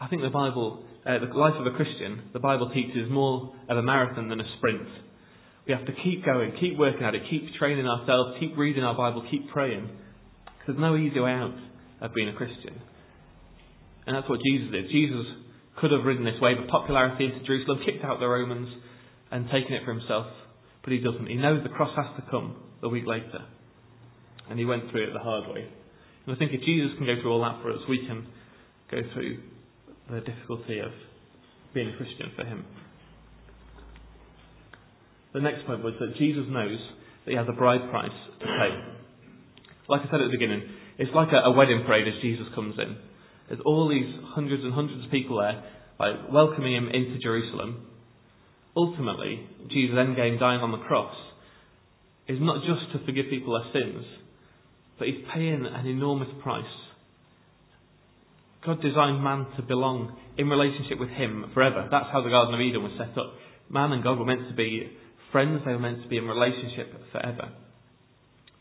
I 0.00 0.08
think 0.08 0.22
the 0.24 0.32
Bible, 0.32 0.88
uh, 1.04 1.20
the 1.20 1.28
life 1.36 1.54
of 1.60 1.68
a 1.68 1.76
Christian, 1.76 2.32
the 2.32 2.40
Bible 2.40 2.72
teaches 2.72 3.12
more 3.12 3.54
of 3.68 3.76
a 3.76 3.82
marathon 3.82 4.32
than 4.32 4.40
a 4.40 4.48
sprint. 4.56 4.88
We 5.68 5.72
have 5.76 5.84
to 5.84 5.92
keep 6.02 6.24
going, 6.24 6.56
keep 6.60 6.76
working 6.76 7.04
at 7.04 7.14
it, 7.14 7.22
keep 7.28 7.44
training 7.58 7.86
ourselves, 7.86 8.40
keep 8.40 8.56
reading 8.56 8.84
our 8.84 8.96
Bible, 8.96 9.26
keep 9.30 9.48
praying. 9.52 9.88
There's 10.66 10.78
no 10.78 10.96
easy 10.96 11.20
way 11.20 11.30
out 11.30 11.56
of 12.00 12.14
being 12.14 12.28
a 12.28 12.34
Christian. 12.34 12.80
And 14.06 14.16
that's 14.16 14.28
what 14.28 14.40
Jesus 14.44 14.72
did. 14.72 14.90
Jesus 14.90 15.24
could 15.80 15.90
have 15.90 16.04
ridden 16.04 16.24
this 16.24 16.40
wave 16.40 16.58
of 16.58 16.68
popularity 16.68 17.26
into 17.26 17.44
Jerusalem, 17.44 17.80
kicked 17.84 18.04
out 18.04 18.20
the 18.20 18.28
Romans, 18.28 18.68
and 19.30 19.46
taken 19.46 19.72
it 19.72 19.84
for 19.84 19.92
himself. 19.92 20.26
But 20.82 20.92
he 20.92 20.98
doesn't. 21.00 21.26
He 21.26 21.34
knows 21.34 21.62
the 21.62 21.70
cross 21.70 21.94
has 21.96 22.14
to 22.16 22.30
come 22.30 22.56
a 22.82 22.88
week 22.88 23.04
later. 23.06 23.44
And 24.48 24.58
he 24.58 24.64
went 24.64 24.90
through 24.90 25.08
it 25.08 25.12
the 25.12 25.20
hard 25.20 25.48
way. 25.48 25.66
And 26.26 26.36
I 26.36 26.38
think 26.38 26.52
if 26.52 26.60
Jesus 26.60 26.96
can 26.96 27.06
go 27.06 27.20
through 27.20 27.32
all 27.32 27.42
that 27.42 27.62
for 27.62 27.72
us, 27.72 27.80
we 27.88 28.06
can 28.06 28.26
go 28.90 29.00
through 29.12 29.38
the 30.10 30.20
difficulty 30.20 30.78
of 30.80 30.92
being 31.72 31.88
a 31.88 31.96
Christian 31.96 32.30
for 32.36 32.44
him. 32.44 32.64
The 35.32 35.40
next 35.40 35.66
point 35.66 35.82
was 35.82 35.94
that 35.98 36.16
Jesus 36.16 36.44
knows 36.48 36.78
that 37.24 37.30
he 37.32 37.36
has 37.36 37.46
a 37.48 37.56
bride 37.56 37.90
price 37.90 38.14
to 38.40 38.46
pay. 38.46 38.70
Like 39.88 40.02
I 40.02 40.10
said 40.10 40.20
at 40.20 40.30
the 40.30 40.36
beginning, 40.38 40.62
it's 40.98 41.10
like 41.14 41.28
a, 41.32 41.48
a 41.48 41.52
wedding 41.52 41.82
parade 41.84 42.06
as 42.06 42.14
Jesus 42.22 42.46
comes 42.54 42.76
in. 42.78 42.96
There's 43.48 43.60
all 43.64 43.88
these 43.88 44.08
hundreds 44.34 44.64
and 44.64 44.72
hundreds 44.72 45.04
of 45.04 45.10
people 45.10 45.40
there, 45.40 45.62
like 46.00 46.32
welcoming 46.32 46.74
him 46.74 46.88
into 46.88 47.18
Jerusalem. 47.18 47.86
Ultimately, 48.76 49.46
Jesus' 49.70 49.96
endgame 49.96 50.40
dying 50.40 50.60
on 50.60 50.72
the 50.72 50.84
cross 50.86 51.14
is 52.26 52.38
not 52.40 52.64
just 52.64 52.92
to 52.92 53.04
forgive 53.04 53.26
people 53.30 53.52
their 53.52 53.82
sins, 53.82 54.04
but 54.98 55.08
he's 55.08 55.24
paying 55.32 55.66
an 55.66 55.86
enormous 55.86 56.28
price. 56.42 56.64
God 58.64 58.80
designed 58.80 59.22
man 59.22 59.46
to 59.56 59.62
belong 59.62 60.16
in 60.38 60.48
relationship 60.48 60.98
with 60.98 61.10
him 61.10 61.50
forever. 61.52 61.86
That's 61.90 62.08
how 62.10 62.22
the 62.22 62.30
Garden 62.30 62.54
of 62.54 62.60
Eden 62.60 62.82
was 62.82 62.92
set 62.96 63.16
up. 63.18 63.34
Man 63.68 63.92
and 63.92 64.02
God 64.02 64.18
were 64.18 64.24
meant 64.24 64.48
to 64.48 64.54
be 64.54 64.90
friends, 65.30 65.60
they 65.66 65.72
were 65.72 65.78
meant 65.78 66.02
to 66.02 66.08
be 66.08 66.16
in 66.16 66.24
relationship 66.24 66.94
forever. 67.12 67.52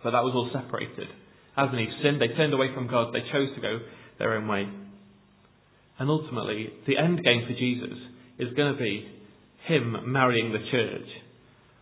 But 0.03 0.11
that 0.11 0.27
was 0.27 0.35
all 0.35 0.51
separated. 0.51 1.07
Adam 1.55 1.75
and 1.75 1.87
Eve 1.87 1.95
sinned, 2.03 2.19
they 2.19 2.35
turned 2.35 2.53
away 2.53 2.73
from 2.73 2.89
God, 2.89 3.13
they 3.13 3.23
chose 3.31 3.55
to 3.55 3.61
go 3.61 3.79
their 4.19 4.34
own 4.34 4.47
way. 4.47 4.67
And 5.99 6.10
ultimately, 6.10 6.69
the 6.88 6.97
end 6.97 7.23
game 7.23 7.43
for 7.47 7.54
Jesus 7.54 7.97
is 8.39 8.54
going 8.56 8.73
to 8.73 8.80
be 8.80 9.08
him 9.67 9.95
marrying 10.12 10.52
the 10.52 10.60
church, 10.71 11.08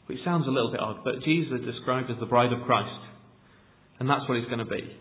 which 0.07 0.19
sounds 0.25 0.47
a 0.47 0.51
little 0.51 0.71
bit 0.71 0.79
odd, 0.79 0.97
but 1.03 1.23
Jesus 1.23 1.59
is 1.59 1.65
described 1.65 2.11
as 2.11 2.17
the 2.19 2.25
bride 2.25 2.53
of 2.53 2.61
Christ, 2.65 2.99
and 3.99 4.09
that's 4.09 4.27
what 4.27 4.37
he's 4.37 4.47
going 4.47 4.59
to 4.59 4.65
be. 4.65 4.95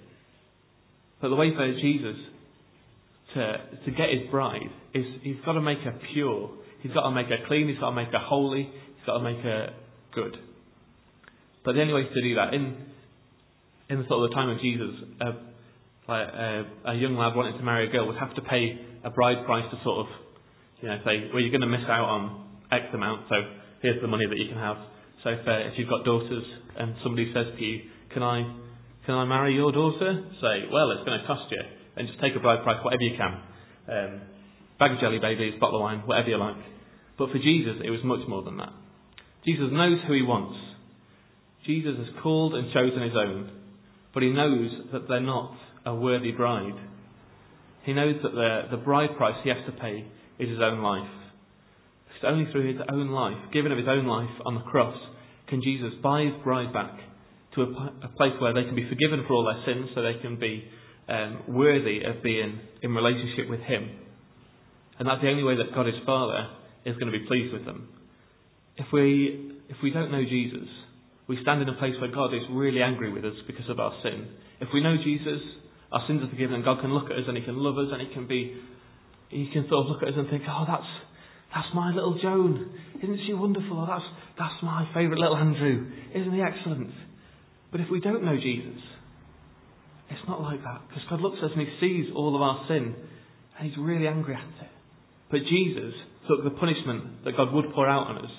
But 1.20 1.28
the 1.28 1.36
way 1.36 1.50
for 1.54 1.72
Jesus 1.74 2.16
to, 3.34 3.56
to 3.84 3.90
get 3.90 4.08
his 4.10 4.30
bride 4.30 4.70
is 4.94 5.04
he's 5.22 5.36
got 5.44 5.52
to 5.52 5.60
make 5.60 5.78
her 5.80 5.98
pure, 6.12 6.50
he's 6.82 6.92
got 6.92 7.02
to 7.02 7.10
make 7.10 7.26
her 7.26 7.44
clean, 7.46 7.68
he's 7.68 7.78
got 7.78 7.90
to 7.90 7.96
make 7.96 8.08
her 8.08 8.18
holy, 8.18 8.62
he's 8.62 9.06
got 9.06 9.18
to 9.18 9.24
make 9.24 9.42
her 9.42 9.74
good. 10.14 10.36
But 11.64 11.74
the 11.74 11.82
only 11.82 11.94
way 11.94 12.04
to 12.04 12.22
do 12.22 12.34
that, 12.36 12.54
in, 12.54 12.76
in 13.90 13.98
the 13.98 14.08
sort 14.08 14.24
of 14.24 14.30
the 14.30 14.34
time 14.34 14.48
of 14.48 14.60
Jesus, 14.60 14.90
uh, 15.20 15.32
like 16.10 16.26
a, 16.26 16.90
a 16.90 16.94
young 16.98 17.14
lad 17.14 17.38
wanting 17.38 17.56
to 17.56 17.62
marry 17.62 17.88
a 17.88 17.90
girl 17.90 18.06
would 18.06 18.18
have 18.18 18.34
to 18.34 18.42
pay 18.42 18.74
a 19.04 19.10
bride 19.10 19.46
price 19.46 19.64
to 19.70 19.78
sort 19.84 20.06
of, 20.06 20.06
you 20.82 20.88
know, 20.88 20.98
say, 21.06 21.30
well, 21.32 21.40
you're 21.40 21.54
going 21.54 21.62
to 21.62 21.70
miss 21.70 21.86
out 21.86 22.04
on 22.04 22.50
X 22.72 22.90
amount, 22.92 23.30
so 23.30 23.36
here's 23.80 24.02
the 24.02 24.08
money 24.08 24.26
that 24.28 24.36
you 24.36 24.48
can 24.48 24.58
have. 24.58 24.76
So 25.22 25.30
if, 25.30 25.46
uh, 25.46 25.70
if 25.70 25.78
you've 25.78 25.88
got 25.88 26.04
daughters 26.04 26.44
and 26.76 26.94
somebody 27.02 27.30
says 27.32 27.46
to 27.56 27.62
you, 27.62 27.88
can 28.12 28.22
I, 28.22 28.42
can 29.06 29.14
I 29.14 29.24
marry 29.24 29.54
your 29.54 29.72
daughter? 29.72 30.26
Say, 30.42 30.66
well, 30.72 30.90
it's 30.90 31.06
going 31.06 31.20
to 31.20 31.26
cost 31.26 31.46
you, 31.50 31.62
and 31.96 32.08
just 32.08 32.20
take 32.20 32.34
a 32.34 32.40
bride 32.40 32.62
price, 32.64 32.82
whatever 32.82 33.02
you 33.02 33.16
can. 33.16 33.32
Um, 33.86 34.20
bag 34.78 34.92
of 34.92 35.00
jelly 35.00 35.18
babies, 35.18 35.54
bottle 35.60 35.78
of 35.78 35.82
wine, 35.82 36.02
whatever 36.06 36.28
you 36.28 36.38
like. 36.38 36.58
But 37.18 37.30
for 37.30 37.38
Jesus, 37.38 37.76
it 37.84 37.90
was 37.90 38.00
much 38.02 38.26
more 38.26 38.42
than 38.42 38.56
that. 38.58 38.72
Jesus 39.44 39.68
knows 39.70 39.98
who 40.06 40.14
he 40.14 40.22
wants. 40.22 40.58
Jesus 41.66 41.96
has 41.98 42.08
called 42.22 42.54
and 42.54 42.72
chosen 42.72 43.02
his 43.02 43.12
own, 43.14 43.52
but 44.14 44.22
he 44.22 44.30
knows 44.30 44.70
that 44.92 45.08
they're 45.08 45.20
not 45.20 45.54
a 45.86 45.94
worthy 45.94 46.32
bride. 46.32 46.74
He 47.84 47.92
knows 47.92 48.16
that 48.22 48.32
the, 48.32 48.76
the 48.76 48.82
bride 48.82 49.16
price 49.16 49.36
he 49.42 49.48
has 49.50 49.58
to 49.66 49.72
pay 49.72 50.04
is 50.38 50.48
his 50.48 50.58
own 50.62 50.82
life. 50.82 51.10
It's 52.14 52.24
only 52.26 52.50
through 52.52 52.72
his 52.72 52.80
own 52.90 53.10
life, 53.10 53.38
given 53.52 53.72
of 53.72 53.78
his 53.78 53.88
own 53.88 54.06
life 54.06 54.30
on 54.44 54.54
the 54.54 54.60
cross, 54.62 54.96
can 55.48 55.62
Jesus 55.62 55.92
buy 56.02 56.22
his 56.22 56.34
bride 56.44 56.72
back 56.72 56.92
to 57.54 57.62
a, 57.62 57.66
a 58.04 58.08
place 58.16 58.34
where 58.40 58.54
they 58.54 58.64
can 58.64 58.76
be 58.76 58.88
forgiven 58.88 59.24
for 59.26 59.34
all 59.34 59.44
their 59.44 59.64
sins, 59.66 59.90
so 59.94 60.02
they 60.02 60.20
can 60.20 60.38
be 60.38 60.64
um, 61.08 61.42
worthy 61.48 62.02
of 62.04 62.22
being 62.22 62.60
in 62.82 62.94
relationship 62.94 63.48
with 63.48 63.60
him. 63.60 63.90
And 64.98 65.08
that's 65.08 65.22
the 65.22 65.28
only 65.28 65.42
way 65.42 65.56
that 65.56 65.74
God, 65.74 65.86
his 65.86 65.96
Father, 66.04 66.46
is 66.84 66.96
going 66.96 67.10
to 67.10 67.18
be 67.18 67.26
pleased 67.26 67.52
with 67.52 67.64
them. 67.64 67.88
If 68.76 68.86
we, 68.92 69.58
if 69.68 69.76
we 69.82 69.90
don't 69.90 70.12
know 70.12 70.22
Jesus, 70.22 70.68
we 71.26 71.38
stand 71.42 71.62
in 71.62 71.68
a 71.68 71.78
place 71.78 71.94
where 72.00 72.12
God 72.12 72.34
is 72.34 72.42
really 72.50 72.82
angry 72.82 73.12
with 73.12 73.24
us 73.24 73.34
because 73.46 73.68
of 73.68 73.80
our 73.80 73.92
sin. 74.02 74.28
If 74.60 74.68
we 74.72 74.82
know 74.82 74.96
Jesus, 75.02 75.40
our 75.92 76.04
sins 76.06 76.22
are 76.22 76.30
forgiven 76.30 76.54
and 76.54 76.64
God 76.64 76.80
can 76.80 76.92
look 76.94 77.10
at 77.10 77.16
us 77.18 77.24
and 77.26 77.36
He 77.36 77.42
can 77.42 77.56
love 77.56 77.78
us 77.78 77.90
and 77.92 78.00
He 78.06 78.14
can 78.14 78.26
be, 78.26 78.54
He 79.28 79.50
can 79.52 79.66
sort 79.68 79.86
of 79.86 79.92
look 79.92 80.02
at 80.02 80.08
us 80.08 80.14
and 80.16 80.30
think, 80.30 80.42
oh, 80.48 80.64
that's, 80.66 80.90
that's 81.54 81.68
my 81.74 81.90
little 81.92 82.18
Joan. 82.22 82.70
Isn't 83.02 83.20
she 83.26 83.34
wonderful? 83.34 83.80
Oh, 83.80 83.86
that's, 83.86 84.06
that's 84.38 84.62
my 84.62 84.86
favourite 84.94 85.18
little 85.18 85.36
Andrew. 85.36 85.90
Isn't 86.14 86.32
he 86.32 86.42
excellent? 86.42 86.90
But 87.72 87.80
if 87.80 87.90
we 87.90 88.00
don't 88.00 88.24
know 88.24 88.36
Jesus, 88.36 88.82
it's 90.10 90.26
not 90.26 90.42
like 90.42 90.62
that. 90.62 90.82
Because 90.88 91.02
God 91.08 91.20
looks 91.20 91.38
at 91.38 91.50
us 91.50 91.50
and 91.56 91.66
He 91.66 91.74
sees 91.80 92.12
all 92.14 92.34
of 92.34 92.42
our 92.42 92.66
sin 92.68 92.94
and 93.58 93.68
He's 93.68 93.78
really 93.78 94.06
angry 94.06 94.34
at 94.34 94.64
it. 94.64 94.70
But 95.30 95.40
Jesus 95.48 95.94
took 96.28 96.42
the 96.42 96.50
punishment 96.50 97.24
that 97.24 97.36
God 97.36 97.52
would 97.52 97.72
pour 97.74 97.88
out 97.88 98.08
on 98.08 98.18
us 98.18 98.32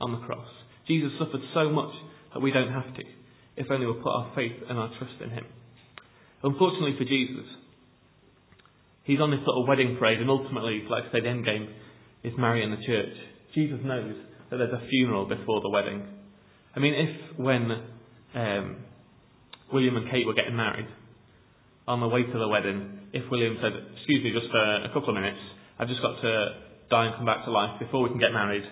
on 0.00 0.12
the 0.12 0.26
cross. 0.26 0.46
Jesus 0.86 1.10
suffered 1.18 1.42
so 1.54 1.70
much 1.70 1.92
that 2.34 2.40
we 2.40 2.52
don't 2.52 2.72
have 2.72 2.94
to, 2.94 3.02
if 3.56 3.66
only 3.70 3.86
we'll 3.86 4.02
put 4.02 4.12
our 4.12 4.32
faith 4.34 4.52
and 4.68 4.78
our 4.78 4.90
trust 4.98 5.20
in 5.22 5.30
Him. 5.30 5.44
Unfortunately 6.46 6.94
for 6.96 7.02
Jesus, 7.02 7.42
he's 9.02 9.18
on 9.18 9.34
this 9.34 9.42
sort 9.42 9.58
of 9.58 9.66
wedding 9.66 9.96
parade, 9.98 10.20
and 10.22 10.30
ultimately, 10.30 10.86
like 10.88 11.10
I 11.10 11.18
say, 11.18 11.20
the 11.20 11.28
end 11.28 11.44
game 11.44 11.66
is 12.22 12.34
marrying 12.38 12.70
the 12.70 12.78
church. 12.86 13.14
Jesus 13.52 13.82
knows 13.82 14.14
that 14.50 14.58
there's 14.58 14.72
a 14.72 14.86
funeral 14.88 15.26
before 15.26 15.60
the 15.60 15.70
wedding. 15.70 16.06
I 16.76 16.78
mean, 16.78 16.94
if 16.94 17.38
when 17.38 17.66
um, 18.38 18.76
William 19.72 19.96
and 19.96 20.06
Kate 20.08 20.24
were 20.24 20.38
getting 20.38 20.54
married, 20.54 20.86
on 21.88 21.98
the 21.98 22.06
way 22.06 22.22
to 22.22 22.38
the 22.38 22.46
wedding, 22.46 23.10
if 23.12 23.26
William 23.30 23.58
said, 23.58 23.74
Excuse 23.98 24.22
me, 24.22 24.30
just 24.30 24.46
for 24.50 24.86
a 24.86 24.90
couple 24.94 25.10
of 25.10 25.18
minutes, 25.18 25.42
I've 25.80 25.88
just 25.88 26.02
got 26.02 26.14
to 26.22 26.30
die 26.90 27.06
and 27.06 27.16
come 27.16 27.26
back 27.26 27.44
to 27.44 27.50
life 27.50 27.80
before 27.80 28.02
we 28.02 28.10
can 28.10 28.18
get 28.22 28.30
married, 28.30 28.62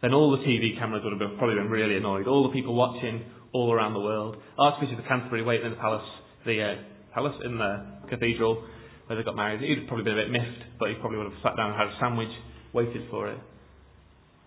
then 0.00 0.14
all 0.14 0.32
the 0.32 0.40
TV 0.48 0.78
cameras 0.78 1.04
would 1.04 1.12
have 1.12 1.20
been, 1.20 1.36
probably 1.36 1.56
been 1.56 1.68
really 1.68 1.96
annoyed. 1.96 2.26
All 2.26 2.48
the 2.48 2.56
people 2.56 2.74
watching 2.74 3.20
all 3.52 3.72
around 3.72 3.92
the 3.92 4.00
world. 4.00 4.36
Archbishop 4.58 4.98
of 4.98 5.04
Canterbury 5.04 5.42
waiting 5.42 5.66
in 5.66 5.72
the 5.72 5.80
palace, 5.80 6.08
the 6.46 6.56
uh, 6.62 6.97
palace 7.14 7.36
in 7.44 7.58
the 7.58 7.86
cathedral 8.08 8.64
where 9.06 9.16
they 9.16 9.24
got 9.24 9.36
married. 9.36 9.60
He'd 9.60 9.88
probably 9.88 10.04
been 10.04 10.18
a 10.18 10.22
bit 10.22 10.30
miffed, 10.30 10.78
but 10.78 10.90
he 10.90 10.96
probably 10.96 11.18
would 11.18 11.32
have 11.32 11.42
sat 11.42 11.56
down 11.56 11.72
and 11.72 11.78
had 11.78 11.88
a 11.88 11.96
sandwich, 12.00 12.32
waited 12.72 13.08
for 13.10 13.28
it. 13.28 13.38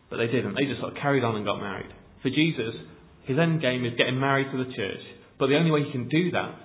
But 0.10 0.18
they 0.18 0.28
didn't. 0.28 0.56
They 0.56 0.66
just 0.66 0.80
sort 0.80 0.94
of 0.94 1.02
carried 1.02 1.24
on 1.24 1.36
and 1.36 1.46
got 1.46 1.60
married. 1.60 1.90
For 2.22 2.30
Jesus, 2.30 2.76
his 3.24 3.40
end 3.40 3.62
game 3.62 3.86
is 3.86 3.94
getting 3.98 4.20
married 4.20 4.52
to 4.52 4.58
the 4.58 4.70
church. 4.76 5.02
But 5.40 5.48
the 5.48 5.58
only 5.58 5.72
way 5.72 5.84
he 5.84 5.92
can 5.92 6.08
do 6.08 6.32
that 6.32 6.60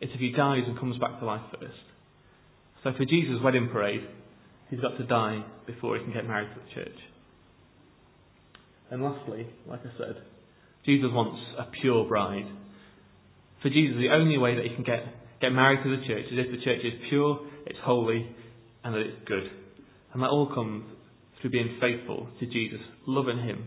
is 0.00 0.10
if 0.14 0.20
he 0.20 0.30
dies 0.30 0.62
and 0.66 0.78
comes 0.78 0.98
back 0.98 1.18
to 1.18 1.26
life 1.26 1.42
first. 1.58 1.82
So 2.84 2.92
for 2.96 3.04
Jesus' 3.04 3.42
wedding 3.42 3.68
parade, 3.72 4.06
he's 4.70 4.80
got 4.80 4.96
to 4.96 5.04
die 5.04 5.44
before 5.66 5.96
he 5.98 6.04
can 6.04 6.12
get 6.12 6.26
married 6.26 6.48
to 6.54 6.60
the 6.60 6.74
church. 6.74 6.98
And 8.90 9.02
lastly, 9.02 9.46
like 9.66 9.80
I 9.80 9.98
said, 9.98 10.22
Jesus 10.84 11.10
wants 11.12 11.40
a 11.58 11.70
pure 11.80 12.06
bride. 12.06 12.46
For 13.62 13.68
Jesus, 13.68 13.96
the 13.98 14.14
only 14.14 14.38
way 14.38 14.56
that 14.56 14.64
he 14.64 14.74
can 14.74 14.84
get 14.84 15.02
get 15.40 15.50
married 15.50 15.82
to 15.82 15.96
the 15.96 16.06
church 16.06 16.26
is 16.30 16.38
if 16.38 16.50
the 16.50 16.64
church 16.64 16.80
is 16.84 16.92
pure, 17.08 17.40
it's 17.66 17.78
holy, 17.82 18.28
and 18.84 18.94
that 18.94 19.00
it's 19.00 19.18
good. 19.26 19.44
And 20.12 20.22
that 20.22 20.28
all 20.28 20.52
comes 20.52 20.84
through 21.40 21.50
being 21.50 21.78
faithful 21.80 22.28
to 22.38 22.46
Jesus, 22.46 22.80
loving 23.06 23.38
him, 23.38 23.64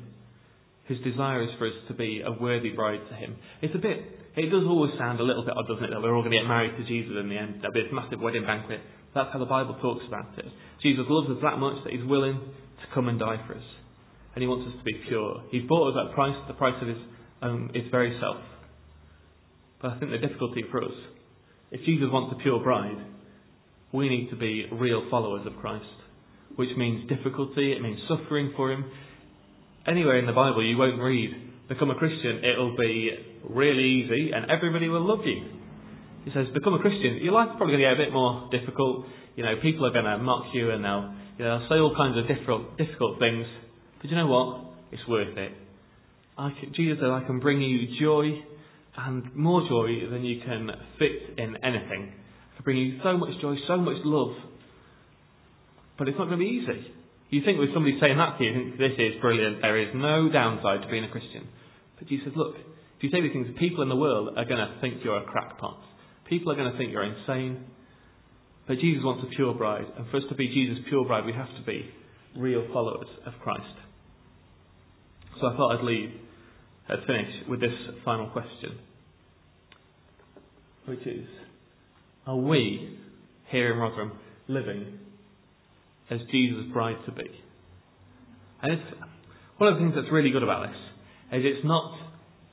His 0.85 0.99
desire 0.99 1.43
is 1.43 1.49
for 1.57 1.67
us 1.67 1.73
to 1.87 1.93
be 1.93 2.21
a 2.25 2.31
worthy 2.31 2.69
bride 2.69 2.99
to 3.09 3.15
Him. 3.15 3.37
It's 3.61 3.73
a 3.73 3.79
bit, 3.79 3.97
it 4.35 4.49
does 4.49 4.67
always 4.67 4.91
sound 4.99 5.19
a 5.19 5.23
little 5.23 5.45
bit 5.45 5.53
odd, 5.55 5.67
doesn't 5.67 5.83
it, 5.83 5.89
that 5.91 6.01
we're 6.01 6.15
all 6.15 6.21
going 6.21 6.35
to 6.35 6.39
get 6.39 6.47
married 6.47 6.75
to 6.77 6.83
Jesus 6.85 7.15
in 7.19 7.29
the 7.29 7.37
end. 7.37 7.61
There'll 7.61 7.73
be 7.73 7.83
this 7.83 7.93
massive 7.93 8.19
wedding 8.19 8.45
banquet. 8.45 8.81
That's 9.15 9.29
how 9.31 9.39
the 9.39 9.49
Bible 9.49 9.77
talks 9.81 10.03
about 10.07 10.37
it. 10.37 10.45
Jesus 10.81 11.05
loves 11.07 11.29
us 11.29 11.37
that 11.41 11.57
much 11.57 11.83
that 11.85 11.93
He's 11.93 12.05
willing 12.05 12.35
to 12.37 12.85
come 12.93 13.07
and 13.07 13.17
die 13.19 13.39
for 13.47 13.55
us. 13.55 13.67
And 14.35 14.41
He 14.41 14.47
wants 14.47 14.67
us 14.67 14.77
to 14.77 14.83
be 14.83 14.97
pure. 15.07 15.43
He's 15.51 15.63
bought 15.69 15.93
us 15.93 15.97
at 15.97 16.13
price, 16.13 16.35
the 16.47 16.53
price 16.53 16.75
of 16.81 16.87
His 16.87 17.01
own, 17.41 17.71
His 17.73 17.87
very 17.89 18.17
self. 18.19 18.43
But 19.81 19.91
I 19.91 19.99
think 19.99 20.11
the 20.11 20.17
difficulty 20.17 20.63
for 20.71 20.83
us, 20.83 20.97
if 21.73 21.83
Jesus 21.85 22.05
wants 22.13 22.33
a 22.37 22.41
pure 22.41 22.61
bride, 22.61 23.01
we 23.91 24.07
need 24.07 24.29
to 24.29 24.35
be 24.35 24.65
real 24.71 25.09
followers 25.09 25.45
of 25.47 25.57
Christ, 25.57 25.85
which 26.55 26.69
means 26.77 27.09
difficulty, 27.09 27.73
it 27.73 27.81
means 27.81 27.99
suffering 28.07 28.53
for 28.55 28.71
Him. 28.71 28.85
Anywhere 29.87 30.19
in 30.19 30.27
the 30.27 30.33
Bible 30.37 30.63
you 30.63 30.77
won't 30.77 31.01
read, 31.01 31.33
become 31.67 31.89
a 31.89 31.95
Christian, 31.95 32.45
it'll 32.45 32.77
be 32.77 33.09
really 33.49 34.05
easy 34.05 34.31
and 34.31 34.49
everybody 34.51 34.87
will 34.87 35.05
love 35.05 35.25
you. 35.25 35.49
He 36.25 36.31
says, 36.31 36.45
become 36.53 36.75
a 36.75 36.79
Christian, 36.79 37.17
your 37.21 37.33
life's 37.33 37.57
probably 37.57 37.75
going 37.75 37.89
to 37.89 37.95
get 37.95 37.99
a 37.99 38.05
bit 38.05 38.13
more 38.13 38.49
difficult. 38.51 39.05
You 39.35 39.43
know, 39.43 39.55
people 39.61 39.85
are 39.85 39.91
going 39.91 40.05
to 40.05 40.19
mock 40.19 40.53
you 40.53 40.69
and 40.69 40.85
they'll, 40.85 41.11
you 41.39 41.45
know, 41.45 41.65
say 41.69 41.75
all 41.81 41.97
kinds 41.97 42.17
of 42.17 42.27
difficult, 42.29 42.77
difficult 42.77 43.17
things. 43.17 43.45
But 43.99 44.11
you 44.11 44.15
know 44.15 44.27
what? 44.27 44.77
It's 44.93 45.05
worth 45.09 45.35
it. 45.35 45.51
Can, 46.37 46.73
Jesus 46.75 46.99
said, 47.01 47.09
I 47.09 47.25
can 47.25 47.39
bring 47.39 47.61
you 47.61 47.99
joy 47.99 48.52
and 48.97 49.35
more 49.35 49.67
joy 49.67 50.09
than 50.09 50.23
you 50.23 50.41
can 50.45 50.69
fit 50.99 51.37
in 51.37 51.57
anything 51.63 52.13
to 52.57 52.63
bring 52.63 52.77
you 52.77 52.99
so 53.03 53.17
much 53.17 53.29
joy, 53.41 53.55
so 53.67 53.77
much 53.77 53.97
love. 54.03 54.35
But 55.97 56.07
it's 56.07 56.17
not 56.17 56.25
going 56.25 56.39
to 56.39 56.45
be 56.45 56.61
easy. 56.61 56.93
You 57.29 57.41
think 57.43 57.57
with 57.57 57.73
somebody 57.73 57.97
saying 57.99 58.17
that 58.17 58.37
to 58.37 58.43
you, 58.43 58.51
you 58.51 58.55
think 58.55 58.77
this 58.77 58.93
is 58.97 59.21
brilliant, 59.21 59.61
there 59.61 59.81
is 59.81 59.89
no 59.95 60.29
downside 60.31 60.81
to 60.83 60.87
being 60.89 61.03
a 61.03 61.09
Christian. 61.09 61.47
But 61.97 62.07
Jesus 62.07 62.25
says, 62.29 62.33
look, 62.35 62.55
if 62.55 63.01
you 63.01 63.09
say 63.09 63.21
these 63.21 63.33
things, 63.33 63.47
people 63.57 63.81
in 63.81 63.89
the 63.89 63.95
world 63.95 64.37
are 64.37 64.45
going 64.45 64.61
to 64.61 64.77
think 64.81 65.03
you're 65.03 65.17
a 65.17 65.25
crackpot. 65.25 65.81
People 66.29 66.51
are 66.51 66.55
going 66.55 66.71
to 66.71 66.77
think 66.77 66.91
you're 66.91 67.03
insane. 67.03 67.65
But 68.67 68.77
Jesus 68.79 69.03
wants 69.03 69.25
a 69.25 69.35
pure 69.35 69.53
bride. 69.53 69.85
And 69.97 70.07
for 70.09 70.17
us 70.17 70.23
to 70.29 70.35
be 70.35 70.47
Jesus' 70.47 70.85
pure 70.87 71.05
bride, 71.05 71.25
we 71.25 71.33
have 71.33 71.49
to 71.57 71.63
be 71.65 71.89
real 72.37 72.65
followers 72.71 73.07
of 73.25 73.33
Christ. 73.41 73.75
So 75.41 75.47
I 75.47 75.57
thought 75.57 75.77
I'd 75.79 75.83
leave, 75.83 76.11
I'd 76.89 77.05
finish 77.07 77.47
with 77.47 77.61
this 77.61 77.71
final 78.03 78.29
question, 78.29 78.77
which 80.85 81.05
is, 81.05 81.25
are 82.27 82.35
we, 82.35 82.99
here 83.49 83.73
in 83.73 83.79
Rotherham, 83.79 84.13
living 84.47 84.99
as 86.09 86.19
Jesus' 86.31 86.65
bride 86.73 86.97
to 87.05 87.11
be? 87.11 87.29
And 88.61 88.73
it's, 88.73 88.83
one 89.57 89.71
of 89.71 89.75
the 89.75 89.81
things 89.81 89.93
that's 89.95 90.11
really 90.11 90.31
good 90.31 90.43
about 90.43 90.67
this 90.67 91.39
is 91.39 91.45
it's 91.45 91.65
not 91.65 91.97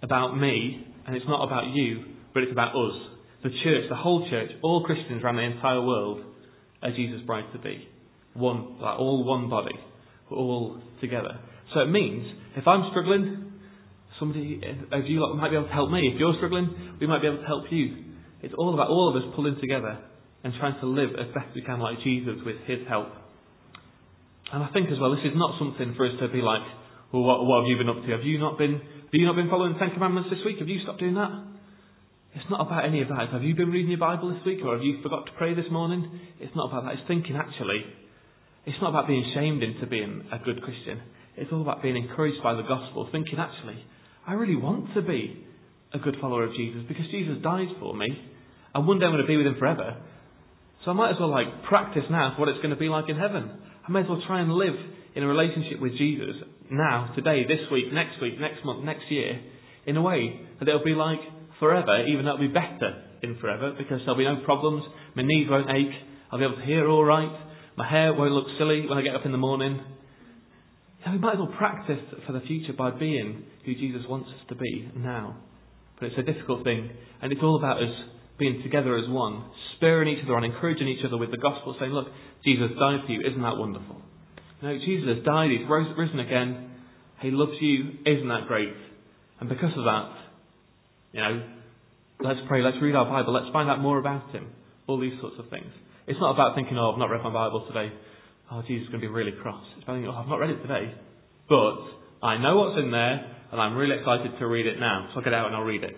about 0.03 0.37
me 0.37 0.87
and 1.07 1.16
it's 1.16 1.27
not 1.27 1.45
about 1.45 1.75
you, 1.75 2.05
but 2.33 2.43
it's 2.43 2.53
about 2.53 2.71
us. 2.71 3.01
The 3.43 3.51
church, 3.64 3.85
the 3.88 3.97
whole 3.97 4.29
church, 4.31 4.51
all 4.62 4.85
Christians 4.85 5.23
around 5.25 5.37
the 5.37 5.43
entire 5.43 5.83
world 5.83 6.25
are 6.83 6.90
Jesus' 6.93 7.23
bride 7.27 7.47
to 7.53 7.59
be. 7.59 7.88
One, 8.35 8.79
like 8.81 8.99
all 8.99 9.25
one 9.25 9.51
body. 9.51 9.75
All 10.31 10.81
together. 11.01 11.40
So 11.75 11.81
it 11.81 11.87
means 11.90 12.27
if 12.57 12.66
I'm 12.66 12.90
struggling, 12.90 13.50
somebody 14.20 14.61
uh, 14.62 14.96
of 14.96 15.06
you 15.09 15.26
might 15.35 15.50
be 15.50 15.56
able 15.56 15.66
to 15.66 15.72
help 15.72 15.90
me. 15.90 16.12
If 16.12 16.20
you're 16.20 16.37
struggling, 16.37 16.96
we 17.00 17.09
might 17.09 17.24
be 17.24 17.26
able 17.26 17.40
to 17.40 17.48
help 17.48 17.64
you. 17.72 18.12
It's 18.42 18.54
all 18.56 18.72
about 18.72 18.88
all 18.88 19.11
of 19.11 19.16
us 19.16 19.26
pulling 19.35 19.56
together 19.61 19.98
and 20.44 20.52
trying 20.61 20.78
to 20.80 20.87
live 20.87 21.11
as 21.18 21.33
best 21.35 21.50
we 21.56 21.62
can 21.62 21.80
like 21.80 21.98
Jesus 22.04 22.38
with 22.44 22.56
his 22.68 22.87
help. 22.88 23.09
And 24.52 24.62
I 24.62 24.68
think 24.72 24.90
as 24.90 24.98
well, 25.00 25.11
this 25.11 25.24
is 25.24 25.37
not 25.37 25.59
something 25.59 25.94
for 25.96 26.06
us 26.06 26.14
to 26.20 26.28
be 26.28 26.40
like, 26.40 26.62
well, 27.12 27.22
what, 27.22 27.44
what 27.44 27.64
have 27.64 27.68
you 27.68 27.76
been 27.76 27.88
up 27.88 28.04
to? 28.04 28.11
Have 28.12 28.24
you 28.24 28.38
not 28.38 28.59
been, 28.59 28.78
have 28.78 29.14
you 29.16 29.26
not 29.26 29.37
been 29.37 29.50
following 29.50 29.74
the 29.74 29.78
Ten 29.78 29.92
Commandments 29.92 30.30
this 30.30 30.40
week? 30.44 30.59
Have 30.59 30.68
you 30.68 30.80
stopped 30.83 31.00
doing 31.00 31.14
that? 31.14 31.30
It's 32.35 32.46
not 32.48 32.62
about 32.62 32.87
any 32.87 33.02
of 33.02 33.09
that. 33.09 33.28
Have 33.33 33.42
you 33.42 33.54
been 33.54 33.70
reading 33.70 33.90
your 33.90 33.98
Bible 33.98 34.30
this 34.30 34.44
week 34.46 34.61
or 34.64 34.78
have 34.78 34.85
you 34.85 35.02
forgot 35.02 35.26
to 35.26 35.33
pray 35.37 35.54
this 35.54 35.66
morning? 35.70 36.06
It's 36.38 36.54
not 36.54 36.70
about 36.70 36.85
that. 36.85 36.94
It's 36.94 37.09
thinking 37.09 37.35
actually, 37.35 37.83
it's 38.66 38.78
not 38.80 38.90
about 38.90 39.09
being 39.09 39.26
shamed 39.35 39.62
into 39.62 39.87
being 39.87 40.24
a 40.30 40.38
good 40.38 40.62
Christian. 40.62 41.02
It's 41.37 41.50
all 41.52 41.62
about 41.62 41.83
being 41.83 41.96
encouraged 41.96 42.42
by 42.42 42.54
the 42.54 42.62
gospel, 42.62 43.09
thinking 43.11 43.38
actually, 43.38 43.83
I 44.31 44.35
really 44.35 44.55
want 44.55 44.95
to 44.95 45.03
be 45.03 45.45
a 45.93 45.99
good 45.99 46.14
follower 46.21 46.45
of 46.45 46.55
Jesus 46.55 46.85
because 46.87 47.03
Jesus 47.11 47.43
died 47.43 47.66
for 47.81 47.97
me, 47.97 48.07
and 48.73 48.87
one 48.87 49.01
day 49.01 49.07
I'm 49.07 49.11
going 49.11 49.27
to 49.27 49.27
be 49.27 49.37
with 49.37 49.45
him 49.45 49.57
forever. 49.59 50.01
So 50.85 50.93
I 50.93 50.95
might 50.95 51.11
as 51.11 51.16
well 51.19 51.33
like 51.33 51.64
practice 51.69 52.05
now 52.09 52.35
for 52.37 52.47
what 52.47 52.49
it's 52.49 52.62
going 52.62 52.71
to 52.71 52.79
be 52.79 52.88
like 52.88 53.07
in 53.09 53.16
heaven. 53.16 53.51
I 53.83 53.90
may 53.90 54.03
as 54.03 54.07
well 54.09 54.23
try 54.29 54.40
and 54.40 54.53
live 54.53 54.79
in 55.16 55.25
a 55.25 55.27
relationship 55.27 55.81
with 55.81 55.99
Jesus 55.99 56.47
now, 56.71 57.12
today, 57.16 57.43
this 57.43 57.59
week, 57.73 57.93
next 57.93 58.23
week, 58.23 58.38
next 58.38 58.64
month, 58.64 58.85
next 58.85 59.11
year, 59.11 59.43
in 59.85 59.97
a 59.97 60.03
way 60.03 60.38
that 60.61 60.69
it'll 60.69 60.85
be 60.85 60.95
like 60.95 61.19
forever, 61.59 62.07
even 62.07 62.25
though 62.25 62.35
it'll 62.35 62.47
be 62.47 62.55
better 62.55 63.03
in 63.25 63.37
forever 63.40 63.75
because 63.77 63.99
there'll 64.07 64.14
be 64.14 64.31
no 64.31 64.45
problems, 64.45 64.85
my 65.16 65.25
knees 65.25 65.49
won't 65.51 65.69
ache, 65.71 66.07
I'll 66.31 66.38
be 66.38 66.45
able 66.45 66.55
to 66.55 66.66
hear 66.66 66.88
all 66.88 67.05
right, 67.05 67.35
my 67.77 67.90
hair 67.90 68.14
won't 68.14 68.31
look 68.31 68.47
silly 68.59 68.87
when 68.87 68.97
I 68.97 69.03
get 69.03 69.16
up 69.16 69.27
in 69.27 69.33
the 69.33 69.43
morning. 69.43 69.81
Yeah, 71.03 71.13
we 71.13 71.19
might 71.19 71.35
as 71.35 71.39
well 71.39 71.55
practice 71.57 72.01
for 72.27 72.33
the 72.33 72.41
future 72.41 72.73
by 72.73 72.91
being 72.91 73.45
who 73.65 73.75
Jesus 73.75 74.03
wants 74.09 74.29
us 74.29 74.49
to 74.49 74.55
be 74.55 74.91
now. 74.97 75.37
But 75.99 76.07
it's 76.07 76.19
a 76.19 76.23
difficult 76.23 76.65
thing, 76.65 76.91
and 77.23 77.33
it's 77.33 77.43
all 77.43 77.57
about 77.59 77.83
us 77.83 77.93
being 78.39 78.63
together 78.63 78.97
as 78.97 79.09
one, 79.09 79.45
spurring 79.77 80.09
each 80.09 80.25
other 80.25 80.35
on, 80.35 80.45
encouraging 80.45 80.89
each 80.89 81.05
other 81.05 81.17
with 81.17 81.31
the 81.31 81.37
gospel, 81.37 81.77
saying, 81.79 81.93
Look, 81.93 82.09
Jesus 82.45 82.71
died 82.79 83.01
for 83.07 83.13
you. 83.13 83.21
Isn't 83.21 83.43
that 83.43 83.57
wonderful? 83.57 84.01
No, 84.63 84.77
Jesus 84.79 85.17
has 85.17 85.25
died. 85.25 85.51
He's 85.51 85.69
risen 85.69 86.21
again. 86.21 86.71
He 87.21 87.31
loves 87.31 87.53
you. 87.61 88.01
Isn't 88.05 88.29
that 88.29 88.49
great? 88.49 88.73
And 89.41 89.49
because 89.49 89.73
of 89.77 89.85
that, 89.85 90.13
you 91.13 91.21
know, 91.21 91.49
let's 92.21 92.41
pray, 92.49 92.63
let's 92.63 92.77
read 92.81 92.95
our 92.95 93.05
Bible, 93.07 93.33
let's 93.33 93.53
find 93.53 93.69
out 93.71 93.81
more 93.81 93.99
about 93.99 94.31
Him. 94.33 94.49
All 94.87 95.01
these 95.01 95.19
sorts 95.21 95.37
of 95.39 95.49
things. 95.49 95.71
It's 96.07 96.19
not 96.21 96.33
about 96.33 96.57
thinking, 96.57 96.77
oh, 96.77 96.93
I've 96.93 96.99
not 96.99 97.11
read 97.11 97.23
my 97.23 97.33
Bible 97.33 97.67
today. 97.69 97.93
Oh, 98.51 98.63
Jesus 98.67 98.85
is 98.85 98.89
going 98.89 99.01
to 99.01 99.07
be 99.07 99.13
really 99.13 99.33
cross. 99.43 99.63
It's 99.79 99.87
oh, 99.87 99.95
I've 99.95 100.27
not 100.27 100.37
read 100.37 100.51
it 100.51 100.63
today. 100.63 100.93
But 101.49 102.27
I 102.27 102.39
know 102.39 102.57
what's 102.57 102.79
in 102.83 102.91
there, 102.91 103.27
and 103.53 103.61
I'm 103.61 103.77
really 103.77 103.97
excited 103.97 104.39
to 104.39 104.47
read 104.47 104.67
it 104.67 104.81
now. 104.81 105.09
So 105.13 105.19
I'll 105.19 105.25
get 105.25 105.35
out 105.35 105.47
and 105.47 105.57
I'll 105.57 105.63
read 105.63 105.85
it. 105.85 105.95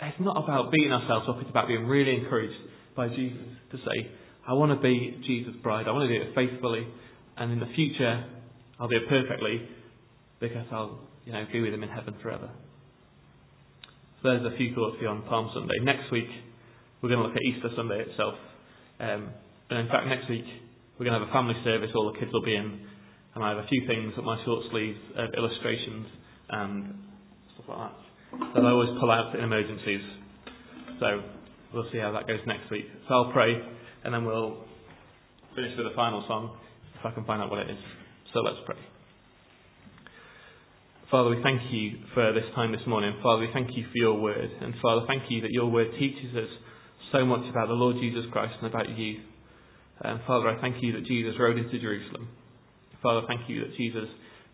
It's 0.00 0.20
not 0.20 0.42
about 0.42 0.70
beating 0.70 0.92
ourselves 0.92 1.26
up, 1.28 1.36
it's 1.40 1.50
about 1.50 1.68
being 1.68 1.86
really 1.86 2.14
encouraged 2.14 2.56
by 2.96 3.08
Jesus 3.08 3.42
to 3.72 3.76
say, 3.78 4.10
I 4.46 4.54
want 4.54 4.72
to 4.72 4.80
be 4.80 5.20
Jesus' 5.26 5.54
bride. 5.62 5.86
I 5.88 5.92
want 5.92 6.08
to 6.08 6.18
do 6.18 6.24
it 6.24 6.34
faithfully. 6.34 6.86
And 7.36 7.52
in 7.52 7.60
the 7.60 7.70
future, 7.74 8.24
I'll 8.78 8.88
do 8.88 8.96
it 8.96 9.08
perfectly 9.08 9.68
because 10.40 10.66
I'll, 10.72 11.00
you 11.24 11.32
know, 11.32 11.44
be 11.52 11.60
with 11.60 11.74
him 11.74 11.82
in 11.82 11.88
heaven 11.88 12.14
forever. 12.22 12.50
So 14.22 14.28
there's 14.28 14.52
a 14.52 14.56
few 14.56 14.74
thoughts 14.74 14.96
on 15.06 15.22
Palm 15.22 15.50
Sunday. 15.54 15.74
Next 15.82 16.10
week, 16.10 16.28
we're 17.00 17.08
going 17.10 17.20
to 17.20 17.26
look 17.26 17.36
at 17.36 17.42
Easter 17.42 17.70
Sunday 17.76 18.00
itself. 18.08 18.34
Um, 18.98 19.30
and 19.70 19.78
in 19.80 19.88
fact, 19.88 20.06
next 20.06 20.28
week, 20.28 20.44
we're 21.00 21.08
going 21.08 21.16
to 21.16 21.24
have 21.24 21.32
a 21.32 21.32
family 21.32 21.56
service. 21.64 21.88
All 21.96 22.12
the 22.12 22.18
kids 22.20 22.30
will 22.30 22.44
be 22.44 22.54
in. 22.54 22.78
And 23.34 23.42
I 23.42 23.56
have 23.56 23.64
a 23.64 23.66
few 23.72 23.86
things 23.88 24.12
up 24.18 24.24
my 24.24 24.36
short 24.44 24.68
sleeves, 24.70 25.00
of 25.16 25.32
illustrations 25.32 26.06
and 26.50 26.94
stuff 27.56 27.72
like 27.72 27.88
that 27.88 27.96
that 28.54 28.62
I 28.62 28.70
always 28.70 28.90
pull 29.00 29.10
out 29.10 29.34
in 29.34 29.42
emergencies. 29.42 30.04
So 31.00 31.24
we'll 31.72 31.88
see 31.90 31.98
how 31.98 32.12
that 32.12 32.28
goes 32.28 32.44
next 32.46 32.70
week. 32.70 32.84
So 33.08 33.14
I'll 33.14 33.32
pray 33.32 33.56
and 34.04 34.12
then 34.12 34.26
we'll 34.26 34.60
finish 35.56 35.72
with 35.78 35.86
a 35.86 35.96
final 35.96 36.22
song 36.28 36.58
if 36.98 37.06
I 37.06 37.10
can 37.12 37.24
find 37.24 37.40
out 37.40 37.50
what 37.50 37.60
it 37.60 37.70
is. 37.70 37.80
So 38.34 38.40
let's 38.40 38.60
pray. 38.66 38.76
Father, 41.10 41.30
we 41.30 41.42
thank 41.42 41.62
you 41.72 41.96
for 42.12 42.30
this 42.34 42.44
time 42.54 42.72
this 42.72 42.86
morning. 42.86 43.16
Father, 43.22 43.40
we 43.40 43.48
thank 43.54 43.74
you 43.74 43.84
for 43.84 43.96
your 43.96 44.20
word. 44.20 44.50
And 44.60 44.74
Father, 44.82 45.06
thank 45.08 45.22
you 45.30 45.40
that 45.40 45.50
your 45.50 45.70
word 45.70 45.88
teaches 45.98 46.36
us 46.36 46.50
so 47.10 47.24
much 47.24 47.48
about 47.48 47.68
the 47.68 47.74
Lord 47.74 47.96
Jesus 47.98 48.26
Christ 48.30 48.52
and 48.60 48.68
about 48.68 48.90
you. 48.98 49.20
And 50.02 50.20
Father, 50.26 50.48
I 50.48 50.60
thank 50.60 50.76
you 50.80 50.92
that 50.92 51.06
Jesus 51.06 51.34
rode 51.38 51.58
into 51.58 51.78
Jerusalem. 51.78 52.28
Father, 53.02 53.26
thank 53.26 53.48
you 53.48 53.60
that 53.60 53.76
Jesus 53.76 54.08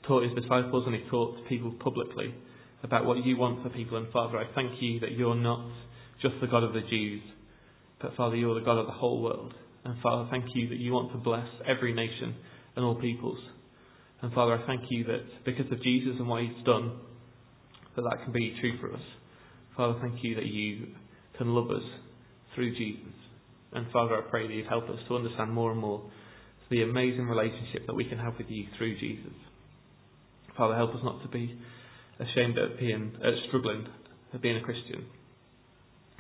taught 0.07 0.25
his 0.25 0.33
disciples 0.35 0.85
and 0.87 0.95
he 0.95 1.03
taught 1.11 1.37
people 1.49 1.73
publicly 1.81 2.35
about 2.83 3.05
what 3.05 3.25
you 3.25 3.37
want 3.37 3.63
for 3.63 3.71
people. 3.71 3.97
And 3.97 4.11
Father, 4.13 4.39
I 4.39 4.45
thank 4.55 4.73
you 4.81 5.01
that 5.01 5.13
you're 5.13 5.35
not 5.35 5.69
just 6.23 6.35
the 6.41 6.47
God 6.47 6.63
of 6.63 6.73
the 6.73 6.83
Jews, 6.89 7.23
but 8.01 8.15
Father, 8.17 8.37
you're 8.37 8.59
the 8.59 8.65
God 8.65 8.79
of 8.79 8.87
the 8.87 8.93
whole 8.93 9.23
world. 9.23 9.55
And 9.85 10.01
Father, 10.03 10.29
thank 10.31 10.47
you 10.55 10.69
that 10.69 10.79
you 10.79 10.93
want 10.93 11.13
to 11.13 11.19
bless 11.19 11.47
every 11.67 11.95
nation 11.95 12.35
and 12.75 12.85
all 12.85 13.01
peoples. 13.01 13.39
And 14.23 14.33
Father, 14.33 14.55
I 14.55 14.67
thank 14.67 14.83
you 14.91 15.05
that 15.05 15.45
because 15.45 15.71
of 15.71 15.83
Jesus 15.83 16.15
and 16.19 16.29
what 16.29 16.43
he's 16.43 16.65
done, 16.65 16.99
that 17.95 18.03
that 18.03 18.25
can 18.25 18.33
be 18.33 18.57
true 18.61 18.79
for 18.81 18.93
us. 18.93 19.03
Father, 19.77 19.99
thank 20.01 20.23
you 20.23 20.35
that 20.35 20.47
you 20.47 20.89
can 21.39 21.55
love 21.55 21.71
us 21.71 21.85
through 22.55 22.77
Jesus. 22.77 23.16
And 23.77 23.87
Father, 23.93 24.17
I 24.17 24.23
pray 24.31 24.47
that 24.47 24.55
you'd 24.55 24.67
help 24.69 24.89
us 24.89 24.99
to 25.07 25.17
understand 25.17 25.53
more 25.53 25.71
and 25.71 25.79
more 25.79 26.03
the 26.71 26.83
amazing 26.83 27.29
relationship 27.29 27.87
that 27.87 27.95
we 27.95 28.07
can 28.07 28.19
have 28.19 28.33
with 28.39 28.47
you 28.49 28.65
through 28.79 28.99
Jesus. 28.99 29.35
Father, 30.57 30.75
help 30.75 30.95
us 30.95 31.01
not 31.05 31.21
to 31.23 31.29
be 31.29 31.59
ashamed 32.19 32.57
of 32.57 32.79
being 32.79 33.13
uh, 33.23 33.31
struggling 33.49 33.87
of 34.33 34.41
being 34.41 34.57
a 34.57 34.63
Christian. 34.63 35.05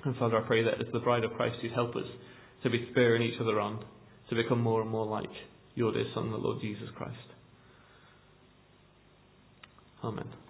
And 0.04 0.14
Father, 0.16 0.36
I 0.36 0.46
pray 0.46 0.62
that 0.64 0.74
as 0.74 0.92
the 0.92 1.00
bride 1.00 1.24
of 1.24 1.32
Christ, 1.32 1.56
you'd 1.62 1.72
help 1.72 1.96
us 1.96 2.04
to 2.62 2.70
be 2.70 2.86
spurring 2.90 3.22
each 3.22 3.40
other 3.40 3.58
on 3.58 3.82
to 4.28 4.36
become 4.36 4.60
more 4.60 4.82
and 4.82 4.90
more 4.90 5.06
like 5.06 5.30
your 5.74 5.92
dear 5.92 6.04
Son, 6.14 6.30
the 6.30 6.36
Lord 6.36 6.60
Jesus 6.60 6.88
Christ. 6.94 7.16
Amen. 10.04 10.45